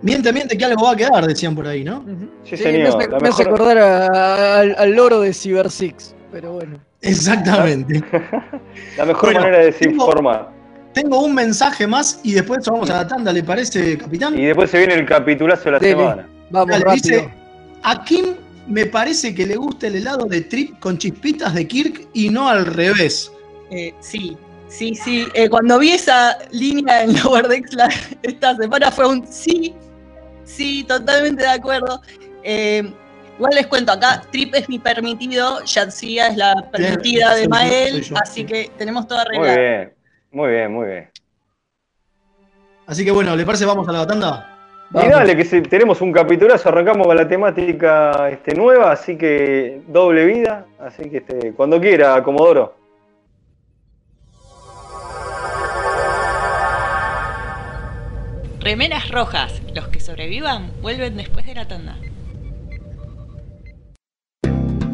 Miente, 0.00 0.32
miente 0.32 0.56
que 0.58 0.64
algo 0.64 0.84
va 0.84 0.92
a 0.92 0.96
quedar, 0.96 1.26
decían 1.26 1.54
por 1.54 1.66
ahí, 1.66 1.84
¿no? 1.84 2.02
Sí, 2.44 2.52
me 2.52 2.56
señor. 2.56 2.98
me 2.98 3.06
hace 3.28 3.44
mejor- 3.44 3.46
acordar 3.46 3.78
a- 3.78 4.58
al, 4.60 4.74
al 4.78 4.90
loro 4.92 5.20
de 5.20 5.32
Cyber 5.34 5.70
Six, 5.70 6.14
pero 6.32 6.52
bueno. 6.54 6.78
Exactamente. 7.02 8.02
La 8.96 9.04
mejor 9.04 9.24
Bueno, 9.32 9.40
manera 9.40 9.58
de 9.64 9.72
tengo- 9.72 9.78
desinformar. 9.92 10.50
Tengo 10.94 11.20
un 11.22 11.34
mensaje 11.34 11.86
más 11.86 12.20
y 12.22 12.32
después 12.32 12.66
vamos 12.66 12.90
a 12.90 12.94
la 12.98 13.06
tanda, 13.08 13.32
¿le 13.32 13.42
parece, 13.42 13.96
capitán? 13.96 14.38
Y 14.38 14.44
después 14.46 14.70
se 14.70 14.78
viene 14.78 14.94
el 14.94 15.06
capitulazo 15.06 15.64
de 15.64 15.70
la 15.70 15.78
Dele. 15.78 15.90
semana. 15.96 16.28
Vamos 16.50 16.68
Dale, 16.70 16.84
rápido. 16.84 17.16
dice, 17.20 17.34
a 17.82 18.04
Kim 18.04 18.24
me 18.68 18.84
parece 18.86 19.34
que 19.34 19.46
le 19.46 19.56
gusta 19.56 19.86
el 19.86 19.96
helado 19.96 20.26
de 20.26 20.42
Trip 20.42 20.78
con 20.80 20.98
chispitas 20.98 21.54
de 21.54 21.66
Kirk 21.66 22.08
y 22.12 22.28
no 22.28 22.46
al 22.48 22.66
revés. 22.66 23.32
Eh, 23.70 23.94
sí, 24.00 24.36
sí, 24.68 24.94
sí. 24.94 25.26
Eh, 25.32 25.48
cuando 25.48 25.78
vi 25.78 25.92
esa 25.92 26.36
línea 26.50 27.04
en 27.04 27.14
Lower 27.22 27.48
Decks 27.48 27.72
la- 27.74 27.88
esta 28.22 28.54
semana 28.56 28.90
fue 28.90 29.08
un 29.08 29.26
sí, 29.26 29.74
sí, 30.44 30.84
totalmente 30.86 31.42
de 31.42 31.48
acuerdo. 31.48 32.02
Eh, 32.44 32.92
igual 33.36 33.54
les 33.54 33.66
cuento, 33.66 33.92
acá 33.92 34.22
Trip 34.30 34.54
es 34.54 34.68
mi 34.68 34.78
permitido, 34.78 35.62
Yatsia 35.64 36.28
es 36.28 36.36
la 36.36 36.54
permitida 36.70 37.34
de 37.34 37.48
Mael, 37.48 38.04
así 38.20 38.40
sí. 38.40 38.44
que 38.46 38.70
tenemos 38.78 39.06
todo 39.06 39.18
Muy 39.18 39.26
arreglado. 39.26 39.58
bien, 39.58 39.94
muy 40.30 40.50
bien, 40.50 40.72
muy 40.72 40.86
bien. 40.86 41.10
Así 42.86 43.04
que 43.04 43.10
bueno, 43.10 43.34
¿le 43.36 43.44
parece 43.46 43.64
vamos 43.64 43.88
a 43.88 43.92
la 43.92 44.06
tanda? 44.06 44.48
Y 44.94 45.08
dale, 45.08 45.34
que 45.34 45.44
si 45.44 45.62
tenemos 45.62 46.02
un 46.02 46.12
capitulazo, 46.12 46.68
arrancamos 46.68 47.06
con 47.06 47.16
la 47.16 47.26
temática 47.26 48.28
este, 48.28 48.54
nueva, 48.54 48.92
así 48.92 49.16
que 49.16 49.80
doble 49.88 50.26
vida, 50.26 50.66
así 50.78 51.08
que 51.08 51.18
este, 51.18 51.52
cuando 51.54 51.80
quiera, 51.80 52.22
Comodoro. 52.22 52.76
Remeras 58.60 59.10
rojas, 59.10 59.62
los 59.74 59.88
que 59.88 59.98
sobrevivan 59.98 60.70
vuelven 60.82 61.16
después 61.16 61.46
de 61.46 61.54
la 61.54 61.66
tanda. 61.66 61.96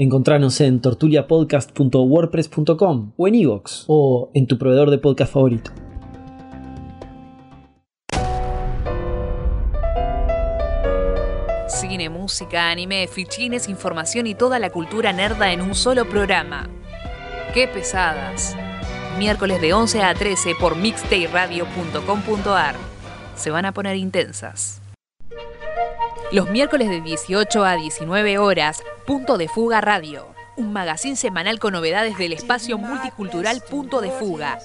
Encontranos 0.00 0.60
en 0.60 0.80
tortuliapodcast.wordpress.com 0.80 3.14
o 3.16 3.26
en 3.26 3.34
iVoox 3.34 3.84
o 3.88 4.30
en 4.32 4.46
tu 4.46 4.56
proveedor 4.56 4.90
de 4.90 4.98
podcast 4.98 5.32
favorito. 5.32 5.72
Cine, 11.66 12.10
música, 12.10 12.70
anime, 12.70 13.08
fichines, 13.08 13.68
información 13.68 14.28
y 14.28 14.36
toda 14.36 14.60
la 14.60 14.70
cultura 14.70 15.12
nerda 15.12 15.52
en 15.52 15.62
un 15.62 15.74
solo 15.74 16.08
programa. 16.08 16.68
¡Qué 17.52 17.66
pesadas! 17.66 18.56
Miércoles 19.18 19.60
de 19.60 19.72
11 19.72 20.02
a 20.02 20.14
13 20.14 20.54
por 20.60 20.76
mixtayradio.com.ar. 20.76 22.76
Se 23.34 23.50
van 23.50 23.64
a 23.64 23.72
poner 23.72 23.96
intensas. 23.96 24.80
Los 26.30 26.48
miércoles 26.50 26.88
de 26.88 27.00
18 27.00 27.64
a 27.64 27.74
19 27.74 28.38
horas, 28.38 28.84
Punto 29.08 29.38
de 29.38 29.48
Fuga 29.48 29.80
Radio. 29.80 30.28
Un 30.58 30.74
magazín 30.74 31.16
semanal 31.16 31.58
con 31.58 31.72
novedades 31.72 32.18
del 32.18 32.34
espacio 32.34 32.76
multicultural 32.76 33.62
Punto 33.62 34.02
de 34.02 34.10
Fuga. 34.10 34.58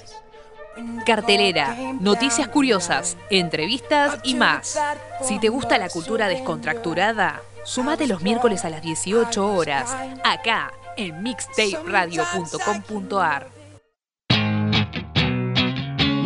Cartelera, 1.06 1.74
noticias 1.98 2.48
curiosas, 2.48 3.16
entrevistas 3.30 4.18
y 4.22 4.34
más. 4.34 4.78
Si 5.22 5.38
te 5.38 5.48
gusta 5.48 5.78
la 5.78 5.88
cultura 5.88 6.28
descontracturada, 6.28 7.40
sumate 7.64 8.06
los 8.06 8.20
miércoles 8.20 8.66
a 8.66 8.68
las 8.68 8.82
18 8.82 9.50
horas, 9.50 9.96
acá 10.22 10.74
en 10.98 11.22
mixtaperadio.com.ar. 11.22 13.48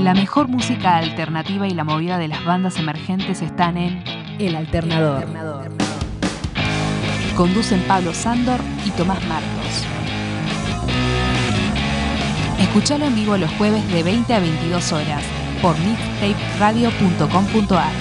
La 0.00 0.14
mejor 0.14 0.48
música 0.48 0.96
alternativa 0.96 1.68
y 1.68 1.74
la 1.74 1.84
movida 1.84 2.18
de 2.18 2.26
las 2.26 2.44
bandas 2.44 2.78
emergentes 2.78 3.42
están 3.42 3.76
en 3.76 4.02
El 4.40 4.56
Alternador. 4.56 5.24
Conducen 7.38 7.80
Pablo 7.86 8.12
Sándor 8.14 8.58
y 8.84 8.90
Tomás 8.90 9.24
Martos. 9.28 9.86
Escuchalo 12.58 13.04
en 13.04 13.14
vivo 13.14 13.36
los 13.36 13.48
jueves 13.52 13.88
de 13.92 14.02
20 14.02 14.34
a 14.34 14.40
22 14.40 14.92
horas 14.92 15.22
por 15.62 15.76
mixtaperadio.com.ar. 15.78 17.92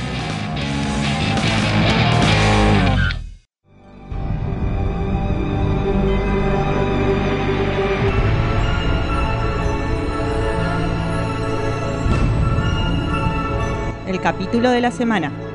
El 14.08 14.20
capítulo 14.20 14.72
de 14.72 14.82
la 14.82 14.90
semana. 14.90 15.47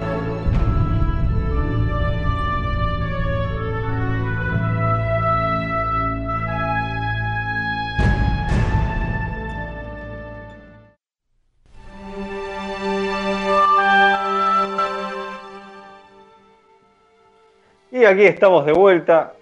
Aquí 18.12 18.26
estamos 18.26 18.66
de 18.66 18.72
vuelta 18.72 19.32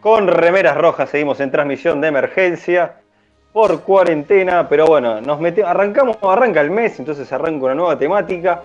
con 0.00 0.28
remeras 0.28 0.76
rojas. 0.76 1.10
Seguimos 1.10 1.40
en 1.40 1.50
transmisión 1.50 2.00
de 2.00 2.08
emergencia 2.08 2.94
por 3.52 3.80
cuarentena, 3.82 4.68
pero 4.68 4.86
bueno, 4.86 5.20
nos 5.20 5.40
metemos, 5.40 5.70
arrancamos, 5.70 6.16
arranca 6.22 6.60
el 6.60 6.70
mes, 6.70 6.98
entonces 7.00 7.30
arranca 7.32 7.64
una 7.64 7.74
nueva 7.74 7.98
temática 7.98 8.62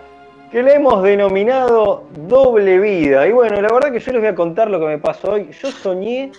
que 0.51 0.61
le 0.61 0.75
hemos 0.75 1.01
denominado 1.01 2.03
doble 2.27 2.79
vida. 2.79 3.27
Y 3.27 3.31
bueno, 3.31 3.59
la 3.59 3.73
verdad 3.73 3.91
que 3.91 3.99
yo 3.99 4.11
les 4.11 4.21
voy 4.21 4.29
a 4.29 4.35
contar 4.35 4.69
lo 4.69 4.79
que 4.79 4.85
me 4.85 4.97
pasó 4.99 5.31
hoy. 5.31 5.49
Yo 5.59 5.71
soñé, 5.71 6.31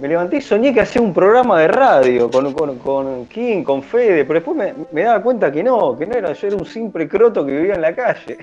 me 0.00 0.08
levanté 0.08 0.38
y 0.38 0.40
soñé 0.40 0.74
que 0.74 0.80
hacía 0.80 1.00
un 1.00 1.14
programa 1.14 1.60
de 1.60 1.68
radio 1.68 2.28
con, 2.28 2.52
con, 2.52 2.76
con 2.78 3.26
King, 3.26 3.62
con 3.62 3.84
Fede, 3.84 4.24
pero 4.24 4.40
después 4.40 4.56
me, 4.56 4.74
me 4.90 5.04
daba 5.04 5.22
cuenta 5.22 5.52
que 5.52 5.62
no, 5.62 5.96
que 5.96 6.06
no 6.06 6.14
era, 6.14 6.32
yo 6.32 6.48
era 6.48 6.56
un 6.56 6.66
simple 6.66 7.08
croto 7.08 7.46
que 7.46 7.52
vivía 7.52 7.74
en 7.74 7.82
la 7.82 7.94
calle. 7.94 8.38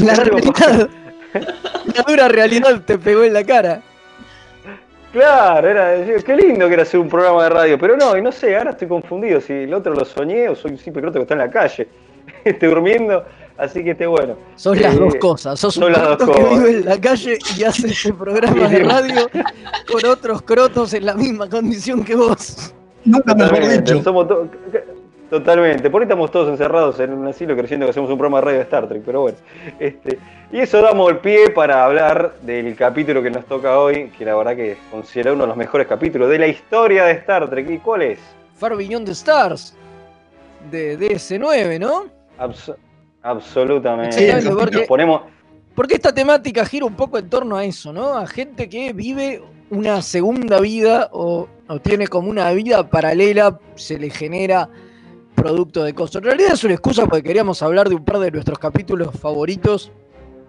La 0.00 0.14
la 1.94 2.02
dura 2.06 2.28
realidad 2.28 2.80
te 2.84 2.98
pegó 2.98 3.22
en 3.24 3.32
la 3.32 3.44
cara. 3.44 3.82
Claro, 5.12 5.68
era, 5.68 5.94
qué 6.24 6.34
lindo 6.36 6.66
que 6.66 6.74
era 6.74 6.82
hacer 6.82 6.98
un 6.98 7.08
programa 7.08 7.44
de 7.44 7.48
radio, 7.50 7.78
pero 7.78 7.96
no, 7.96 8.16
y 8.16 8.22
no 8.22 8.32
sé, 8.32 8.56
ahora 8.56 8.70
estoy 8.70 8.88
confundido 8.88 9.40
si 9.40 9.52
el 9.52 9.72
otro 9.72 9.94
lo 9.94 10.04
soñé 10.04 10.48
o 10.48 10.56
soy 10.56 10.72
un 10.72 10.78
simple 10.78 11.02
croto 11.02 11.18
que 11.20 11.22
está 11.22 11.34
en 11.34 11.38
la 11.40 11.50
calle, 11.50 11.86
esté 12.44 12.66
durmiendo, 12.66 13.24
así 13.56 13.84
que 13.84 13.92
esté 13.92 14.06
bueno. 14.08 14.36
Son 14.56 14.80
las 14.80 14.96
Eh, 14.96 14.98
dos 14.98 15.14
cosas. 15.16 15.60
Sos 15.60 15.74
son 15.74 15.84
un 15.84 15.92
las 15.92 16.02
dos 16.02 16.16
croto 16.16 16.32
que 16.32 16.40
cosas. 16.42 16.58
vive 16.64 16.78
en 16.78 16.84
la 16.86 17.00
calle 17.00 17.38
y 17.56 17.62
hace 17.62 17.86
ese 17.92 18.12
programa 18.12 18.68
de 18.68 18.78
radio 18.80 19.30
con 19.90 20.04
otros 20.10 20.42
crotos 20.42 20.92
en 20.94 21.06
la 21.06 21.14
misma 21.14 21.48
condición 21.48 22.04
que 22.04 22.16
vos. 22.16 22.74
Nunca 23.04 23.34
mejor 23.36 23.68
dicho. 23.68 24.02
somos 24.02 24.26
totalmente, 25.38 25.90
por 25.90 26.00
ahí 26.02 26.04
estamos 26.04 26.30
todos 26.30 26.48
encerrados 26.48 26.98
en 27.00 27.12
un 27.12 27.26
asilo 27.26 27.56
creyendo 27.56 27.86
que 27.86 27.90
hacemos 27.90 28.10
un 28.10 28.16
programa 28.18 28.38
de 28.38 28.44
radio 28.44 28.58
de 28.58 28.62
Star 28.64 28.88
Trek, 28.88 29.02
pero 29.04 29.22
bueno. 29.22 29.38
Este, 29.78 30.18
y 30.52 30.60
eso 30.60 30.80
damos 30.80 31.10
el 31.10 31.18
pie 31.18 31.50
para 31.50 31.84
hablar 31.84 32.34
del 32.42 32.74
capítulo 32.76 33.22
que 33.22 33.30
nos 33.30 33.44
toca 33.46 33.78
hoy, 33.78 34.10
que 34.16 34.24
la 34.24 34.36
verdad 34.36 34.54
que 34.56 34.76
considera 34.90 35.32
uno 35.32 35.42
de 35.42 35.48
los 35.48 35.56
mejores 35.56 35.86
capítulos 35.86 36.28
de 36.30 36.38
la 36.38 36.46
historia 36.46 37.04
de 37.04 37.12
Star 37.12 37.48
Trek. 37.50 37.68
¿Y 37.70 37.78
cuál 37.78 38.02
es? 38.02 38.18
Far 38.56 38.76
Beyond 38.76 39.06
the 39.06 39.12
Stars 39.12 39.74
de 40.70 40.98
DS9, 40.98 41.78
¿no? 41.80 42.04
Abs- 42.38 42.74
absolutamente. 43.22 44.16
Porque- 44.54 44.76
Nos 44.78 44.86
ponemos, 44.86 45.22
Porque 45.74 45.94
esta 45.94 46.14
temática 46.14 46.64
gira 46.64 46.86
un 46.86 46.94
poco 46.94 47.18
en 47.18 47.28
torno 47.28 47.56
a 47.56 47.64
eso, 47.64 47.92
¿no? 47.92 48.16
A 48.16 48.26
gente 48.28 48.68
que 48.68 48.92
vive 48.92 49.42
una 49.70 50.00
segunda 50.02 50.60
vida 50.60 51.08
o, 51.12 51.48
o 51.66 51.78
tiene 51.80 52.06
como 52.06 52.30
una 52.30 52.52
vida 52.52 52.88
paralela, 52.88 53.58
se 53.74 53.98
le 53.98 54.08
genera 54.10 54.68
producto 55.34 55.82
de 55.82 55.94
cosas. 55.94 56.16
En 56.16 56.24
realidad 56.24 56.52
es 56.54 56.64
una 56.64 56.74
excusa 56.74 57.06
porque 57.06 57.22
queríamos 57.22 57.62
hablar 57.62 57.88
de 57.88 57.94
un 57.96 58.04
par 58.04 58.18
de 58.18 58.30
nuestros 58.30 58.58
capítulos 58.58 59.10
favoritos 59.18 59.90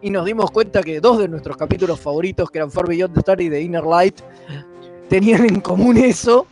y 0.01 0.09
nos 0.09 0.25
dimos 0.25 0.51
cuenta 0.51 0.83
que 0.83 0.99
dos 0.99 1.17
de 1.19 1.27
nuestros 1.27 1.57
capítulos 1.57 1.99
favoritos, 1.99 2.49
que 2.51 2.59
eran 2.59 2.71
Far 2.71 2.87
Beyond 2.87 3.13
the 3.13 3.19
Star 3.21 3.41
y 3.41 3.49
The 3.49 3.61
Inner 3.61 3.83
Light, 3.83 4.19
tenían 5.09 5.45
en 5.45 5.61
común 5.61 5.97
eso. 5.97 6.47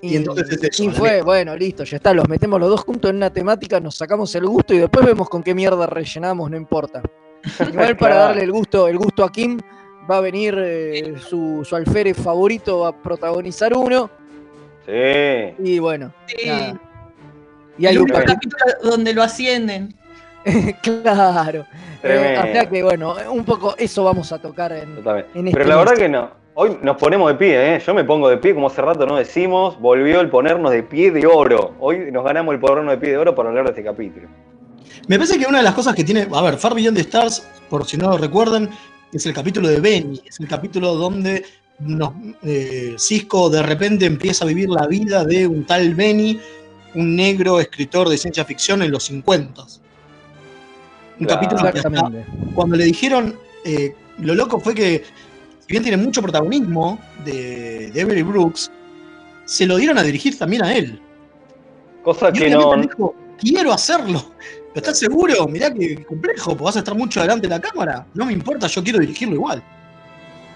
Y 0.00 0.16
entonces 0.16 0.50
es 0.50 0.62
eso, 0.64 0.82
y 0.82 0.86
la 0.88 0.92
fue, 0.94 1.22
bueno, 1.22 1.54
listo, 1.56 1.84
ya 1.84 1.96
está, 1.98 2.12
los 2.12 2.28
metemos 2.28 2.58
los 2.58 2.68
dos 2.68 2.80
juntos 2.80 3.08
en 3.10 3.16
una 3.18 3.32
temática, 3.32 3.78
nos 3.78 3.94
sacamos 3.94 4.34
el 4.34 4.44
gusto 4.46 4.74
y 4.74 4.78
después 4.78 5.06
vemos 5.06 5.28
con 5.28 5.44
qué 5.44 5.54
mierda 5.54 5.86
rellenamos, 5.86 6.50
no 6.50 6.56
importa. 6.56 7.00
Igual 7.70 7.96
para 7.96 8.16
darle 8.26 8.42
el 8.42 8.50
gusto, 8.50 8.88
el 8.88 8.98
gusto 8.98 9.22
a 9.24 9.30
Kim, 9.30 9.60
va 10.10 10.16
a 10.16 10.20
venir 10.20 10.56
eh, 10.58 11.14
su, 11.20 11.64
su 11.64 11.76
alférez 11.76 12.16
favorito 12.16 12.84
a 12.84 12.92
protagonizar 13.00 13.72
uno. 13.76 14.10
sí. 14.84 15.54
Y 15.62 15.78
bueno, 15.78 16.12
Sí. 16.26 16.48
nada. 16.48 16.80
Y 17.78 17.86
hay 17.86 17.96
un 17.96 18.06
capítulo. 18.06 18.64
donde 18.82 19.14
lo 19.14 19.22
ascienden. 19.22 19.94
claro. 20.82 21.66
Eh, 22.02 22.38
sea 22.52 22.68
que 22.68 22.82
bueno, 22.82 23.14
un 23.30 23.44
poco 23.44 23.74
eso 23.78 24.02
vamos 24.04 24.32
a 24.32 24.38
tocar 24.38 24.72
en. 24.72 24.96
En 24.98 25.04
Pero 25.04 25.46
este 25.46 25.64
la 25.64 25.76
verdad 25.76 25.94
que 25.94 26.08
no. 26.08 26.30
Hoy 26.54 26.76
nos 26.82 26.96
ponemos 26.98 27.30
de 27.30 27.36
pie, 27.36 27.76
¿eh? 27.76 27.82
Yo 27.84 27.94
me 27.94 28.04
pongo 28.04 28.28
de 28.28 28.36
pie, 28.36 28.52
como 28.52 28.66
hace 28.66 28.82
rato 28.82 29.06
no 29.06 29.16
decimos, 29.16 29.80
volvió 29.80 30.20
el 30.20 30.28
ponernos 30.28 30.70
de 30.70 30.82
pie 30.82 31.10
de 31.10 31.26
oro. 31.26 31.74
Hoy 31.80 32.10
nos 32.12 32.24
ganamos 32.24 32.52
el 32.54 32.60
ponernos 32.60 32.92
de 32.92 32.98
pie 32.98 33.10
de 33.10 33.16
oro 33.18 33.34
para 33.34 33.48
hablar 33.48 33.64
de 33.64 33.70
este 33.70 33.84
capítulo. 33.84 34.28
Me 35.08 35.16
parece 35.16 35.38
que 35.38 35.46
una 35.46 35.58
de 35.58 35.64
las 35.64 35.74
cosas 35.74 35.94
que 35.94 36.04
tiene. 36.04 36.26
A 36.30 36.42
ver, 36.42 36.56
Far 36.58 36.74
Beyond 36.74 36.96
the 36.96 37.02
Stars, 37.02 37.46
por 37.70 37.86
si 37.86 37.96
no 37.96 38.10
lo 38.10 38.18
recuerdan, 38.18 38.68
es 39.12 39.24
el 39.24 39.32
capítulo 39.32 39.68
de 39.68 39.80
Benny. 39.80 40.22
Es 40.26 40.40
el 40.40 40.48
capítulo 40.48 40.94
donde 40.94 41.44
nos- 41.78 42.12
eh, 42.42 42.96
Cisco 42.98 43.48
de 43.48 43.62
repente 43.62 44.04
empieza 44.04 44.44
a 44.44 44.48
vivir 44.48 44.68
la 44.68 44.86
vida 44.86 45.24
de 45.24 45.46
un 45.46 45.64
tal 45.64 45.94
Benny, 45.94 46.38
un 46.94 47.16
negro 47.16 47.60
escritor 47.60 48.08
de 48.08 48.18
ciencia 48.18 48.44
ficción 48.44 48.82
en 48.82 48.90
los 48.90 49.04
50. 49.04 49.62
Un 49.62 51.26
Claro. 51.26 51.34
capítulo 51.40 51.62
que 51.62 51.78
hasta 51.78 51.88
Exactamente. 51.88 52.26
cuando 52.54 52.76
le 52.76 52.84
dijeron, 52.84 53.36
eh, 53.64 53.94
lo 54.18 54.34
loco 54.34 54.58
fue 54.60 54.74
que, 54.74 55.04
si 55.60 55.66
bien 55.68 55.82
tiene 55.82 55.96
mucho 55.98 56.20
protagonismo 56.22 56.98
de, 57.24 57.90
de 57.92 58.02
Avery 58.02 58.22
Brooks, 58.22 58.70
se 59.44 59.66
lo 59.66 59.76
dieron 59.76 59.98
a 59.98 60.02
dirigir 60.02 60.38
también 60.38 60.64
a 60.64 60.74
él. 60.74 61.00
Cosa 62.02 62.30
Y 62.30 62.32
que 62.32 62.50
no. 62.50 62.76
dijo, 62.76 63.14
quiero 63.38 63.72
hacerlo. 63.72 64.32
¿Pero 64.74 64.86
estás 64.86 64.98
seguro? 64.98 65.46
Mirá 65.46 65.72
que 65.72 66.02
complejo, 66.04 66.56
vas 66.56 66.76
a 66.76 66.78
estar 66.80 66.94
mucho 66.96 67.20
delante 67.20 67.46
de 67.46 67.54
la 67.54 67.60
cámara. 67.60 68.06
No 68.14 68.24
me 68.26 68.32
importa, 68.32 68.66
yo 68.66 68.82
quiero 68.82 68.98
dirigirlo 68.98 69.34
igual. 69.34 69.62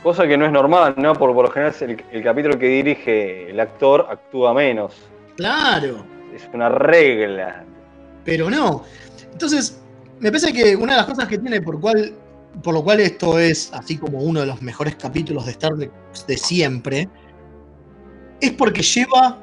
Cosa 0.03 0.27
que 0.27 0.37
no 0.37 0.47
es 0.47 0.53
normal, 0.53 0.95
¿no? 0.97 1.13
Por, 1.15 1.35
por 1.35 1.45
lo 1.47 1.51
general 1.51 1.75
el, 1.81 2.03
el 2.13 2.23
capítulo 2.23 2.59
que 2.59 2.67
dirige 2.67 3.51
el 3.51 3.61
actor 3.61 4.07
actúa 4.09 4.55
menos. 4.55 4.95
Claro, 5.37 6.05
Es 6.37 6.49
una 6.53 6.69
regla. 6.69 7.65
pero 8.25 8.51
no. 8.51 8.85
Entonces, 9.33 9.81
me 10.21 10.31
parece 10.31 10.53
que 10.53 10.77
una 10.77 10.93
de 10.93 10.99
las 10.99 11.07
cosas 11.07 11.29
que 11.29 11.39
tiene 11.39 11.61
por 11.61 11.81
cual 11.81 12.13
por 12.63 12.75
lo 12.75 12.83
cual 12.83 13.01
esto 13.01 13.39
es 13.39 13.71
así 13.73 13.97
como 13.97 14.19
uno 14.19 14.41
de 14.41 14.47
los 14.47 14.63
mejores 14.63 14.97
capítulos 14.97 15.47
de 15.47 15.53
Star 15.53 15.77
Trek 15.77 15.91
de 16.27 16.37
siempre, 16.37 17.09
es 18.41 18.53
porque 18.53 18.83
lleva, 18.83 19.39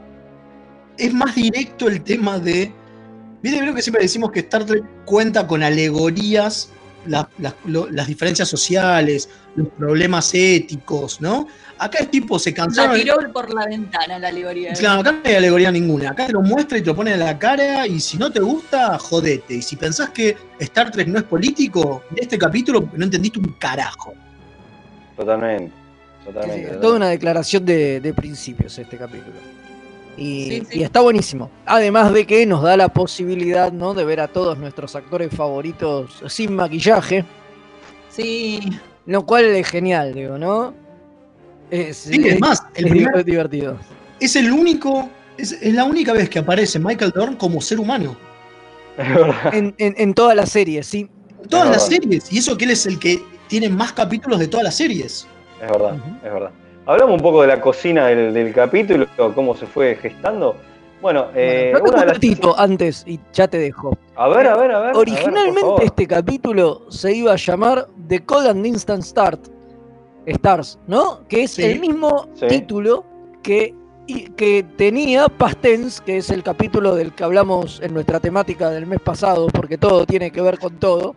es 0.98 1.14
más 1.14 1.36
directo 1.36 1.88
el 1.88 2.02
tema 2.04 2.40
de, 2.40 2.72
viste, 3.42 3.60
creo 3.60 3.76
que 3.76 3.82
siempre 3.82 4.02
decimos 4.02 4.32
que 4.32 4.40
Star 4.40 4.66
Trek 4.66 4.84
cuenta 5.06 5.46
con 5.46 5.64
alegorías, 5.64 6.72
la- 7.08 7.28
la- 7.40 7.56
lo- 7.66 7.90
las 7.90 8.08
diferencias 8.08 8.48
sociales, 8.48 9.30
los 9.56 9.68
problemas 9.70 10.34
éticos, 10.34 11.20
¿no? 11.22 11.48
Acá 11.78 12.00
el 12.00 12.08
tipo 12.10 12.40
se 12.40 12.52
La 12.52 12.56
cansaron. 12.56 12.96
tiró 12.96 13.16
por 13.34 13.54
la 13.54 13.66
ventana 13.66 14.18
la 14.20 14.30
alegoría. 14.30 14.74
Claro, 14.74 15.02
acá 15.02 15.12
no 15.12 15.20
hay 15.26 15.36
alegoría 15.36 15.72
ninguna. 15.72 16.12
Acá 16.12 16.28
te 16.28 16.34
lo 16.34 16.42
muestra 16.42 16.78
y 16.78 16.82
te 16.82 16.88
lo 16.88 16.96
pone 16.96 17.14
en 17.14 17.20
la 17.20 17.38
cara 17.38 17.86
y 17.88 18.00
si 18.00 18.18
no 18.18 18.32
te 18.32 18.40
gusta, 18.40 18.98
jodete. 19.00 19.56
Y 19.56 19.62
si 19.62 19.76
pensás 19.76 20.10
que 20.12 20.38
Star 20.60 20.92
Trek 20.92 21.08
no 21.08 21.18
es 21.20 21.26
político, 21.26 22.04
en 22.12 22.20
este 22.24 22.38
capítulo 22.38 22.90
no 22.94 23.04
entendiste 23.04 23.40
un 23.40 23.54
carajo. 23.60 24.14
Totalmente. 25.18 25.72
Sí, 26.26 26.26
Totalmente. 26.32 26.70
sí, 26.74 26.80
toda 26.82 26.96
una 26.96 27.10
declaración 27.10 27.66
de, 27.66 28.00
de 28.00 28.14
principios 28.14 28.78
este 28.80 28.98
capítulo. 28.98 29.34
Y, 30.18 30.46
Sí, 30.50 30.64
sí. 30.70 30.80
y 30.80 30.84
está 30.84 31.02
buenísimo. 31.02 31.50
Además 31.66 32.14
de 32.14 32.26
que 32.28 32.46
nos 32.46 32.62
da 32.62 32.78
la 32.78 32.90
posibilidad 32.90 33.72
¿no? 33.72 33.94
de 33.94 34.06
ver 34.06 34.20
a 34.20 34.28
todos 34.28 34.58
nuestros 34.58 34.96
actores 34.96 35.34
favoritos 35.36 36.22
sin 36.28 36.56
maquillaje, 36.56 37.26
Sí. 38.10 38.60
lo 39.06 39.26
cual 39.26 39.46
es 39.46 39.68
genial, 39.68 40.14
digo, 40.14 40.38
¿no? 40.38 40.74
Es, 41.72 41.98
Sí, 41.98 42.22
es 42.28 42.40
más, 42.40 42.62
el 42.76 42.86
es 42.86 42.92
primer- 42.92 43.26
divertido. 43.26 43.78
es 44.20 44.36
el 44.36 44.52
único, 44.52 45.10
es, 45.38 45.54
es 45.54 45.74
la 45.74 45.84
única 45.86 46.14
vez 46.14 46.30
que 46.30 46.40
aparece 46.40 46.78
Michael 46.80 47.12
Dorn 47.16 47.36
como 47.36 47.60
ser 47.62 47.80
humano. 47.80 48.16
Es 48.98 49.10
verdad. 49.16 49.56
En, 49.56 49.74
en- 49.80 49.96
en 49.98 50.14
todas 50.14 50.36
las 50.36 50.50
series, 50.50 50.86
sí. 50.86 51.10
En 51.42 51.50
todas 51.50 51.66
Es 51.66 51.72
las 51.72 51.90
verdad. 51.90 52.04
series. 52.04 52.32
Y 52.32 52.38
eso 52.38 52.56
que 52.56 52.66
él 52.66 52.72
es 52.72 52.86
el 52.86 53.00
que 53.00 53.24
tiene 53.48 53.68
más 53.70 53.94
capítulos 53.94 54.40
de 54.40 54.48
todas 54.48 54.64
las 54.64 54.76
series. 54.76 55.26
Es 55.60 55.72
verdad, 55.72 55.96
es 56.24 56.32
verdad. 56.34 56.52
Hablamos 56.86 57.16
un 57.16 57.22
poco 57.22 57.42
de 57.42 57.48
la 57.48 57.62
cocina 57.62 58.08
del, 58.08 58.34
del 58.34 58.54
capítulo, 58.54 59.08
cómo 59.36 59.56
se 59.56 59.66
fue 59.66 59.96
gestando. 59.96 60.56
Bueno, 61.02 61.28
eh, 61.36 61.70
Bueno, 61.72 61.86
una 61.90 61.96
de 61.98 62.02
un 62.02 62.08
las- 62.08 62.16
ratito 62.16 62.56
antes 62.60 63.04
y 63.08 63.20
ya 63.34 63.48
te 63.48 63.58
dejo. 63.58 63.98
A 64.16 64.28
ver, 64.30 64.48
a 64.48 64.56
ver, 64.58 64.58
a 64.58 64.58
ver. 64.58 64.72
a 64.76 64.80
ver, 64.82 64.92
por 64.94 65.02
Originalmente 65.02 65.86
este 65.86 66.08
capítulo 66.08 66.82
se 66.90 67.14
iba 67.14 67.34
a 67.34 67.36
llamar 67.36 67.88
The 68.08 68.24
Cold 68.26 68.48
and 68.48 68.66
Instant 68.66 69.04
Start 69.04 69.40
Stars, 70.26 70.80
¿no? 70.88 71.28
Que 71.28 71.44
es 71.44 71.52
Sí. 71.52 71.64
el 71.64 71.80
mismo 71.80 72.28
Sí. 72.36 72.48
título 72.48 73.04
que, 73.42 73.74
y- 74.08 74.30
que 74.32 74.64
tenía 74.78 75.28
Past 75.28 75.60
Tense, 75.60 76.02
que 76.06 76.18
es 76.18 76.30
el 76.30 76.44
capítulo 76.44 76.96
del 76.96 77.14
que 77.14 77.24
hablamos 77.24 77.82
en 77.82 77.94
nuestra 77.94 78.20
temática 78.22 78.70
del 78.70 78.86
mes 78.86 79.00
pasado, 79.02 79.48
porque 79.48 79.78
todo 79.78 80.06
tiene 80.06 80.32
que 80.32 80.42
ver 80.42 80.58
con 80.60 80.78
todo. 80.80 81.16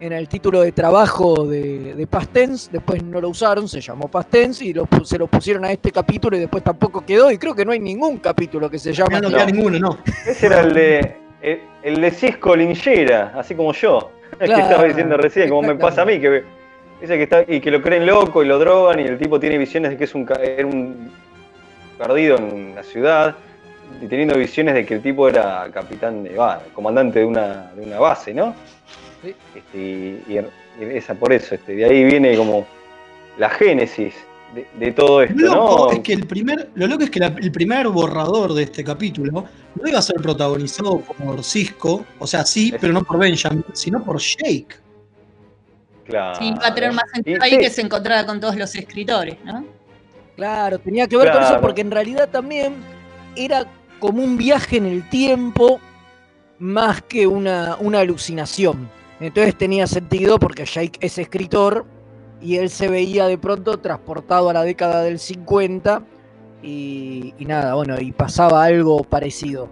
En 0.00 0.14
el 0.14 0.28
título 0.28 0.62
de 0.62 0.72
trabajo 0.72 1.46
de, 1.46 1.94
de 1.94 2.06
Past 2.06 2.32
Tense, 2.32 2.70
después 2.72 3.02
no 3.02 3.20
lo 3.20 3.28
usaron, 3.28 3.68
se 3.68 3.82
llamó 3.82 4.08
Past 4.08 4.30
Tense 4.30 4.64
y 4.64 4.72
lo 4.72 4.88
se 5.04 5.18
lo 5.18 5.26
pusieron 5.26 5.66
a 5.66 5.72
este 5.72 5.92
capítulo 5.92 6.38
y 6.38 6.40
después 6.40 6.64
tampoco 6.64 7.04
quedó. 7.04 7.30
Y 7.30 7.36
creo 7.36 7.54
que 7.54 7.66
no 7.66 7.72
hay 7.72 7.80
ningún 7.80 8.16
capítulo 8.16 8.70
que 8.70 8.78
se 8.78 8.94
llame 8.94 9.20
no 9.20 9.28
así. 9.28 9.36
queda 9.36 9.44
No. 9.44 9.52
ninguno, 9.52 9.78
no. 9.78 9.98
Ese 10.26 10.46
era 10.46 10.60
el 10.60 10.72
de, 10.72 11.16
el, 11.42 11.60
el 11.82 12.00
de 12.00 12.10
Cisco 12.12 12.56
Linchera, 12.56 13.34
así 13.36 13.54
como 13.54 13.74
yo. 13.74 14.10
que 14.38 14.46
Claro, 14.46 14.62
estaba 14.62 14.84
diciendo 14.84 15.18
recién, 15.18 15.50
como 15.50 15.68
me 15.68 15.74
pasa 15.74 16.00
a 16.00 16.04
mí, 16.06 16.18
que 16.18 16.44
dice 16.98 17.16
que 17.18 17.24
está, 17.24 17.44
y 17.46 17.60
que 17.60 17.70
lo 17.70 17.82
creen 17.82 18.06
loco 18.06 18.42
y 18.42 18.46
lo 18.46 18.58
drogan 18.58 19.00
y 19.00 19.02
el 19.02 19.18
tipo 19.18 19.38
tiene 19.38 19.58
visiones 19.58 19.90
de 19.90 19.96
que 19.98 20.04
es 20.04 20.14
un, 20.14 20.26
era 20.42 20.66
un 20.66 21.10
perdido 21.98 22.38
en 22.38 22.74
la 22.74 22.82
ciudad 22.82 23.36
y 24.00 24.06
teniendo 24.06 24.38
visiones 24.38 24.74
de 24.74 24.86
que 24.86 24.94
el 24.94 25.02
tipo 25.02 25.28
era 25.28 25.68
capitán 25.72 26.24
de, 26.24 26.38
comandante 26.72 27.18
de 27.18 27.24
una, 27.26 27.70
de 27.74 27.82
una 27.82 27.98
base, 27.98 28.32
¿no? 28.32 28.54
Sí. 29.22 29.34
Este, 29.54 29.78
y, 29.78 30.40
esa 30.96 31.14
por 31.14 31.32
eso, 31.32 31.54
este, 31.54 31.74
de 31.74 31.84
ahí 31.84 32.04
viene 32.04 32.36
como 32.36 32.66
la 33.38 33.50
génesis 33.50 34.14
de, 34.54 34.66
de 34.78 34.92
todo 34.92 35.22
esto, 35.22 35.36
Lo 35.38 35.54
loco 35.54 35.86
¿no? 35.86 35.92
es 35.92 36.00
que 36.00 36.12
el 36.14 36.26
primer, 36.26 36.70
lo 36.74 36.86
loco 36.86 37.04
es 37.04 37.10
que 37.10 37.20
la- 37.20 37.26
el 37.38 37.52
primer 37.52 37.88
borrador 37.88 38.54
de 38.54 38.62
este 38.64 38.82
capítulo 38.82 39.44
no 39.74 39.88
iba 39.88 39.98
a 39.98 40.02
ser 40.02 40.16
protagonizado 40.16 41.00
por 41.00 41.44
Cisco, 41.44 42.04
o 42.18 42.26
sea, 42.26 42.44
sí, 42.44 42.70
Es- 42.74 42.80
pero 42.80 42.92
no 42.92 43.02
por 43.04 43.18
Benjamin, 43.18 43.64
sino 43.74 44.02
por 44.02 44.18
Jake. 44.18 44.76
Claro. 46.06 46.34
Sí, 46.38 46.52
va 46.60 46.66
a 46.68 46.74
tener 46.74 46.92
más 46.92 47.04
sentido 47.12 47.38
ahí 47.42 47.52
sí, 47.52 47.58
que 47.58 47.70
se 47.70 47.82
encontrara 47.82 48.26
con 48.26 48.40
todos 48.40 48.56
los 48.56 48.74
escritores, 48.74 49.36
¿no? 49.44 49.64
Claro, 50.34 50.78
tenía 50.78 51.06
que 51.06 51.16
ver 51.16 51.28
con 51.30 51.38
eso 51.42 51.48
Claro. 51.50 51.60
porque 51.62 51.82
en 51.82 51.90
realidad 51.90 52.28
también 52.30 52.74
era 53.36 53.66
como 54.00 54.22
un 54.24 54.36
viaje 54.36 54.78
en 54.78 54.86
el 54.86 55.08
tiempo 55.08 55.78
más 56.58 57.02
que 57.02 57.26
una, 57.26 57.76
una 57.78 58.00
alucinación. 58.00 58.88
Entonces 59.20 59.56
tenía 59.56 59.86
sentido 59.86 60.38
porque 60.38 60.64
Jake 60.64 60.98
es 61.00 61.18
escritor 61.18 61.84
y 62.40 62.56
él 62.56 62.70
se 62.70 62.88
veía 62.88 63.26
de 63.26 63.36
pronto 63.36 63.78
transportado 63.78 64.48
a 64.48 64.54
la 64.54 64.62
década 64.62 65.02
del 65.02 65.18
50 65.18 66.02
y, 66.62 67.34
y 67.38 67.44
nada, 67.44 67.74
bueno, 67.74 68.00
y 68.00 68.12
pasaba 68.12 68.64
algo 68.64 69.04
parecido. 69.04 69.68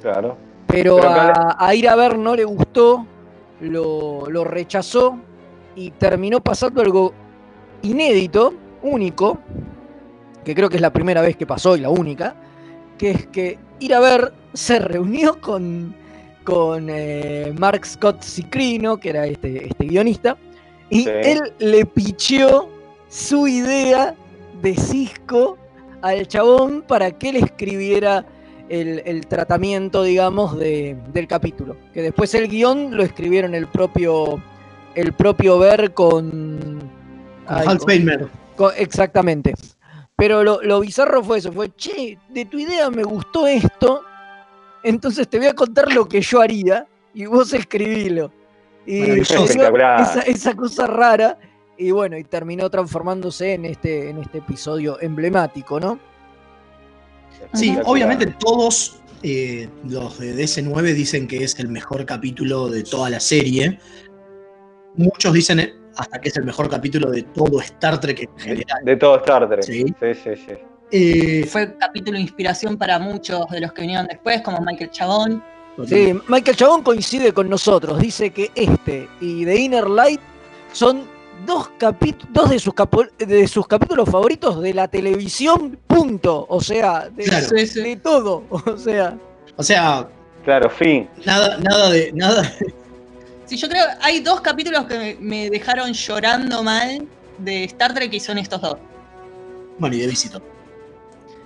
Claro. 0.00 0.36
Pero, 0.68 1.02
a, 1.02 1.56
a 1.58 1.74
ir 1.74 1.88
a 1.88 1.96
ver 1.96 2.16
no 2.16 2.36
le 2.36 2.44
gustó, 2.44 3.04
lo, 3.60 4.26
lo 4.30 4.44
rechazó 4.44 5.18
y 5.74 5.90
terminó 5.90 6.40
pasando 6.40 6.80
algo 6.80 7.12
inédito, 7.82 8.54
único, 8.82 9.38
que 10.44 10.54
creo 10.54 10.68
que 10.68 10.76
es 10.76 10.82
la 10.82 10.92
primera 10.92 11.20
vez 11.20 11.36
que 11.36 11.46
pasó 11.46 11.76
y 11.76 11.80
la 11.80 11.90
única, 11.90 12.36
que 12.96 13.10
es 13.10 13.26
que 13.26 13.58
ir 13.80 13.94
a 13.94 14.00
ver 14.00 14.32
se 14.52 14.78
reunió 14.78 15.40
con, 15.40 15.94
con 16.44 16.88
eh, 16.90 17.52
Mark 17.58 17.84
Scott 17.86 18.22
Cicrino, 18.22 18.98
que 18.98 19.10
era 19.10 19.26
este, 19.26 19.66
este 19.68 19.84
guionista, 19.86 20.36
y 20.88 21.04
Sí. 21.04 21.10
él 21.10 21.40
le 21.58 21.86
picheó 21.86 22.68
su 23.08 23.46
idea 23.46 24.14
de 24.62 24.74
Cisco 24.74 25.56
al 26.02 26.26
chabón 26.26 26.82
para 26.86 27.10
que 27.12 27.30
él 27.30 27.36
escribiera 27.36 28.24
el, 28.68 29.02
el 29.04 29.26
tratamiento, 29.26 30.02
digamos, 30.02 30.56
de- 30.58 30.96
del 31.12 31.26
capítulo. 31.26 31.76
Que 31.92 32.02
después 32.02 32.34
el 32.34 32.48
guion 32.48 32.96
lo 32.96 33.02
escribieron 33.02 33.54
el 33.54 33.66
propio, 33.66 34.42
el 34.94 35.12
propio 35.12 35.58
Ver 35.58 35.92
con... 35.92 36.80
ay, 37.46 37.66
Hans 37.66 37.84
con- 38.56 38.72
Exactamente. 38.76 39.54
Pero 40.16 40.44
lo, 40.44 40.62
lo 40.62 40.80
bizarro 40.80 41.24
fue 41.24 41.38
eso, 41.38 41.50
fue, 41.52 41.74
che, 41.76 42.18
de 42.28 42.44
tu 42.44 42.58
idea 42.58 42.90
me 42.90 43.02
gustó 43.02 43.46
esto, 43.46 44.02
entonces 44.82 45.28
te 45.28 45.38
voy 45.38 45.48
a 45.48 45.54
contar 45.54 45.92
lo 45.92 46.06
que 46.06 46.20
yo 46.20 46.40
haría 46.40 46.86
y 47.14 47.26
vos 47.26 47.52
escribilo. 47.52 48.32
Y 48.86 49.20
esa, 49.20 50.20
esa 50.22 50.54
cosa 50.54 50.86
rara, 50.86 51.38
y 51.76 51.90
bueno, 51.90 52.16
y 52.16 52.24
terminó 52.24 52.68
transformándose 52.70 53.54
en 53.54 53.66
este, 53.66 54.10
en 54.10 54.18
este 54.18 54.38
episodio 54.38 54.98
emblemático, 55.00 55.78
¿no? 55.78 55.98
Sí, 57.54 57.76
obviamente 57.84 58.26
todos 58.38 59.00
eh, 59.22 59.68
los 59.88 60.18
de 60.18 60.34
DC9 60.34 60.94
dicen 60.94 61.26
que 61.26 61.44
es 61.44 61.58
el 61.58 61.68
mejor 61.68 62.04
capítulo 62.04 62.68
de 62.68 62.82
toda 62.82 63.10
la 63.10 63.20
serie. 63.20 63.78
Muchos 64.96 65.32
dicen 65.32 65.72
hasta 65.96 66.20
que 66.20 66.28
es 66.28 66.36
el 66.36 66.44
mejor 66.44 66.68
capítulo 66.68 67.10
de 67.10 67.22
todo 67.22 67.60
Star 67.60 68.00
Trek 68.00 68.20
en 68.20 68.36
De, 68.36 68.42
general. 68.42 68.84
de 68.84 68.96
todo 68.96 69.16
Star 69.18 69.48
Trek. 69.48 69.62
Sí. 69.62 69.84
sí, 70.00 70.14
sí. 70.14 70.36
sí. 70.36 70.54
Eh, 70.92 71.46
Fue 71.46 71.76
capítulo 71.78 72.16
de 72.16 72.22
inspiración 72.22 72.76
para 72.76 72.98
muchos 72.98 73.48
de 73.50 73.60
los 73.60 73.72
que 73.72 73.82
vinieron 73.82 74.06
después, 74.06 74.40
como 74.42 74.60
Michael 74.60 74.90
Chabón. 74.90 75.42
Sí, 75.86 76.12
Michael 76.28 76.56
Chabón 76.56 76.82
coincide 76.82 77.32
con 77.32 77.48
nosotros, 77.48 77.98
dice 78.00 78.30
que 78.30 78.50
este 78.54 79.08
y 79.20 79.44
The 79.44 79.56
Inner 79.56 79.88
Light 79.88 80.20
son 80.72 81.04
dos, 81.46 81.70
dos 82.30 82.50
de, 82.50 82.58
sus 82.58 82.74
de 83.18 83.48
sus 83.48 83.66
capítulos 83.66 84.08
favoritos 84.10 84.60
de 84.60 84.74
la 84.74 84.88
televisión, 84.88 85.78
punto. 85.86 86.44
O 86.48 86.60
sea, 86.60 87.08
de, 87.08 87.24
Claro. 87.24 87.46
Todo. 88.02 88.44
O 88.50 88.76
sea, 88.76 89.16
O 89.56 89.62
sea, 89.62 90.08
Claro, 90.44 90.70
fin. 90.70 91.08
nada, 91.24 91.58
nada 91.58 91.90
de. 91.90 92.12
Nada, 92.12 92.52
Sí, 93.46 93.56
yo 93.56 93.68
creo 93.68 93.84
hay 94.00 94.20
dos 94.20 94.40
capítulos 94.42 94.84
que 94.86 94.96
me, 94.98 95.16
me 95.20 95.50
dejaron 95.50 95.92
llorando 95.92 96.62
mal 96.62 97.06
de 97.38 97.64
Star 97.64 97.92
Trek 97.94 98.12
y 98.12 98.20
son 98.20 98.38
estos 98.38 98.60
dos. 98.60 98.76
bueno, 99.78 99.96
y 99.96 100.00
de 100.00 100.06
Visitor. 100.06 100.42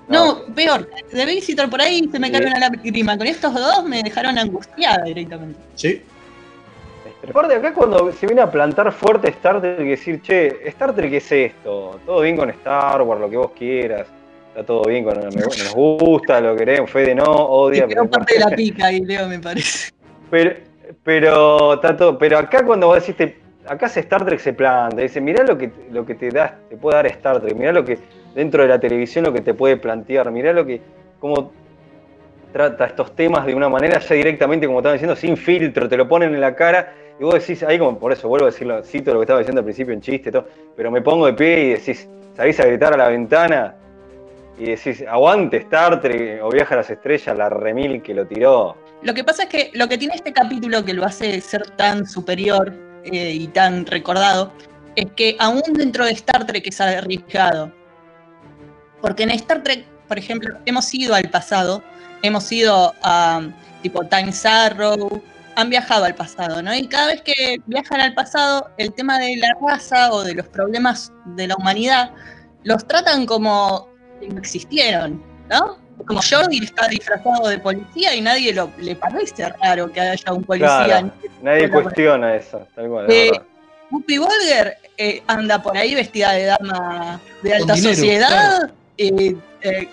No, 0.09 0.43
peor, 0.55 0.89
de 1.13 1.25
Visitor 1.27 1.71
por 1.71 1.81
ahí 1.81 2.09
se 2.11 2.19
me 2.19 2.31
cayó 2.31 2.47
una 2.47 2.59
lágrima. 2.59 3.17
Con 3.17 3.27
estos 3.27 3.55
dos 3.55 3.85
me 3.85 4.03
dejaron 4.03 4.39
angustiada 4.39 5.03
directamente. 5.05 5.59
Sí. 5.75 6.03
Aparte, 7.29 7.55
acá 7.55 7.73
cuando 7.73 8.13
se 8.13 8.27
viene 8.27 8.43
a 8.43 8.51
plantar 8.51 8.93
fuerte 8.93 9.31
Star 9.31 9.59
Trek 9.61 9.81
y 9.81 9.89
decir, 9.89 10.21
che, 10.21 10.69
Star 10.69 10.95
Trek 10.95 11.11
es 11.15 11.33
esto, 11.33 11.99
todo 12.05 12.21
bien 12.21 12.37
con 12.37 12.51
Star 12.51 13.01
Wars, 13.01 13.19
lo 13.19 13.31
que 13.31 13.37
vos 13.39 13.51
quieras, 13.59 14.07
está 14.49 14.63
todo 14.63 14.83
bien 14.85 15.05
con 15.05 15.17
me- 15.19 15.25
nos 15.41 15.73
gusta, 15.75 16.39
lo 16.43 16.55
queremos, 16.55 16.91
Fede 16.91 17.15
no, 17.15 17.25
odia, 17.25 17.87
pero, 17.89 18.07
parte 18.11 18.35
de 18.35 18.41
la 18.41 18.51
pica 18.55 18.87
ahí, 18.89 19.01
Leo, 19.01 19.27
me 19.27 19.39
parece. 19.39 19.91
pero, 20.31 20.55
pero, 21.03 21.75
está 21.75 21.97
todo- 21.97 22.19
pero 22.19 22.37
acá 22.37 22.63
cuando 22.63 22.89
vos 22.89 23.01
decís, 23.01 23.17
te- 23.17 23.39
acá 23.67 23.89
se 23.89 24.01
Star 24.01 24.23
Trek 24.27 24.39
se 24.41 24.53
planta, 24.53 25.01
dice, 25.01 25.19
mirá 25.23 25.45
lo 25.45 25.57
que, 25.57 25.71
lo 25.93 26.05
que 26.05 26.15
te 26.17 26.29
da, 26.29 26.59
te 26.69 26.77
puede 26.77 26.97
dar 26.97 27.07
Star 27.07 27.41
Trek, 27.41 27.57
mirá 27.57 27.73
lo 27.73 27.87
que 27.87 27.97
dentro 28.35 28.62
de 28.62 28.68
la 28.68 28.78
televisión 28.78 29.24
lo 29.24 29.32
que 29.32 29.41
te 29.41 29.55
puede 29.55 29.76
plantear, 29.76 30.30
mirá 30.30 30.53
lo 30.53 30.66
que, 30.66 30.80
cómo 31.20 31.53
trata 32.53 32.87
estos 32.87 33.14
temas 33.16 33.47
de 33.47 33.55
una 33.55 33.68
manera 33.68 33.99
ya 33.99 34.14
directamente, 34.14 34.66
como 34.66 34.78
estaba 34.78 34.93
diciendo, 34.93 35.16
sin 35.16 35.37
filtro, 35.37 35.89
te 35.89 35.97
lo 35.97 36.07
ponen 36.09 36.35
en 36.35 36.41
la 36.41 36.55
cara, 36.55 36.95
y 37.18 37.24
vos 37.24 37.35
decís, 37.35 37.62
ahí 37.62 37.78
como, 37.78 37.99
por 37.99 38.12
eso 38.12 38.28
vuelvo 38.28 38.47
a 38.47 38.51
decirlo, 38.51 38.82
cito 38.82 39.12
lo 39.12 39.20
que 39.20 39.24
estaba 39.24 39.41
diciendo 39.41 39.61
al 39.61 39.64
principio 39.64 39.95
en 39.95 40.01
chiste, 40.01 40.30
todo, 40.30 40.47
pero 40.76 40.91
me 40.91 41.03
pongo 41.03 41.26
de 41.26 41.32
pie 41.35 41.64
y 41.64 41.68
decís, 41.70 42.09
salís 42.37 42.59
a 42.61 42.66
gritar 42.66 42.95
a 42.95 42.97
la 42.97 43.09
ventana 43.09 43.74
y 44.59 44.66
decís, 44.66 45.05
aguante 45.09 45.59
Star 45.59 46.01
Trek 46.01 46.43
o 46.43 46.51
Viaja 46.51 46.74
a 46.74 46.78
las 46.78 46.91
Estrellas, 46.91 47.37
la 47.37 47.49
remil 47.49 48.03
que 48.03 48.14
lo 48.14 48.26
tiró. 48.26 48.76
Lo 49.03 49.14
que 49.14 49.24
pasa 49.24 49.45
es 49.45 49.49
que 49.49 49.70
lo 49.74 49.89
que 49.89 49.99
tiene 49.99 50.14
este 50.14 50.32
capítulo 50.32 50.85
que 50.85 50.95
lo 50.95 51.05
hace 51.05 51.41
ser 51.41 51.70
tan 51.70 52.07
superior 52.07 52.72
eh, 53.05 53.32
y 53.32 53.49
tan 53.49 53.85
recordado 53.87 54.53
es 54.97 55.07
que 55.16 55.37
aún 55.41 55.62
dentro 55.72 56.05
de 56.05 56.12
Star 56.12 56.47
Trek 56.47 56.66
es 56.66 56.80
arriesgado. 56.80 57.72
Porque 59.05 59.25
en 59.25 59.31
Star 59.33 59.63
Trek, 59.63 59.85
por 60.09 60.19
ejemplo, 60.19 60.57
hemos 60.65 60.95
ido 60.95 61.15
al 61.15 61.29
pasado, 61.29 61.83
hemos 62.23 62.51
ido 62.51 62.95
a 63.03 63.43
tipo 63.83 64.03
Time 64.07 64.33
Arrow, 64.45 65.23
han 65.57 65.69
viajado 65.69 66.07
al 66.07 66.15
pasado, 66.15 66.63
¿no? 66.63 66.75
Y 66.75 66.89
cada 66.89 67.09
vez 67.09 67.21
que 67.21 67.61
viajan 67.67 68.01
al 68.01 68.15
pasado, 68.15 68.71
el 68.79 68.95
tema 68.95 69.19
de 69.19 69.37
la 69.37 69.55
raza 69.61 70.11
o 70.11 70.25
de 70.25 70.33
los 70.33 70.49
problemas 70.49 71.13
de 71.37 71.49
la 71.49 71.55
humanidad 71.57 72.13
los 72.63 72.89
tratan 72.89 73.27
como 73.27 73.91
si 74.21 74.29
no 74.29 74.39
existieron, 74.39 75.23
¿no? 75.51 75.77
Como 76.07 76.23
Jordi 76.23 76.65
está 76.65 76.89
disfrazado 76.89 77.49
de 77.49 77.59
policía 77.59 78.15
y 78.15 78.23
nadie 78.23 78.55
lo, 78.55 78.71
le 78.79 78.97
parece 78.97 79.51
raro 79.63 79.93
que 79.93 80.01
haya 80.01 80.33
un 80.33 80.45
policía. 80.45 80.87
Claro, 80.87 81.13
nadie 81.43 81.71
cuestiona 81.71 82.37
eso, 82.37 82.67
tal 82.75 82.89
cual. 82.89 83.07
Eh, 83.11 83.33
Whoopi 83.91 84.17
Wolger 84.17 84.79
eh, 84.97 85.23
anda 85.27 85.63
por 85.63 85.77
ahí 85.77 85.95
vestida 85.95 86.33
de 86.33 86.45
dama 86.47 87.21
de 87.43 87.55
alta 87.55 87.75
dinero, 87.75 87.95
sociedad, 87.95 88.73
eh, 88.99 89.36
eh, 89.62 89.88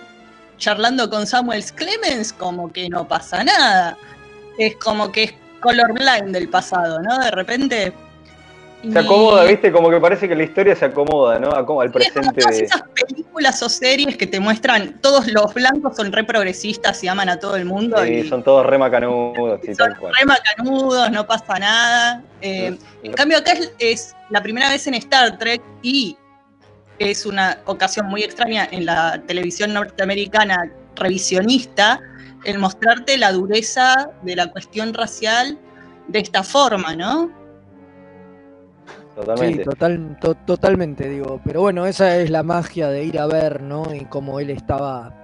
charlando 0.58 1.10
con 1.10 1.26
Samuel 1.26 1.64
Clemens, 1.74 2.32
como 2.32 2.72
que 2.72 2.88
no 2.88 3.06
pasa 3.06 3.42
nada. 3.42 3.96
Es 4.58 4.76
como 4.76 5.10
que 5.10 5.24
es 5.24 5.34
colorblind 5.60 6.32
del 6.32 6.48
pasado, 6.48 7.00
¿no? 7.00 7.18
De 7.18 7.30
repente. 7.30 7.92
Se 8.90 8.98
acomoda, 8.98 9.44
¿viste? 9.44 9.70
Como 9.70 9.90
que 9.90 10.00
parece 10.00 10.28
que 10.28 10.34
la 10.34 10.42
historia 10.42 10.74
se 10.74 10.86
acomoda, 10.86 11.38
¿no? 11.38 11.52
Al 11.52 11.64
Sí, 11.64 11.72
es 11.84 11.92
presente 11.92 12.40
todas 12.40 12.60
esas 12.60 12.82
películas 12.82 13.62
o 13.62 13.68
series 13.68 14.16
que 14.16 14.26
te 14.26 14.40
muestran, 14.40 14.98
todos 15.00 15.28
los 15.28 15.54
blancos 15.54 15.94
son 15.96 16.10
re 16.10 16.24
progresistas 16.24 17.02
y 17.04 17.08
aman 17.08 17.28
a 17.28 17.38
todo 17.38 17.54
el 17.54 17.64
mundo. 17.64 18.02
Sí, 18.02 18.12
y 18.12 18.28
son 18.28 18.42
todos 18.42 18.66
re 18.66 18.78
macanudos, 18.78 19.60
sí, 19.60 19.68
son 19.68 19.88
tal 19.88 19.98
cual. 19.98 20.12
re 20.18 20.26
macanudos, 20.26 21.10
no 21.12 21.24
pasa 21.24 21.60
nada. 21.60 22.24
Eh, 22.40 22.76
en 23.04 23.12
cambio, 23.12 23.38
acá 23.38 23.52
es, 23.52 23.72
es 23.78 24.16
la 24.30 24.42
primera 24.42 24.68
vez 24.68 24.84
en 24.88 24.94
Star 24.94 25.38
Trek 25.38 25.62
y 25.82 26.16
es 27.10 27.26
una 27.26 27.58
ocasión 27.66 28.06
muy 28.06 28.22
extraña 28.22 28.68
en 28.70 28.86
la 28.86 29.20
televisión 29.26 29.72
norteamericana 29.74 30.70
revisionista 30.96 32.00
el 32.44 32.58
mostrarte 32.58 33.16
la 33.18 33.32
dureza 33.32 34.10
de 34.22 34.36
la 34.36 34.50
cuestión 34.50 34.92
racial 34.94 35.58
de 36.08 36.18
esta 36.18 36.42
forma, 36.42 36.94
¿no? 36.96 37.30
Sí, 38.86 39.14
Totalmente. 39.14 39.64
total, 39.64 40.18
to- 40.20 40.34
totalmente, 40.46 41.08
digo. 41.08 41.40
Pero 41.44 41.60
bueno, 41.60 41.86
esa 41.86 42.16
es 42.16 42.30
la 42.30 42.42
magia 42.42 42.88
de 42.88 43.04
ir 43.04 43.18
a 43.18 43.26
ver, 43.26 43.62
¿no? 43.62 43.94
Y 43.94 44.06
cómo 44.06 44.40
él 44.40 44.50
estaba 44.50 45.14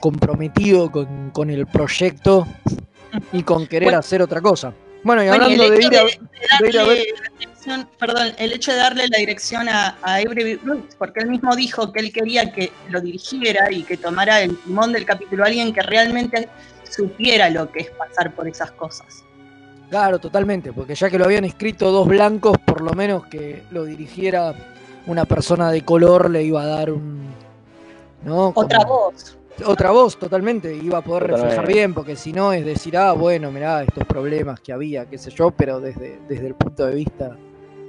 comprometido 0.00 0.90
con, 0.90 1.30
con 1.30 1.48
el 1.50 1.66
proyecto 1.66 2.46
y 3.32 3.42
con 3.42 3.66
querer 3.66 3.86
Bueno. 3.86 3.98
hacer 3.98 4.20
otra 4.22 4.40
cosa. 4.40 4.72
Bueno, 5.02 5.22
y 5.24 5.28
Bueno, 5.28 5.48
y 5.48 5.54
hablando 5.54 5.64
el 5.64 5.70
de 5.80 5.86
ir 5.86 5.98
a, 5.98 6.04
de- 6.04 6.18
de 6.60 6.68
ir 6.68 6.78
a 6.78 6.84
ver. 6.84 6.98
Dirección- 7.62 7.88
perdón, 7.98 8.28
el 8.38 8.52
hecho 8.52 8.72
de 8.72 8.78
darle 8.78 9.08
la 9.08 9.18
dirección 9.18 9.68
a, 9.68 9.96
a 10.02 10.14
Avery 10.16 10.56
Brooks, 10.56 10.94
porque 10.96 11.20
él 11.20 11.28
mismo 11.30 11.54
dijo 11.56 11.92
que 11.92 12.00
él 12.00 12.12
quería 12.12 12.50
que 12.52 12.72
lo 12.90 13.00
dirigiera 13.00 13.70
y 13.70 13.82
que 13.84 13.96
tomara 13.96 14.40
el 14.42 14.56
timón 14.58 14.92
del 14.92 15.04
capítulo 15.04 15.44
alguien 15.44 15.72
que 15.72 15.82
realmente 15.82 16.48
supiera 16.90 17.48
lo 17.50 17.70
que 17.70 17.80
es 17.80 17.90
pasar 17.90 18.32
por 18.34 18.48
esas 18.48 18.70
cosas. 18.72 19.24
Claro, 19.90 20.18
totalmente, 20.18 20.72
porque 20.72 20.94
ya 20.94 21.10
que 21.10 21.18
lo 21.18 21.24
habían 21.26 21.44
escrito 21.44 21.90
dos 21.90 22.08
blancos, 22.08 22.56
por 22.58 22.80
lo 22.80 22.92
menos 22.94 23.26
que 23.26 23.62
lo 23.70 23.84
dirigiera 23.84 24.54
una 25.06 25.24
persona 25.24 25.70
de 25.70 25.82
color 25.84 26.30
le 26.30 26.42
iba 26.44 26.62
a 26.62 26.66
dar 26.66 26.90
un. 26.90 27.26
¿no? 28.24 28.52
Otra 28.54 28.78
Como- 28.78 28.88
voz. 29.10 29.36
Otra 29.66 29.90
voz, 29.90 30.18
totalmente, 30.18 30.74
iba 30.74 30.98
a 30.98 31.02
poder 31.02 31.24
reflejar 31.24 31.48
Totalmente. 31.50 31.72
bien, 31.74 31.94
porque 31.94 32.16
si 32.16 32.32
no 32.32 32.54
es 32.54 32.64
decir, 32.64 32.96
ah, 32.96 33.12
bueno, 33.12 33.52
mirá, 33.52 33.82
estos 33.82 34.06
problemas 34.06 34.58
que 34.60 34.72
había, 34.72 35.04
qué 35.04 35.18
sé 35.18 35.30
yo, 35.30 35.50
pero 35.50 35.78
desde, 35.78 36.18
desde 36.26 36.46
el 36.46 36.54
punto 36.54 36.86
de 36.86 36.94
vista, 36.94 37.36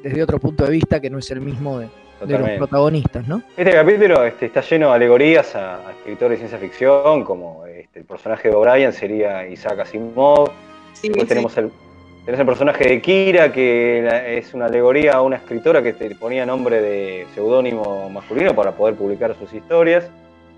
desde 0.04 0.22
otro 0.22 0.39
punto 0.39 0.66
de 0.66 0.72
vista 0.72 0.99
que 0.99 1.10
no 1.10 1.18
es 1.20 1.32
el 1.32 1.41
mismo 1.41 1.80
de, 1.80 1.88
de 2.26 2.38
los 2.38 2.49
protagonistas, 2.51 3.28
¿no? 3.28 3.41
Este 3.58 3.72
capítulo 3.72 4.24
este, 4.26 4.45
está 4.47 4.62
lleno 4.62 4.89
de 4.89 4.95
alegorías 4.95 5.56
a, 5.56 5.76
a 5.88 5.91
escritores 5.91 6.39
de 6.39 6.47
ciencia 6.47 6.58
ficción, 6.60 7.24
como 7.24 7.66
este, 7.66 7.99
el 7.99 8.06
personaje 8.06 8.49
de 8.49 8.56
O'Brien 8.56 8.93
sería 8.93 9.47
Isaac 9.47 9.80
Asimov. 9.80 10.51
Sí, 10.93 11.08
Después 11.08 11.24
sí. 11.24 11.28
tenemos 11.30 11.58
el, 11.58 11.72
tenés 12.26 12.39
el 12.39 12.45
personaje 12.45 12.84
de 12.88 13.01
Kira, 13.01 13.51
que 13.51 14.01
la- 14.06 14.28
es 14.28 14.54
una 14.54 14.66
alegoría 14.66 15.14
a 15.14 15.22
una 15.22 15.38
escritora 15.38 15.82
que 15.82 15.93
te 15.93 16.14
ponía 16.16 16.45
nombre 16.45 16.82
de 16.82 17.26
seudónimo 17.34 18.10
masculino 18.10 18.54
para 18.56 18.72
poder 18.74 18.95
publicar 18.95 19.36
sus 19.39 19.54
historias. 19.54 20.06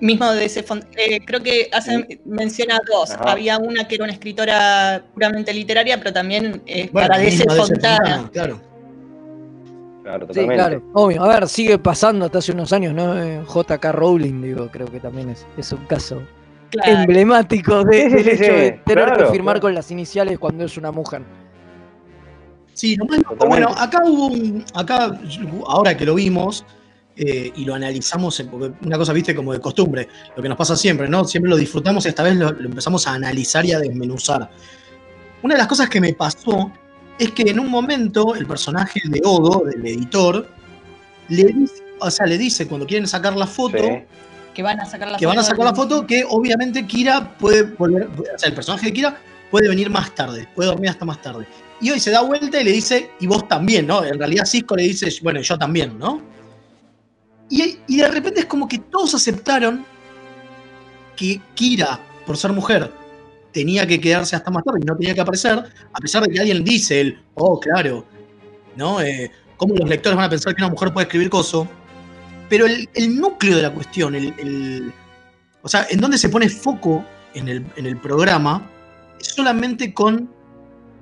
Mismo 0.02 0.30
de 0.34 0.44
ese 0.44 0.60
eh, 0.98 1.22
creo 1.26 1.42
que 1.42 1.70
hace, 1.72 2.20
menciona 2.26 2.82
dos. 2.86 3.12
Ajá. 3.12 3.32
Había 3.32 3.58
una 3.58 3.88
que 3.88 3.96
era 3.96 4.04
una 4.04 4.12
escritora 4.12 5.02
puramente 5.14 5.54
literaria, 5.54 5.98
pero 5.98 6.12
también 6.12 6.62
eh, 6.68 6.90
Bueno, 6.92 7.08
para 7.08 7.18
DC 7.22 7.38
misma 7.38 7.54
de 7.54 7.60
ese 7.62 7.72
Fontana. 7.74 8.18
Fontana, 8.24 8.56
claro. 10.06 10.26
Claro, 10.28 10.34
Sí, 10.34 10.40
totalmente. 10.40 10.56
claro, 10.56 10.84
obvio. 10.94 11.24
A 11.24 11.28
ver, 11.28 11.48
sigue 11.50 11.78
pasando 11.80 12.26
hasta 12.26 12.38
hace 12.38 12.52
unos 12.52 12.72
años, 12.74 12.94
¿no? 12.94 13.22
Eh, 13.22 13.42
JK 13.48 13.86
Rowling, 13.92 14.42
digo, 14.42 14.70
creo 14.72 14.88
que 14.88 15.00
también 15.00 15.30
es, 15.30 15.46
es 15.58 15.72
un 15.72 15.86
caso 15.86 16.22
Claro. 16.70 17.00
emblemático 17.02 17.84
de, 17.84 18.02
Sí, 18.04 18.10
sí, 18.10 18.16
del 18.16 18.24
sí, 18.24 18.44
hecho 18.44 18.54
de 18.54 18.72
tener 18.86 19.06
claro, 19.06 19.26
que 19.28 19.32
firmar 19.32 19.54
claro. 19.56 19.62
con 19.62 19.76
las 19.76 19.90
iniciales 19.92 20.38
cuando 20.40 20.64
es 20.66 20.78
una 20.78 20.92
mujer. 20.92 21.22
Sí, 22.74 22.96
lo 22.98 23.06
más 23.06 23.18
loco, 23.20 23.34
Totalmente. 23.36 23.66
bueno, 23.68 23.82
acá 23.82 24.02
hubo 24.06 24.28
un. 24.28 24.66
Acá, 24.74 25.18
ahora 25.68 25.96
que 25.96 26.06
lo 26.06 26.16
vimos 26.16 26.66
eh, 27.16 27.52
y 27.56 27.64
lo 27.66 27.74
analizamos, 27.76 28.38
eh, 28.42 28.46
porque 28.52 28.74
una 28.86 28.98
cosa, 28.98 29.14
viste, 29.14 29.34
como 29.34 29.54
de 29.54 29.60
costumbre, 29.62 30.10
lo 30.36 30.44
que 30.44 30.50
nos 30.50 30.58
pasa 30.58 30.76
siempre, 30.76 31.08
¿no? 31.08 31.24
Siempre 31.24 31.50
lo 31.50 31.56
disfrutamos 31.56 32.06
y 32.06 32.10
esta 32.10 32.24
vez 32.24 32.36
lo, 32.36 32.52
lo 32.52 32.66
empezamos 32.68 33.08
a 33.08 33.14
analizar 33.14 33.66
y 33.66 33.72
a 33.72 33.80
desmenuzar. 33.80 34.50
Una 35.42 35.54
de 35.54 35.58
las 35.60 35.68
cosas 35.68 35.88
que 35.90 36.02
me 36.02 36.14
pasó 36.14 36.72
es 37.20 37.32
que 37.32 37.44
en 37.44 37.60
un 37.60 37.70
momento 37.70 38.36
el 38.36 38.46
personaje 38.46 39.00
de 39.06 39.22
Odo, 39.24 39.64
del 39.66 39.86
editor, 39.86 40.48
le 41.30 41.46
dice, 41.46 41.84
o 42.00 42.12
sea, 42.12 42.26
le 42.26 42.38
dice 42.38 42.68
cuando 42.68 42.86
quieren 42.86 43.08
sacar 43.08 43.36
la 43.36 43.48
foto. 43.48 43.78
Sí. 43.78 44.04
Que 44.54 44.64
van 44.64 44.80
a 44.80 44.86
sacar 44.86 45.12
la 45.12 45.18
que 45.18 45.26
van 45.26 45.38
a 45.38 45.42
foto 45.42 45.52
sacar 45.52 45.66
la 45.66 45.76
foto, 45.76 46.08
que 46.08 46.24
obviamente 46.28 46.86
Kira 46.86 47.38
puede 47.38 47.64
volver, 47.64 48.08
o 48.08 48.40
sea, 48.40 48.50
el 48.50 48.56
personaje 48.56 48.88
de 48.88 48.94
Kira 48.94 49.18
puede 49.52 49.68
venir 49.68 49.90
más 49.90 50.14
tarde, 50.16 50.48
puede 50.56 50.70
dormir 50.70 50.90
hasta 50.90 51.06
más 51.06 51.22
tarde. 51.22 51.46
Y 51.82 51.92
hoy 51.92 52.00
se 52.00 52.12
da 52.12 52.22
vuelta 52.22 52.62
y 52.62 52.64
le 52.64 52.72
dice, 52.72 53.12
y 53.20 53.28
vos 53.28 53.48
también, 53.48 53.86
¿no? 53.86 54.04
En 54.04 54.18
realidad 54.18 54.46
Cisco 54.46 54.76
le 54.76 54.84
dice, 54.84 55.10
bueno, 55.22 55.42
yo 55.42 55.58
también, 55.58 56.00
¿no? 56.00 56.22
Y, 57.50 57.78
y 57.88 57.98
de 57.98 58.08
repente 58.08 58.42
es 58.42 58.46
como 58.46 58.68
que 58.68 58.80
todos 58.80 59.14
aceptaron 59.14 59.86
que 61.18 61.42
Kira, 61.54 62.00
por 62.26 62.38
ser 62.38 62.54
mujer, 62.54 62.92
tenía 63.56 63.88
que 63.88 64.02
quedarse 64.02 64.36
hasta 64.36 64.52
más 64.52 64.66
tarde 64.66 64.80
y 64.82 64.86
no 64.86 64.98
tenía 64.98 65.14
que 65.14 65.22
aparecer, 65.22 65.64
a 65.94 66.00
pesar 66.02 66.22
de 66.24 66.30
que 66.30 66.40
alguien 66.42 66.62
dice, 66.62 67.00
el, 67.00 67.20
oh, 67.36 67.58
claro, 67.58 68.06
¿no? 68.76 69.00
Eh, 69.00 69.32
¿Cómo 69.56 69.74
los 69.76 69.88
lectores 69.88 70.18
van 70.18 70.26
a 70.26 70.30
pensar 70.30 70.54
que 70.54 70.62
una 70.62 70.72
mujer 70.72 70.92
puede 70.92 71.06
escribir 71.06 71.30
coso? 71.30 71.66
Pero 72.50 72.66
el, 72.66 72.90
el 72.94 73.18
núcleo 73.18 73.56
de 73.56 73.62
la 73.62 73.72
cuestión, 73.74 74.14
el, 74.14 74.34
el- 74.38 74.92
o 75.62 75.70
sea, 75.70 75.88
en 75.90 76.02
donde 76.02 76.18
se 76.18 76.28
pone 76.28 76.50
foco 76.50 77.06
en 77.34 77.48
el, 77.48 77.66
en 77.78 77.86
el 77.86 77.96
programa, 77.96 78.70
es 79.22 79.28
solamente 79.30 79.94
con, 79.94 80.30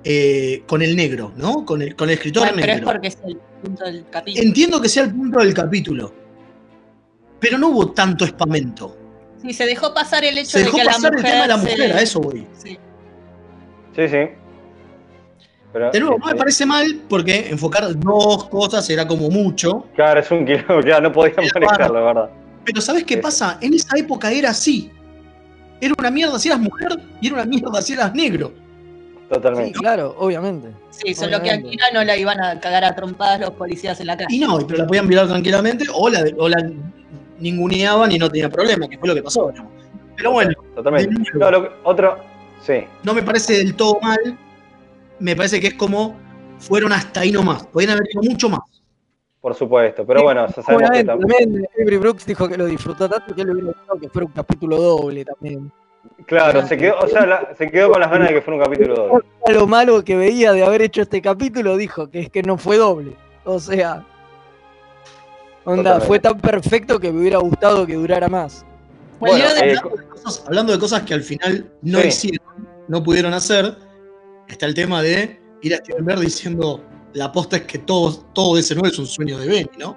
eh, 0.04 0.62
con 0.68 0.80
el 0.80 0.94
negro, 0.94 1.32
¿no? 1.36 1.64
Con 1.66 1.82
el, 1.82 1.96
con 1.96 2.08
el 2.08 2.14
escritor 2.14 2.44
Bueno, 2.44 2.56
pero 2.60 2.72
es 2.72 2.76
negro. 2.78 2.92
porque 2.92 3.08
es 3.08 3.18
el 3.26 3.36
punto 3.64 3.84
del 3.84 4.04
capítulo. 4.10 4.46
Entiendo 4.46 4.80
que 4.80 4.88
sea 4.88 5.02
el 5.02 5.10
punto 5.12 5.40
del 5.40 5.52
capítulo, 5.52 6.14
pero 7.40 7.58
no 7.58 7.68
hubo 7.70 7.90
tanto 7.90 8.24
espamento. 8.24 8.96
Sí, 9.44 9.52
se 9.52 9.66
dejó 9.66 9.92
pasar 9.92 10.24
el 10.24 10.38
hecho 10.38 10.50
Se 10.52 10.58
de 10.60 10.64
dejó 10.64 10.78
que 10.78 10.84
la 10.84 10.92
pasar 10.92 11.12
el 11.12 11.16
mujer 11.18 11.30
tema 11.32 11.42
de 11.42 11.48
la 11.48 11.58
se- 11.58 11.62
mujer, 11.70 11.92
a 11.96 12.00
eso 12.00 12.20
voy. 12.20 12.46
Sí. 12.56 12.78
Sí, 13.94 14.08
sí. 14.08 14.28
Pero, 15.72 15.90
De 15.90 16.00
nuevo, 16.00 16.18
no 16.18 16.24
me 16.24 16.30
este, 16.30 16.38
parece 16.38 16.66
mal 16.66 17.00
porque 17.08 17.48
enfocar 17.50 17.98
dos 17.98 18.48
cosas 18.48 18.88
era 18.90 19.06
como 19.06 19.28
mucho. 19.28 19.86
Claro, 19.94 20.20
es 20.20 20.30
un 20.30 20.46
quilombo, 20.46 20.80
claro, 20.80 21.02
no 21.02 21.12
podía 21.12 21.34
manejarlo, 21.52 22.00
la 22.00 22.06
verdad. 22.06 22.30
Pero 22.64 22.80
¿sabes 22.80 23.04
qué 23.04 23.14
Sí. 23.14 23.20
pasa? 23.20 23.58
En 23.60 23.74
esa 23.74 23.96
época 23.98 24.30
era 24.30 24.50
así. 24.50 24.90
Era 25.80 25.92
una 25.98 26.10
mierda 26.10 26.38
si 26.38 26.48
eras 26.48 26.60
mujer 26.60 26.88
y 27.20 27.26
era 27.26 27.34
una 27.36 27.44
mierda 27.44 27.82
si 27.82 27.92
eras 27.92 28.14
negro. 28.14 28.52
Sí, 28.54 29.28
Totalmente. 29.34 29.78
claro, 29.78 30.14
obviamente. 30.18 30.68
Sí, 30.90 31.12
solo 31.14 31.30
que 31.42 31.50
a 31.50 31.54
Obviamente. 31.54 31.70
Kira 31.70 31.86
no 31.92 32.04
la 32.04 32.16
iban 32.16 32.40
a 32.40 32.60
cagar 32.60 32.84
a 32.84 32.94
trompadas 32.94 33.40
los 33.40 33.50
policías 33.50 33.98
en 34.00 34.06
la 34.06 34.16
calle. 34.16 34.28
Y 34.34 34.38
no, 34.38 34.58
pero 34.66 34.78
la 34.78 34.86
podían 34.86 35.08
violar 35.08 35.26
tranquilamente 35.26 35.84
o 35.92 36.08
la, 36.08 36.24
o 36.38 36.48
la 36.48 36.70
ninguneaban 37.38 38.10
y 38.12 38.18
no 38.18 38.30
tenía 38.30 38.48
problema, 38.48 38.88
que 38.88 38.98
fue 38.98 39.08
lo 39.08 39.14
que 39.14 39.22
pasó. 39.22 39.52
¿no? 39.52 39.70
Pero 40.16 40.32
bueno, 40.32 40.52
Totalmente. 40.74 41.30
No, 41.34 41.50
lo 41.50 41.72
otro, 41.84 42.16
sí. 42.62 42.84
no 43.02 43.14
me 43.14 43.22
parece 43.22 43.54
del 43.58 43.74
todo 43.74 43.98
mal. 44.00 44.18
Me 45.18 45.36
parece 45.36 45.60
que 45.60 45.68
es 45.68 45.74
como 45.74 46.16
fueron 46.58 46.92
hasta 46.92 47.20
ahí 47.20 47.30
nomás. 47.32 47.66
Podían 47.66 47.92
haber 47.92 48.04
ido 48.12 48.22
mucho 48.22 48.48
más. 48.48 48.60
Por 49.40 49.54
supuesto, 49.54 50.06
pero 50.06 50.22
bueno, 50.22 50.46
ya 50.46 50.62
sabemos 50.62 50.90
que 50.90 51.04
también 51.04 51.66
Avery 51.78 51.98
Brooks 51.98 52.24
dijo 52.24 52.48
que 52.48 52.56
lo 52.56 52.64
disfrutó 52.64 53.08
tanto 53.10 53.34
que 53.34 53.42
él 53.42 53.50
hubiera 53.50 53.66
gustado 53.68 54.00
que 54.00 54.08
fuera 54.08 54.26
un 54.26 54.32
capítulo 54.32 54.76
doble 54.78 55.24
también. 55.24 55.70
Claro, 56.26 56.66
se 56.66 56.76
quedó, 56.78 56.98
o 57.00 57.06
sea, 57.08 57.26
la- 57.26 57.54
se 57.56 57.70
quedó 57.70 57.90
con 57.90 58.00
las 58.00 58.10
ganas 58.10 58.28
de 58.28 58.34
que 58.36 58.40
fuera 58.42 58.58
un 58.58 58.64
capítulo 58.64 58.94
doble. 58.94 59.24
Lo 59.52 59.66
malo 59.66 60.02
que 60.02 60.16
veía 60.16 60.52
de 60.52 60.64
haber 60.64 60.80
hecho 60.82 61.02
este 61.02 61.20
capítulo, 61.20 61.76
dijo 61.76 62.08
que 62.10 62.20
es 62.20 62.30
que 62.30 62.42
no 62.42 62.56
fue 62.56 62.78
doble. 62.78 63.16
O 63.44 63.58
sea, 63.58 64.06
onda, 65.64 65.82
Totalmente. 65.82 66.06
fue 66.06 66.18
tan 66.20 66.40
perfecto 66.40 66.98
que 67.00 67.12
me 67.12 67.20
hubiera 67.20 67.38
gustado 67.38 67.86
que 67.86 67.94
durara 67.94 68.28
más. 68.28 68.64
Bueno, 69.20 69.36
Volvió 69.44 69.54
de 69.54 69.72
eh. 69.72 69.76
Cosas- 70.22 70.44
hablando 70.46 70.72
de 70.72 70.78
cosas 70.78 71.02
que 71.02 71.14
al 71.14 71.22
final 71.22 71.70
no 71.82 72.00
Sí. 72.00 72.08
hicieron, 72.08 72.68
no 72.88 73.02
pudieron 73.02 73.32
hacer, 73.34 73.76
está 74.48 74.66
el 74.66 74.74
tema 74.74 75.02
de 75.02 75.40
ir 75.62 75.74
a 75.74 75.78
Steven 75.78 76.04
Bear 76.04 76.18
diciendo 76.20 76.82
la 77.14 77.26
aposta 77.26 77.56
es 77.58 77.62
que 77.62 77.78
todo, 77.78 78.12
todo 78.34 78.58
ese 78.58 78.74
9 78.74 78.88
es 78.88 78.98
un 78.98 79.06
sueño 79.06 79.38
de 79.38 79.46
Benny, 79.46 79.70
¿no? 79.78 79.96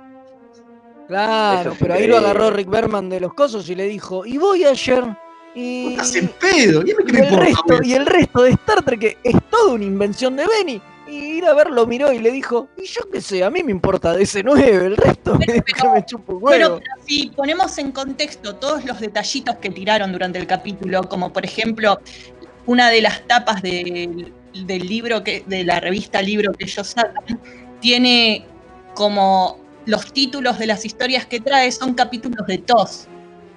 Claro, 1.08 1.72
es 1.72 1.78
pero 1.80 1.94
ahí 1.94 2.06
lo 2.08 2.18
agarró 2.18 2.50
Rick 2.52 2.70
Berman 2.70 3.10
de 3.10 3.20
los 3.22 3.34
cosos 3.34 3.70
y 3.70 3.76
le 3.76 3.86
dijo, 3.86 4.26
y 4.26 4.38
voy 4.38 4.66
ayer 4.66 5.04
y, 5.56 5.94
Estás 5.94 6.16
en 6.16 6.28
pedo, 6.28 6.84
¿y 6.86 6.92
y 6.92 6.94
me 6.94 7.20
el 7.20 7.24
importa? 7.26 7.46
resto, 7.46 7.84
y 7.84 7.94
el 7.94 8.06
resto 8.06 8.44
de 8.44 8.50
Star 8.52 8.84
Trek 8.84 9.18
es 9.24 9.36
toda 9.50 9.74
una 9.74 9.86
invención 9.86 10.36
de 10.36 10.46
Benny. 10.46 10.82
Y 11.08 11.38
ir 11.38 11.46
a 11.46 11.54
verlo 11.54 11.86
miró 11.88 12.12
y 12.12 12.20
le 12.20 12.32
dijo, 12.32 12.68
y 12.78 12.86
yo 12.86 13.02
qué 13.12 13.22
sé, 13.22 13.44
a 13.44 13.50
mí 13.50 13.64
me 13.64 13.72
importa 13.72 14.14
de 14.14 14.24
ese 14.24 14.44
9, 14.44 14.86
el 14.88 14.98
resto 14.98 15.36
me, 15.38 15.46
Pero- 15.46 15.94
me 15.94 16.06
chupa 16.06 16.34
un 16.34 16.40
Bueno, 16.42 16.66
huevo. 16.68 16.80
pero 16.80 17.06
si 17.06 17.28
ponemos 17.36 17.78
en 17.78 17.92
contexto 17.92 18.56
todos 18.56 18.84
los 18.86 19.00
detallitos 19.00 19.56
que 19.58 19.70
tiraron 19.70 20.12
durante 20.12 20.38
el 20.40 20.48
capítulo, 20.48 21.04
como 21.04 21.32
por 21.32 21.46
ejemplo 21.46 22.00
una 22.66 22.90
de 22.90 23.02
las 23.02 23.26
tapas 23.28 23.62
del, 23.62 24.34
del 24.66 24.88
libro 24.88 25.24
que, 25.24 25.44
de 25.48 25.64
la 25.64 25.80
revista 25.80 26.22
libro 26.22 26.52
que 26.54 26.66
ellos 26.66 26.88
sacan, 26.88 27.40
tiene 27.80 28.46
como 28.94 29.60
los 29.86 30.12
títulos 30.12 30.60
de 30.60 30.68
las 30.68 30.84
historias 30.84 31.26
que 31.26 31.40
trae 31.40 31.72
son 31.72 31.94
capítulos 31.94 32.46
de 32.48 32.58
TOS. 32.58 33.08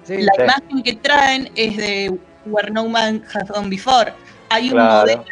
Sí. 0.03 0.17
La 0.21 0.31
Sí. 0.37 0.41
imagen 0.43 0.83
que 0.83 0.93
traen 0.95 1.51
es 1.55 1.75
de 1.77 2.17
Where 2.45 2.71
No 2.71 2.87
Man 2.87 3.23
Has 3.33 3.49
Gone 3.49 3.67
Before. 3.69 4.13
Hay 4.49 4.71
un 4.71 4.77
modelo 4.77 5.23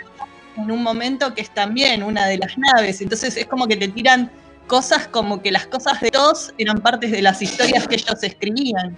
en 0.63 0.71
un 0.71 0.83
momento 0.83 1.33
que 1.33 1.41
es 1.41 1.53
también 1.53 2.03
una 2.03 2.25
de 2.27 2.37
las 2.37 2.57
naves. 2.57 3.01
Entonces 3.01 3.37
es 3.37 3.45
como 3.45 3.67
que 3.67 3.75
te 3.75 3.87
tiran 3.87 4.31
cosas 4.67 5.07
como 5.07 5.41
que 5.41 5.51
las 5.51 5.65
cosas 5.67 5.99
de 5.99 6.11
TOS 6.11 6.53
eran 6.57 6.79
partes 6.79 7.11
de 7.11 7.21
las 7.21 7.41
historias 7.41 7.87
que 7.87 7.95
ellos 7.95 8.23
escribían. 8.23 8.95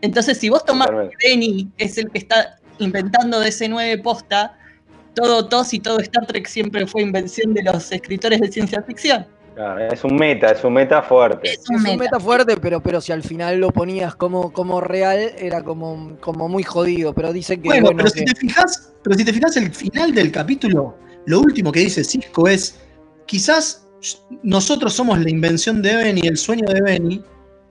Entonces, 0.00 0.38
si 0.38 0.48
vos 0.48 0.64
tomás 0.64 0.88
que. 0.88 1.28
Benny 1.28 1.68
es 1.78 1.96
el 1.98 2.10
que 2.10 2.18
está 2.18 2.58
inventando 2.78 3.42
DC9 3.42 4.02
posta, 4.02 4.58
todo 5.14 5.46
TOS 5.48 5.74
y 5.74 5.80
todo 5.80 6.00
Star 6.00 6.26
Trek 6.26 6.46
siempre 6.46 6.86
fue 6.86 7.02
invención 7.02 7.54
de 7.54 7.62
los 7.62 7.92
escritores 7.92 8.40
de 8.40 8.50
ciencia 8.50 8.82
ficción. 8.82 9.26
Claro, 9.54 9.84
es 9.92 10.02
un 10.04 10.16
meta, 10.16 10.48
es 10.50 10.64
un 10.64 10.72
meta 10.72 11.00
fuerte. 11.02 11.48
Es 11.48 11.60
Es 11.60 11.70
un 11.70 11.76
un 11.86 11.96
meta. 11.98 12.18
fuerte, 12.18 12.56
pero, 12.56 12.80
pero 12.82 13.00
si 13.00 13.12
al 13.12 13.22
final 13.22 13.58
lo 13.60 13.70
ponías 13.70 14.14
como, 14.16 14.52
como 14.52 14.80
real, 14.80 15.32
era 15.38 15.62
como, 15.62 16.16
como 16.20 16.48
muy 16.48 16.62
jodido. 16.64 17.12
Pero 17.14 17.32
dicen 17.32 17.62
que 17.62 17.68
Bueno, 17.68 17.84
bueno, 17.86 17.98
pero 17.98 18.12
que- 18.12 18.18
si 18.20 18.24
te 18.24 18.34
fijas, 18.34 18.92
pero 19.02 19.16
si 19.16 19.24
te 19.24 19.32
fijas 19.32 19.56
el 19.56 19.72
final 19.72 20.12
del 20.12 20.32
capítulo, 20.32 20.96
lo 21.26 21.40
último 21.40 21.70
que 21.70 21.80
dice 21.80 22.02
Cisco 22.02 22.48
es 22.48 22.80
quizás 23.26 23.86
nosotros 24.42 24.92
somos 24.92 25.18
la 25.20 25.30
invención 25.30 25.80
de 25.80 25.96
Benny, 25.96 26.22
el 26.26 26.36
sueño 26.36 26.66
de 26.68 26.80
Benny, 26.82 27.24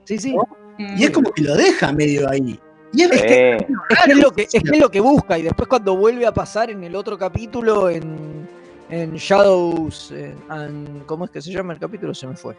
sí, 0.04 0.18
sí. 0.18 0.34
Mm. 0.78 0.98
y 0.98 1.04
es 1.04 1.10
como 1.10 1.30
que 1.32 1.42
lo 1.42 1.54
deja 1.54 1.92
medio 1.92 2.28
ahí. 2.28 2.58
Y 2.92 3.02
es, 3.02 3.08
Sí. 3.10 3.14
es 3.16 3.22
que 3.22 3.50
Es 3.56 3.98
que 4.04 4.10
es, 4.12 4.16
lo 4.18 4.30
que, 4.32 4.42
es 4.42 4.48
que 4.50 4.58
es 4.72 4.80
lo 4.80 4.88
que 4.90 5.00
busca. 5.00 5.36
Y 5.38 5.42
después 5.42 5.68
cuando 5.68 5.96
vuelve 5.96 6.26
a 6.26 6.32
pasar 6.32 6.70
en 6.70 6.82
el 6.84 6.94
otro 6.96 7.18
capítulo, 7.18 7.90
en, 7.90 8.48
en 9.02 9.14
Shadows, 9.16 10.12
eh, 10.12 10.34
and- 10.48 11.04
¿cómo 11.06 11.24
es 11.24 11.30
que 11.30 11.42
se 11.42 11.50
llama 11.52 11.72
el 11.72 11.78
capítulo? 11.78 12.14
Se 12.14 12.26
me 12.26 12.36
fue. 12.36 12.54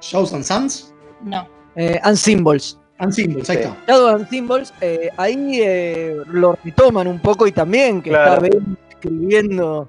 Shadows 0.00 0.32
and 0.32 0.44
Suns 0.44 0.92
No. 1.22 1.46
Eh, 1.76 1.98
and 2.02 2.16
Symbols. 2.16 2.78
and 2.98 3.12
Symbols, 3.12 3.48
ahí 3.50 3.56
está. 3.58 3.76
Shadows 3.86 4.14
and 4.20 4.28
Symbols, 4.28 4.74
eh, 4.80 5.10
ahí 5.16 5.60
eh, 5.62 6.16
lo 6.26 6.56
retoman 6.64 7.06
un 7.06 7.20
poco 7.20 7.46
y 7.46 7.52
también 7.52 8.02
que 8.02 8.10
Claro. 8.10 8.44
está 8.44 8.56
Ben 8.58 8.76
escribiendo 8.90 9.88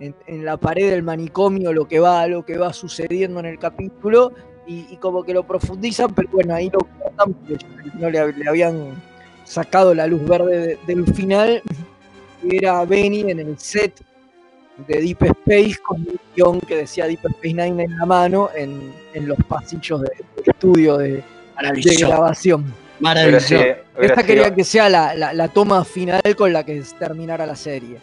en, 0.00 0.14
en 0.26 0.44
la 0.44 0.56
pared 0.56 0.90
del 0.90 1.02
manicomio 1.02 1.72
lo 1.72 1.86
que 1.86 2.00
va, 2.00 2.26
lo 2.26 2.44
que 2.44 2.56
va 2.58 2.72
sucediendo 2.72 3.38
en 3.40 3.46
el 3.46 3.58
capítulo 3.58 4.32
y, 4.66 4.86
y 4.90 4.96
como 4.96 5.22
que 5.22 5.34
lo 5.34 5.44
profundizan, 5.46 6.12
pero 6.14 6.28
bueno, 6.32 6.54
ahí 6.54 6.70
lo 6.70 6.80
cortan 6.80 7.32
porque 7.34 7.64
no 7.98 8.10
le, 8.10 8.32
le 8.32 8.48
habían 8.48 9.00
sacado 9.44 9.94
la 9.94 10.06
luz 10.06 10.24
verde 10.26 10.58
de- 10.66 10.78
del 10.86 11.04
final, 11.14 11.62
que 12.40 12.56
era 12.56 12.84
Benny 12.84 13.30
en 13.30 13.38
el 13.40 13.58
set 13.58 14.02
de 14.86 15.00
Deep 15.00 15.22
Space 15.22 15.76
con 15.86 16.00
un 16.00 16.18
guion 16.34 16.60
que 16.60 16.76
decía 16.76 17.06
Deep 17.06 17.20
Space 17.24 17.54
Nine 17.54 17.84
en 17.84 17.98
la 17.98 18.06
mano 18.06 18.50
en, 18.54 18.92
en 19.14 19.28
los 19.28 19.38
pasillos 19.48 20.02
de- 20.02 20.10
del 20.36 20.44
estudio 20.46 20.96
de, 20.98 21.08
de 21.12 21.24
Maravilloso. 21.56 22.08
grabación. 22.08 22.74
Maravilloso. 23.00 23.54
Esta 23.54 24.14
sido- 24.14 24.26
quería 24.26 24.54
que 24.54 24.64
sea 24.64 24.88
la, 24.88 25.14
la- 25.14 25.32
la 25.32 25.48
toma 25.48 25.84
final 25.84 26.22
con 26.36 26.52
la 26.52 26.64
que 26.64 26.82
terminara 26.98 27.44
la 27.46 27.56
serie. 27.56 27.98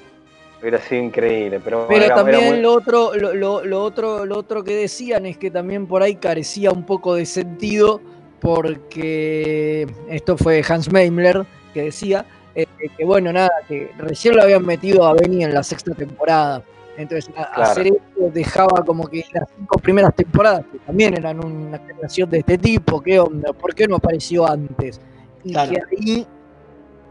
hubiera 0.61 0.77
sido 0.81 1.01
increíble, 1.03 1.61
pero, 1.63 1.85
Pero 1.87 1.97
era- 2.03 2.05
era 2.07 2.15
también 2.15 2.45
muy- 2.49 2.61
lo 2.61 2.73
otro, 2.73 3.15
lo, 3.15 3.33
lo- 3.33 3.63
lo 3.63 3.81
otro, 3.81 4.25
lo 4.25 4.37
otro 4.37 4.63
que 4.63 4.75
decían 4.75 5.25
es 5.25 5.37
que 5.37 5.49
también 5.49 5.87
por 5.87 6.03
ahí 6.03 6.15
carecía 6.15 6.71
un 6.71 6.85
poco 6.85 7.15
de 7.15 7.25
sentido, 7.25 8.01
porque 8.41 9.87
esto 10.09 10.37
fue 10.37 10.63
Hans 10.67 10.91
Meimler 10.91 11.45
que 11.73 11.83
decía 11.83 12.25
eh, 12.55 12.65
que 12.97 13.05
bueno, 13.05 13.31
nada, 13.31 13.49
que 13.67 13.91
recién 13.97 14.35
lo 14.35 14.43
habían 14.43 14.65
metido 14.65 15.05
a 15.05 15.13
Benny 15.13 15.43
en 15.43 15.53
la 15.53 15.63
sexta 15.63 15.93
temporada. 15.93 16.63
Entonces 16.97 17.29
a- 17.37 17.45
Claro. 17.53 17.71
hacer 17.71 17.87
esto 17.87 18.29
dejaba 18.33 18.83
como 18.83 19.07
que 19.07 19.23
las 19.33 19.47
cinco 19.57 19.77
primeras 19.79 20.13
temporadas, 20.15 20.65
que 20.71 20.79
también 20.79 21.13
eran 21.17 21.43
una 21.43 21.79
creación 21.79 22.29
de 22.29 22.39
este 22.39 22.57
tipo, 22.57 23.01
¿qué 23.01 23.19
onda? 23.19 23.53
¿Por 23.53 23.73
qué 23.73 23.87
no 23.87 23.95
apareció 23.97 24.45
antes? 24.49 24.99
Y 25.43 25.53
Claro. 25.53 25.71
que 25.71 25.81
ahí 25.97 26.27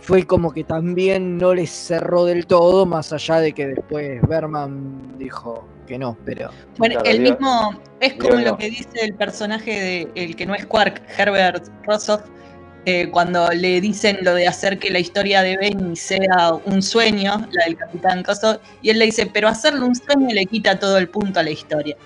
fue 0.00 0.24
como 0.26 0.52
que 0.52 0.62
también 0.64 1.38
no 1.38 1.54
les 1.54 1.70
cerró 1.70 2.24
del 2.24 2.46
todo, 2.46 2.84
más 2.86 3.12
allá 3.12 3.40
de 3.40 3.52
que 3.52 3.66
después 3.68 4.20
Berman 4.28 5.16
dijo 5.18 5.66
que 5.86 5.98
no, 5.98 6.16
pero 6.24 6.50
Bueno, 6.76 6.96
Claro, 7.00 7.10
el 7.10 7.20
mismo, 7.22 7.70
es 7.98 8.12
como 8.14 8.34
lo 8.36 8.56
que 8.58 8.68
dice 8.68 9.00
el 9.00 9.14
personaje 9.14 9.70
de 9.72 10.08
el 10.14 10.36
que 10.36 10.44
no 10.46 10.54
es 10.54 10.66
Quark, 10.66 11.02
Herbert 11.18 11.66
Rossoff, 11.84 12.20
eh, 12.84 13.08
cuando 13.10 13.48
le 13.50 13.80
dicen 13.80 14.18
lo 14.22 14.34
de 14.34 14.46
hacer 14.46 14.78
que 14.78 14.90
la 14.90 14.98
historia 14.98 15.42
de 15.42 15.56
Benny 15.56 15.96
sea 15.96 16.52
un 16.64 16.82
sueño, 16.82 17.46
la 17.50 17.64
del 17.64 17.76
Capitán 17.76 18.22
Coso, 18.22 18.60
y 18.82 18.90
él 18.90 18.98
le 18.98 19.06
dice, 19.06 19.28
pero 19.32 19.48
hacerle 19.48 19.84
un 19.84 19.94
sueño 19.94 20.28
le 20.32 20.46
quita 20.46 20.78
todo 20.78 20.98
el 20.98 21.08
punto 21.08 21.40
a 21.40 21.42
la 21.42 21.50
historia. 21.50 21.96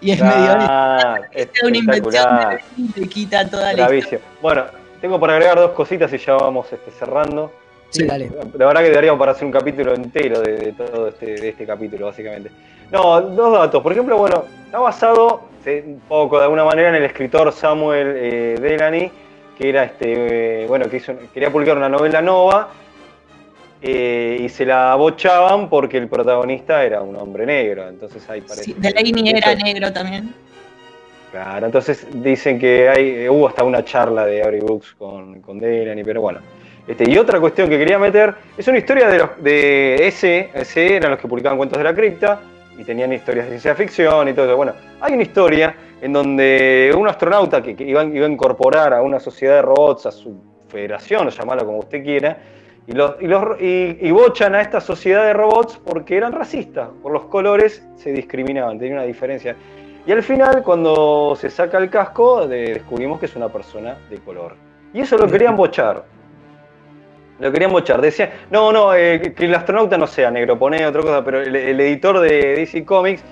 Y 0.00 0.12
es 0.12 0.20
medio 0.20 0.58
es 1.32 1.48
una 1.62 1.78
invención 1.78 2.38
de. 2.38 2.46
Benny 2.46 2.90
y 2.96 3.00
le 3.00 3.08
quita 3.08 3.48
toda 3.48 3.72
la 3.72 3.94
historia. 3.94 4.20
Bueno, 4.42 4.64
tengo 5.00 5.18
para 5.18 5.34
agregar 5.34 5.56
dos 5.58 5.72
cositas 5.72 6.12
y 6.12 6.18
ya 6.18 6.34
vamos 6.34 6.72
este, 6.72 6.90
cerrando. 6.90 7.52
sí, 7.90 8.04
dale. 8.04 8.30
La 8.58 8.66
verdad 8.66 8.82
que 8.82 8.90
daríamos 8.90 9.18
para 9.18 9.32
hacer 9.32 9.44
un 9.44 9.52
capítulo 9.52 9.94
entero 9.94 10.40
de, 10.40 10.56
de 10.56 10.72
todo 10.72 11.08
este, 11.08 11.34
de 11.34 11.48
este 11.48 11.66
capítulo, 11.66 12.06
básicamente. 12.06 12.50
No, 12.90 13.20
dos 13.20 13.52
datos. 13.52 13.82
Por 13.82 13.92
ejemplo, 13.92 14.16
bueno, 14.16 14.44
está 14.64 14.78
basado 14.78 15.42
eh, 15.64 15.82
un 15.84 16.00
poco, 16.00 16.38
de 16.38 16.44
alguna 16.44 16.64
manera, 16.64 16.90
en 16.90 16.94
el 16.96 17.04
escritor 17.04 17.52
Samuel 17.52 18.14
eh, 18.16 18.58
Delany, 18.60 19.10
que 19.56 19.68
era 19.68 19.84
este, 19.84 20.62
eh, 20.62 20.66
bueno, 20.66 20.88
que 20.88 20.98
hizo, 20.98 21.14
quería 21.32 21.50
publicar 21.50 21.76
una 21.76 21.88
novela 21.88 22.20
nova 22.20 22.68
eh, 23.80 24.38
y 24.40 24.48
se 24.48 24.66
la 24.66 24.94
bochaban 24.94 25.68
porque 25.68 25.98
el 25.98 26.08
protagonista 26.08 26.84
era 26.84 27.00
un 27.00 27.16
hombre 27.16 27.46
negro. 27.46 27.88
Entonces 27.88 28.28
ahí 28.28 28.40
parece. 28.40 28.64
Sí, 28.64 28.76
Delaney 28.78 29.30
era 29.30 29.54
negro 29.54 29.92
también. 29.92 30.34
Claro, 31.32 31.66
entonces 31.66 32.06
dicen 32.22 32.58
que 32.58 32.88
hay, 32.88 33.08
eh, 33.08 33.30
hubo 33.30 33.48
hasta 33.48 33.64
una 33.64 33.84
charla 33.84 34.24
de 34.24 34.42
Avery 34.42 34.60
Brooks 34.60 34.94
con, 34.98 35.40
con 35.40 35.58
Delany, 35.58 36.02
pero 36.04 36.20
bueno. 36.20 36.40
Este, 36.86 37.10
y 37.10 37.18
otra 37.18 37.40
cuestión 37.40 37.68
que 37.68 37.78
quería 37.78 37.98
meter 37.98 38.34
es 38.56 38.66
una 38.68 38.78
historia 38.78 39.08
de, 39.08 39.18
los, 39.18 39.42
de 39.42 40.06
ese, 40.06 40.50
ese 40.54 40.96
eran 40.96 41.10
los 41.10 41.20
que 41.20 41.26
publicaban 41.26 41.58
cuentos 41.58 41.78
de 41.78 41.84
la 41.84 41.94
cripta 41.94 42.40
y 42.78 42.84
tenían 42.84 43.12
historias 43.12 43.46
de 43.46 43.50
ciencia 43.52 43.74
ficción 43.74 44.28
y 44.28 44.32
todo 44.34 44.46
eso. 44.46 44.56
Bueno, 44.56 44.74
hay 45.00 45.14
una 45.14 45.22
historia 45.22 45.74
en 46.00 46.12
donde 46.12 46.94
un 46.96 47.08
astronauta 47.08 47.62
que, 47.62 47.74
iba, 47.78 48.02
a 48.02 48.04
incorporar 48.04 48.92
a 48.92 49.02
una 49.02 49.18
sociedad 49.18 49.56
de 49.56 49.62
robots, 49.62 50.06
a 50.06 50.10
su 50.12 50.36
federación, 50.68 51.28
llamarlo 51.30 51.64
como 51.64 51.78
usted 51.78 52.02
quiera, 52.02 52.38
y, 52.86 54.10
bochan 54.10 54.54
a 54.54 54.60
esta 54.60 54.80
sociedad 54.80 55.24
de 55.24 55.32
robots 55.32 55.80
porque 55.84 56.16
eran 56.16 56.32
racistas, 56.32 56.88
por 57.02 57.12
los 57.12 57.24
colores 57.24 57.84
se 57.96 58.12
discriminaban, 58.12 58.78
tenía 58.78 58.94
una 58.94 59.04
diferencia. 59.04 59.56
Y 60.06 60.12
al 60.12 60.22
final, 60.22 60.62
cuando 60.62 61.34
se 61.34 61.50
saca 61.50 61.78
el 61.78 61.90
casco, 61.90 62.46
de- 62.46 62.74
descubrimos 62.74 63.18
que 63.18 63.26
es 63.26 63.34
una 63.34 63.48
persona 63.48 63.96
de 64.08 64.18
color. 64.18 64.54
Y 64.94 65.00
eso 65.00 65.18
lo 65.18 65.26
querían 65.26 65.56
bochar. 65.56 66.04
Lo 67.40 67.50
querían 67.50 67.72
bochar. 67.72 68.00
Decían, 68.00 68.30
no, 68.50 68.70
no, 68.70 68.94
eh, 68.94 69.34
que 69.36 69.46
el 69.46 69.54
astronauta 69.54 69.98
no 69.98 70.06
sea 70.06 70.30
negro, 70.30 70.56
pone 70.56 70.86
otra 70.86 71.02
cosa, 71.02 71.24
pero 71.24 71.40
el 71.40 71.80
editor 71.80 72.20
de 72.20 72.54
DC 72.54 72.84
Comics, 72.84 73.24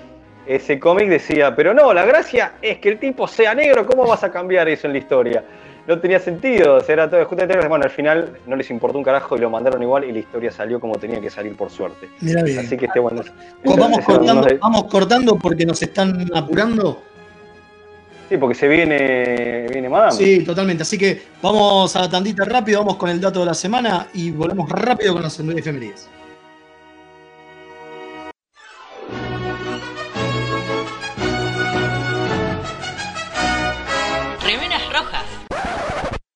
ese 0.47 0.79
cómic 0.79 1.09
decía, 1.09 1.55
pero 1.55 1.73
no, 1.73 1.93
la 1.93 2.05
gracia 2.05 2.53
es 2.61 2.77
que 2.79 2.89
el 2.89 2.99
tipo 2.99 3.27
sea 3.27 3.53
negro, 3.55 3.85
¿cómo 3.85 4.05
vas 4.07 4.23
a 4.23 4.31
cambiar 4.31 4.67
eso 4.69 4.87
en 4.87 4.93
la 4.93 4.99
historia? 4.99 5.43
no 5.87 5.99
tenía 5.99 6.19
sentido. 6.19 6.77
o 6.77 6.79
sea, 6.81 6.93
Era 6.93 7.07
todo 7.07 7.23
justamente, 7.25 7.67
bueno, 7.67 7.83
al 7.85 7.91
final 7.91 8.37
no 8.47 8.55
les 8.55 8.71
importó 8.71 8.97
un 8.97 9.03
carajo 9.03 9.35
y 9.37 9.39
lo 9.39 9.51
mandaron 9.51 9.83
igual 9.83 10.03
y 10.05 10.11
la 10.11 10.17
historia 10.17 10.49
salió 10.51 10.79
como 10.79 10.95
tenía 10.95 11.21
que 11.21 11.29
salir 11.29 11.55
por 11.55 11.69
suerte. 11.69 12.09
Mira 12.21 12.41
bien. 12.41 12.57
Así 12.57 12.75
que 12.75 12.87
este 12.87 12.99
bueno. 12.99 13.21
Pues 13.63 13.77
vamos, 13.77 13.99
ese- 13.99 14.05
cortando, 14.07 14.41
no 14.41 14.49
sé. 14.49 14.55
vamos 14.55 14.83
cortando 14.85 15.35
porque 15.35 15.63
nos 15.63 15.79
están 15.83 16.27
apurando. 16.33 17.03
Sí, 18.29 18.37
porque 18.37 18.55
se 18.55 18.67
viene, 18.67 19.67
viene 19.71 19.87
Madame. 19.87 20.11
Sí, 20.13 20.43
totalmente. 20.43 20.81
Así 20.81 20.97
que 20.97 21.21
vamos 21.39 21.95
a 21.95 21.99
la 22.01 22.09
tandita 22.09 22.43
rápido, 22.45 22.79
vamos 22.79 22.95
con 22.95 23.09
el 23.11 23.21
dato 23.21 23.41
de 23.41 23.45
la 23.45 23.53
semana 23.53 24.07
y 24.15 24.31
volvemos 24.31 24.67
rápido 24.67 25.13
con 25.13 25.21
las 25.21 25.39
efemérides. 25.39 26.09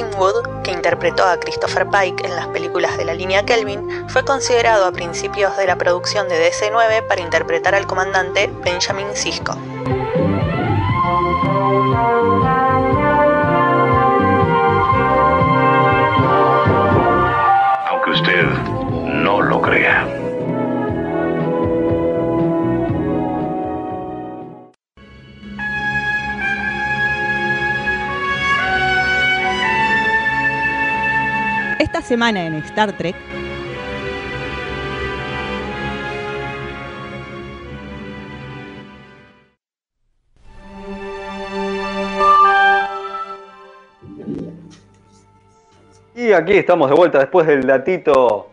Greenwood, 0.00 0.62
que 0.62 0.70
interpretó 0.70 1.24
a 1.24 1.38
Christopher 1.38 1.86
Pike 1.86 2.24
en 2.24 2.34
las 2.34 2.46
películas 2.48 2.96
de 2.96 3.04
la 3.04 3.14
línea 3.14 3.44
Kelvin, 3.44 4.08
fue 4.08 4.24
considerado 4.24 4.86
a 4.86 4.92
principios 4.92 5.56
de 5.58 5.66
la 5.66 5.76
producción 5.76 6.28
de 6.28 6.50
DC-9 6.50 7.06
para 7.06 7.20
interpretar 7.20 7.74
al 7.74 7.86
comandante 7.86 8.50
Benjamin 8.64 9.14
Sisko. 9.14 9.54
Semana 32.10 32.44
en 32.44 32.54
Star 32.56 32.90
Trek, 32.96 33.14
Y 46.16 46.32
aquí 46.32 46.54
estamos 46.54 46.90
de 46.90 46.96
vuelta 46.96 47.20
después 47.20 47.46
del 47.46 47.64
datito 47.64 48.48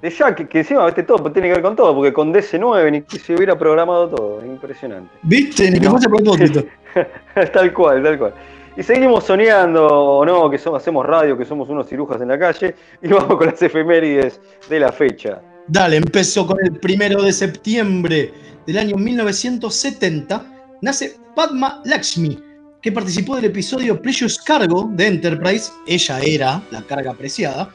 de 0.00 0.08
Jack, 0.08 0.48
que 0.48 0.58
encima 0.60 0.88
este 0.88 1.02
todo 1.02 1.30
tiene 1.30 1.48
que 1.48 1.54
ver 1.54 1.62
con 1.62 1.76
todo, 1.76 1.94
porque 1.94 2.12
con 2.14 2.32
DC9 2.32 2.90
ni 2.90 3.18
se 3.18 3.34
hubiera 3.34 3.56
programado 3.58 4.08
todo, 4.08 4.40
es 4.40 4.46
impresionante. 4.46 5.10
¿Viste? 5.22 5.70
Ni 5.70 5.78
que 5.78 5.84
No. 5.84 5.90
fuese 5.92 6.06
a 6.06 6.10
propósito. 6.10 6.64
tal 7.52 7.72
cual, 7.74 8.02
tal 8.02 8.18
cual. 8.18 8.34
Y 8.76 8.82
seguimos 8.82 9.24
soñando, 9.24 10.24
no, 10.26 10.50
que 10.50 10.58
somos, 10.58 10.82
hacemos 10.82 11.06
radio, 11.06 11.38
que 11.38 11.44
somos 11.44 11.68
unos 11.68 11.88
cirujas 11.88 12.20
en 12.20 12.28
la 12.28 12.38
calle, 12.38 12.74
y 13.00 13.08
vamos 13.08 13.36
con 13.36 13.46
las 13.46 13.62
efemérides 13.62 14.40
de 14.68 14.80
la 14.80 14.90
fecha. 14.90 15.40
Dale, 15.68 15.96
empezó 15.96 16.44
con 16.44 16.58
el 16.64 16.72
primero 16.80 17.22
de 17.22 17.32
septiembre 17.32 18.34
del 18.66 18.78
año 18.78 18.96
1970. 18.96 20.44
Nace 20.82 21.16
Padma 21.36 21.82
Lakshmi, 21.84 22.36
que 22.82 22.90
participó 22.90 23.36
del 23.36 23.46
episodio 23.46 24.02
Precious 24.02 24.38
Cargo 24.38 24.90
de 24.92 25.06
Enterprise. 25.06 25.70
Ella 25.86 26.20
era 26.20 26.62
la 26.72 26.82
carga 26.82 27.12
apreciada, 27.12 27.70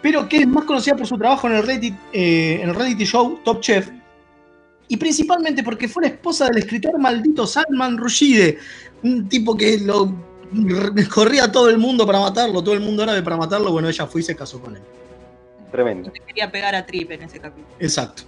pero 0.00 0.26
que 0.28 0.38
es 0.38 0.48
más 0.48 0.64
conocida 0.64 0.96
por 0.96 1.06
su 1.06 1.18
trabajo 1.18 1.46
en 1.46 1.56
el 1.56 1.62
reality, 1.62 1.94
eh, 2.14 2.60
en 2.62 2.70
el 2.70 2.74
reality 2.74 3.04
show 3.04 3.38
Top 3.44 3.60
Chef. 3.60 3.90
Y 4.88 4.96
principalmente 4.96 5.62
porque 5.62 5.88
fue 5.88 6.04
la 6.04 6.08
esposa 6.08 6.46
del 6.46 6.58
escritor 6.58 6.98
maldito 6.98 7.46
Salman 7.46 7.98
Rushdie, 7.98 8.56
un 9.06 9.28
tipo 9.28 9.56
que 9.56 9.78
lo 9.78 10.12
corría 11.12 11.44
a 11.44 11.52
todo 11.52 11.68
el 11.68 11.78
mundo 11.78 12.06
para 12.06 12.20
matarlo, 12.20 12.62
todo 12.62 12.74
el 12.74 12.80
mundo 12.80 13.02
árabe 13.02 13.22
para 13.22 13.36
matarlo. 13.36 13.72
Bueno, 13.72 13.88
ella 13.88 14.06
fue 14.06 14.20
y 14.20 14.24
se 14.24 14.36
casó 14.36 14.60
con 14.60 14.76
él. 14.76 14.82
Tremendo. 15.70 16.12
Quería 16.26 16.50
pegar 16.50 16.74
a 16.74 16.86
Trip 16.86 17.10
en 17.10 17.22
ese 17.22 17.38
capítulo. 17.38 17.74
Exacto. 17.78 18.22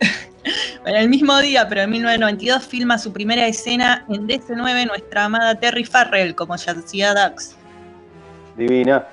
Bueno, 0.82 1.00
el 1.00 1.08
mismo 1.08 1.36
día, 1.40 1.68
pero 1.68 1.80
en 1.80 1.90
1992, 1.90 2.64
filma 2.64 2.98
su 2.98 3.12
primera 3.12 3.48
escena 3.48 4.04
en 4.08 4.28
DC9 4.28 4.86
nuestra 4.86 5.24
amada 5.24 5.56
Terry 5.56 5.82
Farrell 5.82 6.36
como 6.36 6.54
Yadzia 6.54 7.12
Dax. 7.12 7.56
Divina. 8.56 9.04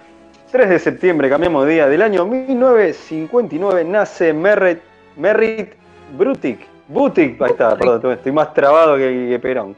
3 0.52 0.70
de 0.70 0.78
septiembre, 0.78 1.30
cambiamos 1.30 1.66
de 1.66 1.74
día, 1.74 1.88
del 1.88 2.04
año 2.04 2.28
1959, 2.28 3.84
nace 3.86 4.32
Merritt, 4.32 4.82
Merritt 5.18 5.74
Brutic. 6.16 6.68
Butic, 6.88 7.42
ahí 7.42 7.50
está, 7.50 7.76
perdón, 7.76 8.12
estoy 8.12 8.32
más 8.32 8.54
trabado 8.54 8.96
que, 8.96 9.30
que 9.32 9.40
Perón. 9.40 9.76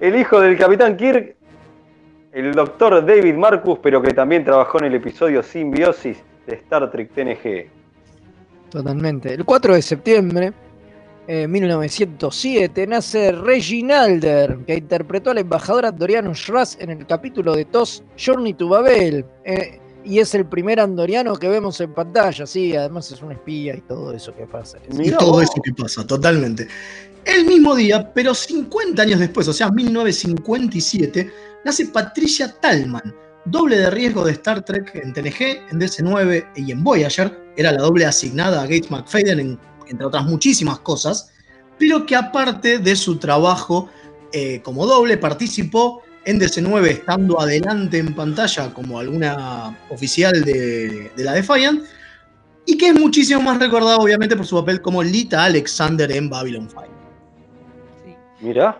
El 0.00 0.16
hijo 0.16 0.40
del 0.40 0.58
capitán 0.58 0.96
Kirk, 0.96 1.36
el 2.32 2.52
doctor 2.52 3.04
David 3.04 3.34
Marcus, 3.34 3.78
pero 3.82 4.02
que 4.02 4.12
también 4.12 4.44
trabajó 4.44 4.78
en 4.80 4.86
el 4.86 4.94
episodio 4.96 5.42
Simbiosis 5.42 6.22
de 6.46 6.56
Star 6.56 6.90
Trek 6.90 7.10
TNG. 7.14 7.68
Totalmente. 8.70 9.32
El 9.32 9.44
4 9.44 9.74
de 9.74 9.82
septiembre 9.82 10.52
de 11.28 11.46
1907 11.46 12.86
nace 12.86 13.32
Reginalder, 13.32 14.58
que 14.66 14.74
interpretó 14.74 15.30
a 15.30 15.34
la 15.34 15.40
embajadora 15.40 15.92
Doriano 15.92 16.34
Schrass 16.34 16.76
en 16.80 16.90
el 16.90 17.06
capítulo 17.06 17.54
de 17.54 17.64
TOS 17.64 18.02
Journey 18.18 18.54
to 18.54 18.68
Babel. 18.68 19.24
eh, 19.44 19.80
y 20.04 20.18
es 20.18 20.34
el 20.34 20.46
primer 20.46 20.80
andoriano 20.80 21.34
que 21.36 21.48
vemos 21.48 21.80
en 21.80 21.92
pantalla, 21.94 22.46
sí, 22.46 22.76
además 22.76 23.10
es 23.10 23.22
un 23.22 23.32
espía 23.32 23.74
y 23.76 23.80
todo 23.80 24.12
eso 24.12 24.34
que 24.34 24.46
pasa. 24.46 24.78
Y 24.90 25.10
todo 25.12 25.40
eso 25.40 25.54
que 25.62 25.72
pasa, 25.72 26.06
totalmente. 26.06 26.68
El 27.24 27.46
mismo 27.46 27.74
día, 27.74 28.12
pero 28.12 28.34
50 28.34 29.00
años 29.02 29.18
después, 29.20 29.48
o 29.48 29.52
sea, 29.52 29.70
1957, 29.70 31.30
nace 31.64 31.86
Patricia 31.86 32.54
Tallman, 32.60 33.14
doble 33.46 33.78
de 33.78 33.90
riesgo 33.90 34.24
de 34.24 34.32
Star 34.32 34.64
Trek 34.64 34.94
en 34.94 35.12
TNG, 35.12 35.70
en 35.70 35.80
DC9 35.80 36.46
y 36.56 36.72
en 36.72 36.84
Voyager. 36.84 37.52
Era 37.56 37.72
la 37.72 37.80
doble 37.82 38.04
asignada 38.06 38.60
a 38.62 38.66
Gates 38.66 38.90
McFadden, 38.90 39.40
en- 39.40 39.58
entre 39.88 40.06
otras 40.06 40.24
muchísimas 40.24 40.80
cosas, 40.80 41.30
pero 41.78 42.06
que 42.06 42.16
aparte 42.16 42.78
de 42.78 42.96
su 42.96 43.18
trabajo 43.18 43.88
eh, 44.32 44.60
como 44.62 44.84
doble, 44.86 45.16
participó 45.16 46.02
en 46.24 46.40
DC9 46.40 46.86
estando 46.88 47.40
adelante 47.40 47.98
en 47.98 48.14
pantalla 48.14 48.72
como 48.72 48.98
alguna 48.98 49.76
oficial 49.90 50.42
de, 50.42 51.10
de 51.16 51.24
la 51.24 51.32
Defiant, 51.32 51.82
y 52.66 52.78
que 52.78 52.88
es 52.88 52.94
muchísimo 52.94 53.42
más 53.42 53.58
recordado 53.58 53.98
obviamente 53.98 54.36
por 54.36 54.46
su 54.46 54.56
papel 54.56 54.80
como 54.80 55.02
Lita 55.02 55.44
Alexander 55.44 56.10
en 56.10 56.30
Babylon 56.30 56.68
5. 56.68 56.84
Mirá. 58.40 58.78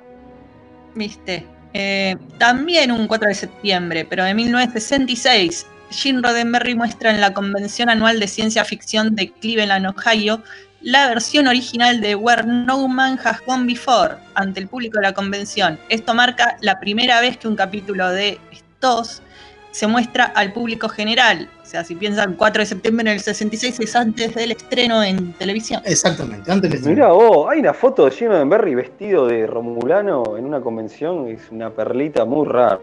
Viste. 0.95 1.47
Eh, 1.73 2.17
también 2.39 2.93
un 2.93 3.07
4 3.09 3.29
de 3.29 3.35
septiembre, 3.35 4.07
pero 4.09 4.25
de 4.25 4.33
1966, 4.33 5.67
Gene 5.91 6.21
Roddenberry 6.23 6.75
muestra 6.77 7.11
en 7.11 7.21
la 7.21 7.35
Convención 7.35 7.89
Anual 7.89 8.21
de 8.21 8.29
Ciencia 8.29 8.65
Ficción 8.65 9.17
de 9.17 9.33
Cleveland, 9.33 9.87
Ohio, 9.87 10.43
la 10.85 11.09
versión 11.09 11.47
original 11.47 12.01
de 12.01 12.15
Where 12.15 12.45
No 12.45 12.87
Man 12.89 13.19
Has 13.25 13.41
Gone 13.47 13.65
Before 13.65 14.17
ante 14.35 14.61
el 14.61 14.69
público 14.69 14.99
de 14.99 15.05
la 15.05 15.15
convención. 15.15 15.79
Esto 15.89 16.15
marca 16.15 16.59
la 16.61 16.79
primera 16.79 17.21
vez 17.23 17.39
que 17.39 17.49
un 17.49 17.57
capítulo 17.57 18.11
de 18.11 18.39
estos 18.53 19.23
se 19.71 19.87
muestra 19.87 20.25
al 20.25 20.53
público 20.53 20.89
general. 20.91 21.49
O 21.63 21.67
sea, 21.67 21.85
si 21.85 21.95
piensan 21.95 22.35
4 22.35 22.61
de 22.61 22.67
septiembre 22.67 23.11
en 23.11 23.15
el 23.15 23.21
66 23.21 23.81
es 23.81 23.97
antes 23.97 24.35
del 24.35 24.53
estreno 24.53 25.03
en 25.03 25.33
televisión. 25.33 25.81
Exactamente, 25.87 26.53
antes 26.53 26.71
del 26.71 26.95
Mirá 26.95 27.09
vos, 27.09 27.49
hay 27.51 27.61
una 27.61 27.73
foto 27.73 28.05
de 28.05 28.11
Gino 28.11 28.33
Roddenberry 28.33 28.75
vestido 28.75 29.27
de 29.27 29.47
Romulano 29.47 30.37
en 30.37 30.45
una 30.45 30.61
convención, 30.61 31.29
es 31.29 31.51
una 31.51 31.71
perlita 31.71 32.27
muy 32.27 32.47
rara. 32.47 32.79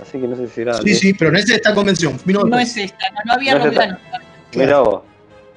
Así 0.00 0.18
que 0.18 0.26
no 0.26 0.34
sé 0.34 0.48
si 0.48 0.62
era. 0.62 0.74
Sí, 0.74 0.94
sí, 0.94 1.12
pero 1.12 1.30
no 1.30 1.38
es 1.38 1.50
esta 1.50 1.74
convención. 1.74 2.18
vino 2.24 2.42
No 2.44 2.58
es 2.58 2.74
esta, 2.76 3.10
no, 3.10 3.20
no 3.26 3.32
había 3.34 3.54
No 3.54 3.60
es 3.60 3.66
esta. 3.66 3.84
Romulano. 3.84 3.98
Mirá 4.54 4.80
vos. 4.80 5.02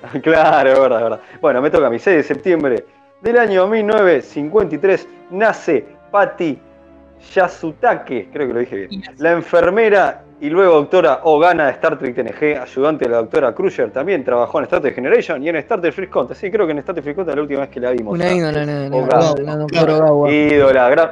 Claro, 0.23 0.69
es 0.71 0.79
verdad, 0.79 0.97
es 0.99 1.03
verdad. 1.03 1.19
Bueno, 1.41 1.61
me 1.61 1.69
toca 1.69 1.87
a 1.87 1.89
mí. 1.89 1.99
6 1.99 2.17
de 2.17 2.23
septiembre 2.23 2.85
del 3.21 3.37
año 3.37 3.67
1953 3.67 5.07
nace 5.31 5.85
Patty 6.11 6.59
Yasutake, 7.33 8.29
creo 8.33 8.47
que 8.47 8.53
lo 8.53 8.59
dije 8.61 8.87
bien. 8.87 9.03
La 9.17 9.31
enfermera 9.33 10.23
y 10.39 10.49
luego 10.49 10.73
doctora 10.73 11.19
Ogana 11.23 11.65
de 11.67 11.71
Star 11.73 11.99
Trek 11.99 12.15
TNG, 12.15 12.59
ayudante 12.59 13.05
de 13.05 13.11
la 13.11 13.17
doctora 13.17 13.53
Crusher, 13.53 13.91
también 13.91 14.23
trabajó 14.23 14.57
en 14.57 14.63
Star 14.63 14.81
Trek 14.81 14.95
Generation 14.95 15.43
y 15.43 15.49
en 15.49 15.55
Star 15.57 15.79
Trek 15.81 15.93
Free 15.93 16.07
Conte. 16.07 16.33
Sí, 16.33 16.49
creo 16.49 16.65
que 16.65 16.71
en 16.71 16.79
Star 16.79 16.95
Trek 16.95 17.03
Free 17.05 17.13
Conte 17.15 17.29
es 17.31 17.35
la 17.35 17.41
última 17.43 17.59
vez 17.61 17.69
que 17.69 17.79
la 17.79 17.91
vimos. 17.91 18.15
Una 18.15 18.33
ídola, 18.33 18.65
la, 18.65 18.89
la- 18.89 18.97
Ogawa. 18.97 19.35
la 19.39 19.55
doctora 19.55 19.93
Ogawa. 19.97 20.31
Ídola, 20.31 20.89
gran, 20.89 21.11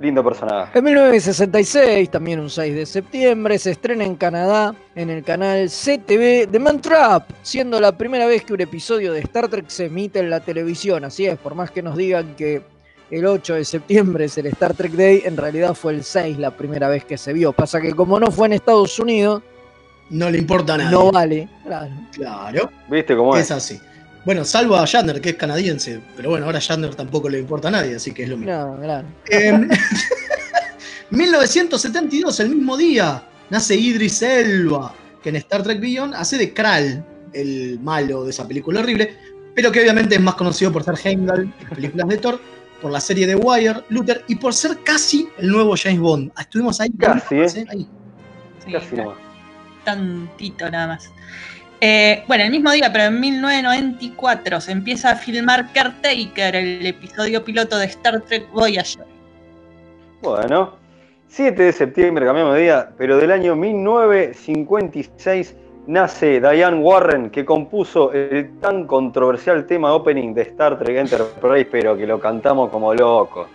lindo 0.00 0.22
personaje. 0.22 0.78
En 0.78 0.84
1966, 0.84 2.10
también 2.10 2.40
un 2.40 2.50
6 2.50 2.74
de 2.74 2.86
septiembre, 2.86 3.58
se 3.58 3.70
estrena 3.72 4.04
en 4.04 4.16
Canadá 4.16 4.74
en 4.94 5.10
el 5.10 5.22
canal 5.24 5.68
CTV 5.68 6.48
The 6.50 6.58
Man 6.58 6.80
Trap, 6.80 7.30
siendo 7.42 7.80
la 7.80 7.96
primera 7.96 8.26
vez 8.26 8.44
que 8.44 8.52
un 8.52 8.60
episodio 8.60 9.12
de 9.12 9.20
Star 9.20 9.48
Trek 9.48 9.64
se 9.68 9.86
emite 9.86 10.18
en 10.18 10.30
la 10.30 10.40
televisión. 10.40 11.04
Así 11.04 11.26
es, 11.26 11.38
por 11.38 11.54
más 11.54 11.70
que 11.70 11.82
nos 11.82 11.96
digan 11.96 12.34
que 12.36 12.62
el 13.10 13.24
8 13.24 13.54
de 13.54 13.64
septiembre 13.64 14.24
es 14.26 14.36
el 14.36 14.46
Star 14.46 14.74
Trek 14.74 14.92
Day, 14.92 15.22
en 15.24 15.36
realidad 15.36 15.74
fue 15.74 15.92
el 15.94 16.02
6 16.04 16.38
la 16.38 16.50
primera 16.50 16.88
vez 16.88 17.04
que 17.04 17.16
se 17.16 17.32
vio. 17.32 17.52
Pasa 17.52 17.80
que 17.80 17.92
como 17.94 18.18
no 18.20 18.30
fue 18.30 18.48
en 18.48 18.52
Estados 18.54 18.98
Unidos, 18.98 19.42
No 20.10 20.28
le 20.30 20.38
importa 20.38 20.74
a 20.74 20.78
nadie. 20.78 20.90
no 20.90 21.10
vale. 21.12 21.48
Claro. 21.64 21.90
Claro. 22.12 22.70
¿Viste 22.90 23.16
cómo 23.16 23.34
Es 23.36 23.46
es? 23.46 23.50
así. 23.52 23.80
Bueno, 24.26 24.44
salvo 24.44 24.74
a 24.74 24.84
Shatner, 24.84 25.20
que 25.20 25.30
es 25.30 25.36
canadiense, 25.36 26.00
pero 26.16 26.30
bueno, 26.30 26.46
ahora 26.46 26.58
a 26.58 26.60
Shatner 26.60 26.96
tampoco 26.96 27.28
le 27.28 27.38
importa 27.38 27.68
a 27.68 27.70
nadie, 27.70 27.94
así 27.94 28.12
que 28.12 28.24
es 28.24 28.28
lo 28.28 28.36
mismo. 28.36 28.52
No, 28.52 28.76
claro. 28.82 29.06
En 29.30 31.16
1972, 31.16 32.40
el 32.40 32.48
mismo 32.48 32.76
día, 32.76 33.22
nace 33.50 33.76
Idris 33.76 34.20
Elba, 34.22 34.92
que 35.22 35.28
en 35.28 35.36
Star 35.36 35.62
Trek 35.62 35.78
Beyond 35.80 36.14
hace 36.14 36.38
de 36.38 36.52
Kral, 36.52 37.06
el 37.32 37.78
malo 37.78 38.24
de 38.24 38.30
esa 38.30 38.48
película 38.48 38.80
horrible, 38.80 39.16
pero 39.54 39.70
que 39.70 39.80
obviamente 39.80 40.16
es 40.16 40.20
más 40.20 40.34
conocido 40.34 40.72
por 40.72 40.82
ser 40.82 40.96
Heimdall 41.04 41.42
en 41.42 41.54
las 41.60 41.74
películas 41.74 42.08
de 42.08 42.16
Thor, 42.18 42.40
por 42.82 42.90
la 42.90 43.00
serie 43.00 43.28
de 43.28 43.36
Wire, 43.36 43.84
Luther 43.90 44.24
y 44.26 44.34
por 44.34 44.52
ser 44.52 44.78
casi 44.82 45.28
el 45.38 45.50
nuevo 45.50 45.76
James 45.80 46.00
Bond. 46.00 46.32
Ah, 46.34 46.42
Estuvimos 46.42 46.80
ahí. 46.80 46.90
Casi, 46.98 47.36
¿eh? 47.36 47.66
Ahí. 47.70 47.88
Sí, 48.64 48.72
Casi 48.72 48.96
tantito 49.86 50.68
nada 50.68 50.88
más. 50.88 51.10
Eh, 51.80 52.24
bueno, 52.26 52.44
el 52.44 52.50
mismo 52.50 52.70
día, 52.72 52.90
pero 52.92 53.04
en 53.04 53.20
1994 53.20 54.60
se 54.60 54.72
empieza 54.72 55.10
a 55.10 55.16
filmar 55.16 55.72
Caretaker, 55.72 56.56
el 56.56 56.86
episodio 56.86 57.44
piloto 57.44 57.76
de 57.76 57.86
Star 57.86 58.20
Trek 58.22 58.50
Voyager. 58.50 59.04
Bueno, 60.22 60.74
7 61.28 61.62
de 61.62 61.72
septiembre, 61.72 62.24
cambiamos 62.24 62.54
de 62.54 62.62
día, 62.62 62.88
pero 62.96 63.18
del 63.18 63.30
año 63.30 63.54
1956 63.56 65.54
nace 65.86 66.40
Diane 66.40 66.78
Warren, 66.78 67.28
que 67.30 67.44
compuso 67.44 68.10
el 68.12 68.58
tan 68.60 68.86
controversial 68.86 69.66
tema 69.66 69.92
opening 69.92 70.32
de 70.32 70.42
Star 70.42 70.78
Trek 70.78 70.96
Enterprise, 70.96 71.68
pero 71.70 71.96
que 71.96 72.06
lo 72.06 72.18
cantamos 72.18 72.70
como 72.70 72.94
locos. 72.94 73.48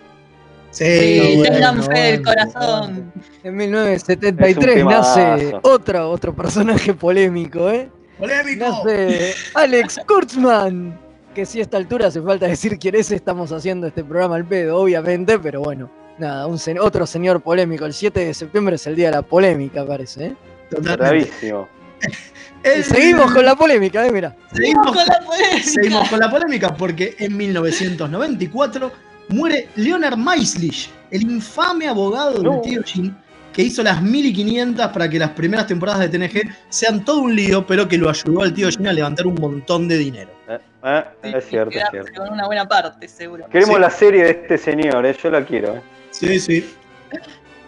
Sí, 0.70 0.84
Sí, 0.84 1.34
bueno, 1.38 1.54
tengan 1.54 1.82
fe 1.82 1.98
del 1.98 2.22
corazón. 2.22 3.12
En 3.42 3.56
1973 3.56 4.76
Es 4.76 4.82
un 4.82 4.88
nace 4.88 5.52
otro, 5.62 6.08
otro 6.08 6.32
personaje 6.34 6.94
polémico, 6.94 7.68
¿eh? 7.68 7.90
¡Polémico! 8.18 8.66
Nace 8.84 9.34
Alex 9.54 10.00
Kurtzman, 10.06 10.98
que 11.34 11.44
si 11.46 11.58
a 11.60 11.62
esta 11.62 11.76
altura 11.76 12.08
hace 12.08 12.20
falta 12.20 12.46
decir 12.46 12.78
quién 12.78 12.94
es, 12.94 13.10
estamos 13.10 13.50
haciendo 13.52 13.86
este 13.86 14.04
programa 14.04 14.36
al 14.36 14.44
pedo, 14.44 14.78
obviamente, 14.78 15.38
pero 15.38 15.60
bueno, 15.62 15.90
nada, 16.18 16.46
un 16.46 16.58
otro 16.80 17.06
señor 17.06 17.40
polémico. 17.42 17.84
El 17.86 17.92
7 17.94 18.24
de 18.26 18.34
septiembre 18.34 18.76
es 18.76 18.86
el 18.86 18.96
día 18.96 19.06
de 19.06 19.16
la 19.16 19.22
polémica, 19.22 19.84
parece. 19.86 20.26
¿eh? 20.26 20.34
Bravísimo. 20.80 21.68
El- 22.62 22.84
seguimos 22.84 23.32
con 23.32 23.44
la 23.44 23.56
polémica, 23.56 24.06
¿eh? 24.06 24.12
Mira. 24.12 24.36
Seguimos 24.52 24.86
Con 24.94 25.04
la 25.06 25.18
polémica. 25.26 25.62
Seguimos 25.64 26.08
con 26.08 26.18
la 26.20 26.30
polémica 26.30 26.74
porque 26.76 27.16
en 27.18 27.36
1994 27.36 28.92
muere 29.30 29.68
Leonard 29.76 30.16
Maislish, 30.16 30.90
el 31.10 31.22
infame 31.22 31.88
abogado 31.88 32.40
No. 32.42 32.52
del 32.52 32.60
tío 32.62 32.82
Jim, 32.84 33.14
que 33.52 33.62
hizo 33.62 33.82
las 33.82 34.02
1500 34.02 34.88
para 34.88 35.08
que 35.08 35.18
las 35.18 35.30
primeras 35.30 35.66
temporadas 35.66 36.00
de 36.00 36.08
TNG 36.18 36.42
sean 36.68 37.04
todo 37.04 37.20
un 37.20 37.34
lío, 37.36 37.66
pero 37.66 37.86
que 37.88 37.98
lo 37.98 38.08
ayudó 38.08 38.42
al 38.42 38.52
tío 38.54 38.68
Jim 38.70 38.86
a 38.86 38.92
levantar 38.92 39.26
un 39.26 39.34
montón 39.34 39.88
de 39.88 39.98
dinero. 39.98 40.30
Eh, 40.48 40.58
eh, 40.84 41.04
Sí, 41.22 41.32
es 41.36 41.44
cierto, 41.48 41.78
es 41.78 41.84
cierto. 41.90 42.12
Con 42.22 42.32
una 42.32 42.46
buena 42.46 42.66
parte, 42.66 43.06
seguro. 43.08 43.46
Queremos 43.50 43.76
Sí. 43.76 43.80
la 43.80 43.90
serie 43.90 44.24
de 44.24 44.30
este 44.30 44.58
señor, 44.58 45.04
eh, 45.06 45.16
yo 45.22 45.30
la 45.30 45.44
quiero, 45.44 45.76
eh. 45.76 45.82
Sí, 46.10 46.40
sí. 46.40 46.64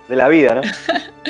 de 0.09 0.17
la 0.17 0.29
vida, 0.29 0.55
¿no? 0.57 0.63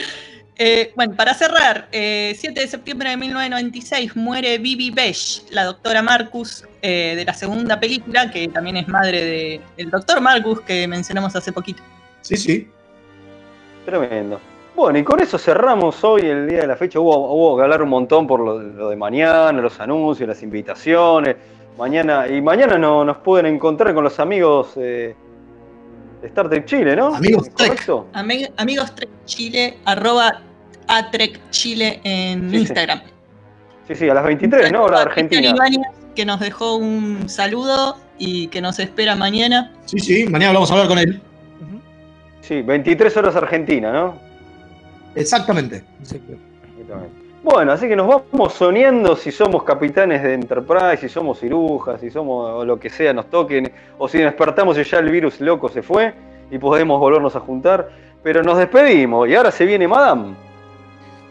Eh, 0.56 0.92
bueno, 0.94 1.16
para 1.16 1.34
cerrar, 1.34 1.88
eh, 1.90 2.32
7 2.38 2.60
de 2.60 2.68
septiembre 2.68 3.10
de 3.10 3.16
1996 3.16 4.14
muere 4.14 4.58
Bibi 4.58 4.90
Besh, 4.92 5.42
la 5.50 5.64
doctora 5.64 6.00
Marcus 6.00 6.64
eh, 6.80 7.14
de 7.16 7.24
la 7.24 7.34
segunda 7.34 7.80
película, 7.80 8.30
que 8.30 8.46
también 8.46 8.76
es 8.76 8.86
madre 8.86 9.24
de- 9.24 9.60
del 9.76 9.90
doctor 9.90 10.20
Marcus 10.20 10.60
que 10.60 10.86
mencionamos 10.86 11.34
hace 11.34 11.50
poquito. 11.50 11.82
Sí, 12.20 12.36
sí. 12.36 12.68
Tremendo. 13.84 14.40
Bueno, 14.74 14.98
y 14.98 15.04
con 15.04 15.20
eso 15.20 15.38
cerramos 15.38 16.02
hoy 16.02 16.22
el 16.22 16.48
día 16.48 16.62
de 16.62 16.66
la 16.66 16.76
fecha. 16.76 16.98
Hubo, 16.98 17.32
hubo 17.32 17.56
que 17.56 17.62
hablar 17.62 17.82
un 17.82 17.90
montón 17.90 18.26
por 18.26 18.40
lo, 18.40 18.58
lo 18.58 18.88
de 18.88 18.96
mañana, 18.96 19.52
los 19.52 19.78
anuncios, 19.80 20.28
las 20.28 20.42
invitaciones. 20.42 21.36
Mañana, 21.78 22.26
y 22.28 22.40
mañana 22.40 22.78
no, 22.78 23.04
nos 23.04 23.18
pueden 23.18 23.46
encontrar 23.46 23.94
con 23.94 24.04
los 24.04 24.18
amigos 24.20 24.72
eh, 24.76 25.14
de 26.22 26.28
Star 26.28 26.48
Trek 26.48 26.64
Chile, 26.66 26.96
¿no? 26.96 27.14
Amigos 27.14 27.50
Trek. 27.54 27.84
Amigos 28.56 28.94
Trek 28.94 29.10
Chile, 29.26 29.78
arroba 29.84 30.40
Atrek 30.88 31.50
Chile 31.50 32.00
en 32.04 32.50
Sí. 32.50 32.56
Instagram. 32.58 33.02
Sí, 33.86 33.94
sí, 33.94 34.08
a 34.08 34.14
las 34.14 34.24
23, 34.24 34.72
¿no? 34.72 34.84
Hora 34.84 34.98
de 34.98 35.02
Argentina. 35.04 35.50
Ibáñez, 35.50 35.86
que 36.14 36.24
nos 36.24 36.40
dejó 36.40 36.76
un 36.76 37.28
saludo 37.28 37.96
y 38.18 38.46
que 38.48 38.60
nos 38.60 38.78
espera 38.78 39.14
mañana. 39.14 39.72
Sí, 39.84 39.98
sí. 39.98 40.26
Mañana 40.26 40.52
vamos 40.54 40.70
a 40.70 40.74
hablar 40.74 40.88
con 40.88 40.98
él. 40.98 41.20
Sí, 42.46 42.60
23 42.60 43.16
horas 43.16 43.36
Argentina, 43.36 43.90
¿no? 43.90 44.18
Exactamente. 45.14 45.82
Exactamente. 45.98 46.44
Bueno, 47.42 47.72
así 47.72 47.88
que 47.88 47.96
nos 47.96 48.06
vamos 48.06 48.52
soñando 48.52 49.16
si 49.16 49.32
somos 49.32 49.62
capitanes 49.62 50.22
de 50.22 50.34
Enterprise, 50.34 50.98
si 50.98 51.08
somos 51.08 51.40
cirujas, 51.40 52.00
si 52.02 52.10
somos 52.10 52.50
o 52.50 52.64
lo 52.66 52.78
que 52.78 52.90
sea, 52.90 53.14
nos 53.14 53.30
toquen, 53.30 53.72
o 53.96 54.08
si 54.08 54.18
despertamos 54.18 54.76
y 54.76 54.84
ya 54.84 54.98
el 54.98 55.10
virus 55.10 55.40
loco 55.40 55.70
se 55.70 55.82
fue 55.82 56.12
y 56.50 56.58
podemos 56.58 57.00
volvernos 57.00 57.34
a 57.34 57.40
juntar. 57.40 57.88
Pero 58.22 58.42
nos 58.42 58.58
despedimos 58.58 59.26
y 59.26 59.34
ahora 59.34 59.50
se 59.50 59.64
viene 59.64 59.88
Madame. 59.88 60.34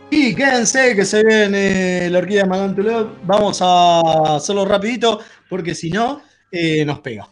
Y 0.09 0.33
quédense 0.33 0.95
que 0.95 1.05
se 1.05 1.23
viene 1.23 2.09
la 2.09 2.19
orquídea 2.19 2.45
Madame 2.47 2.73
Toulouse. 2.73 3.11
Vamos 3.23 3.59
a 3.61 4.37
hacerlo 4.37 4.65
rapidito 4.65 5.19
porque 5.47 5.75
si 5.75 5.91
no, 5.91 6.21
eh, 6.51 6.83
nos 6.85 6.99
pega. 7.01 7.27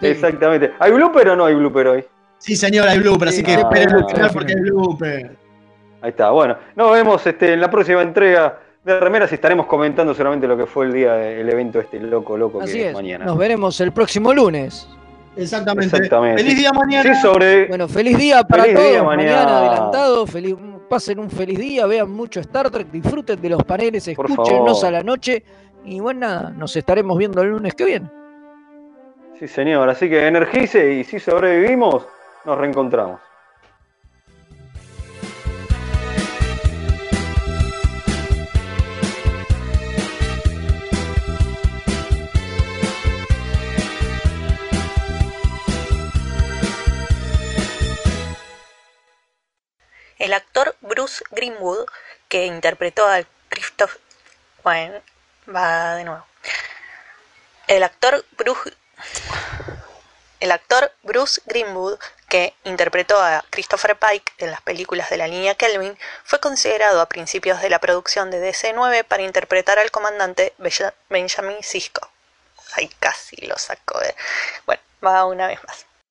Exactamente. 0.00 0.72
¿Hay 0.78 0.92
blooper 0.92 1.30
o 1.30 1.36
no 1.36 1.46
hay 1.46 1.54
blooper 1.54 1.86
hoy? 1.88 2.04
Sí, 2.38 2.56
señor, 2.56 2.88
hay 2.88 2.98
blooper, 2.98 3.28
así 3.28 3.38
Sí, 3.38 3.42
que 3.42 3.52
ah, 3.52 3.60
esperen 3.60 3.88
ah, 3.94 4.06
final 4.08 4.30
porque 4.32 4.52
hay 4.54 4.60
blooper. 4.60 5.36
Ahí 6.02 6.10
está. 6.10 6.30
Bueno, 6.30 6.56
nos 6.74 6.92
vemos 6.92 7.26
este, 7.26 7.52
en 7.52 7.60
la 7.60 7.70
próxima 7.70 8.00
entrega 8.02 8.58
de 8.82 8.98
Remeras 8.98 9.30
y 9.32 9.34
estaremos 9.34 9.66
comentando 9.66 10.14
seguramente 10.14 10.48
lo 10.48 10.56
que 10.56 10.64
fue 10.64 10.86
el 10.86 10.92
día 10.94 11.12
del 11.14 11.48
evento 11.50 11.80
este 11.80 12.00
loco, 12.00 12.38
loco 12.38 12.62
Así 12.62 12.74
que 12.78 12.82
es 12.84 12.86
es. 12.88 12.94
mañana. 12.94 13.26
Nos 13.26 13.36
veremos 13.36 13.78
el 13.80 13.92
próximo 13.92 14.32
lunes. 14.32 14.88
Exactamente. 15.36 15.96
Exactamente. 15.96 16.42
Feliz 16.42 16.58
día 16.58 16.72
mañana. 16.72 17.14
Sí, 17.14 17.20
sobre. 17.20 17.66
Bueno, 17.68 17.86
feliz 17.88 18.16
día 18.16 18.42
para 18.42 18.62
Feliz 18.64 18.76
todos. 18.76 18.90
día 18.90 19.02
mañana. 19.02 19.32
mañana. 19.32 19.58
adelantado. 19.58 20.26
Feliz, 20.26 20.56
pasen 20.88 21.18
un 21.18 21.30
feliz 21.30 21.58
día, 21.58 21.86
vean 21.86 22.10
mucho 22.10 22.40
Star 22.40 22.70
Trek, 22.70 22.90
disfruten 22.90 23.40
de 23.40 23.48
los 23.50 23.62
paneles, 23.64 24.08
escúchenos 24.08 24.82
a 24.82 24.90
la 24.90 25.02
noche. 25.02 25.44
Y 25.84 26.00
bueno, 26.00 26.20
nada, 26.20 26.50
nos 26.50 26.74
estaremos 26.74 27.16
viendo 27.18 27.42
el 27.42 27.50
lunes 27.50 27.74
que 27.74 27.84
viene. 27.84 28.10
Sí, 29.40 29.48
señor. 29.48 29.88
Así 29.88 30.10
que 30.10 30.26
energice 30.26 30.92
y 30.92 31.04
si 31.04 31.18
sobrevivimos, 31.18 32.06
nos 32.44 32.58
reencontramos. 32.58 33.22
El 50.18 50.34
actor 50.34 50.76
Bruce 50.82 51.24
Greenwood, 51.30 51.86
que 52.28 52.44
interpretó 52.44 53.06
al 53.06 53.26
Christoph 53.48 53.96
Bueno, 54.62 55.00
va 55.48 55.94
de 55.94 56.04
nuevo. 56.04 56.26
El 57.68 57.82
actor 57.84 58.22
Bruce 58.36 58.74
el 60.40 60.52
actor 60.52 60.90
Bruce 61.02 61.42
Greenwood, 61.44 61.98
que 62.28 62.54
interpretó 62.64 63.20
a 63.20 63.44
Christopher 63.50 63.96
Pike 63.96 64.32
en 64.38 64.50
las 64.50 64.62
películas 64.62 65.10
de 65.10 65.18
la 65.18 65.28
línea 65.28 65.54
Kelvin, 65.54 65.98
fue 66.24 66.40
considerado 66.40 67.00
a 67.02 67.08
principios 67.10 67.60
de 67.60 67.68
la 67.68 67.78
producción 67.78 68.30
de 68.30 68.50
DC9 68.50 69.04
para 69.04 69.22
interpretar 69.22 69.78
al 69.78 69.90
comandante 69.90 70.54
Benjamin 71.10 71.62
Sisko. 71.62 72.08
Ay, 72.72 72.88
casi 73.00 73.36
lo 73.46 73.58
sacó. 73.58 74.00
eh. 74.02 74.14
Bueno, 74.64 74.82
va 75.04 75.26
una 75.26 75.46
vez 75.46 75.62
más. 75.64 75.84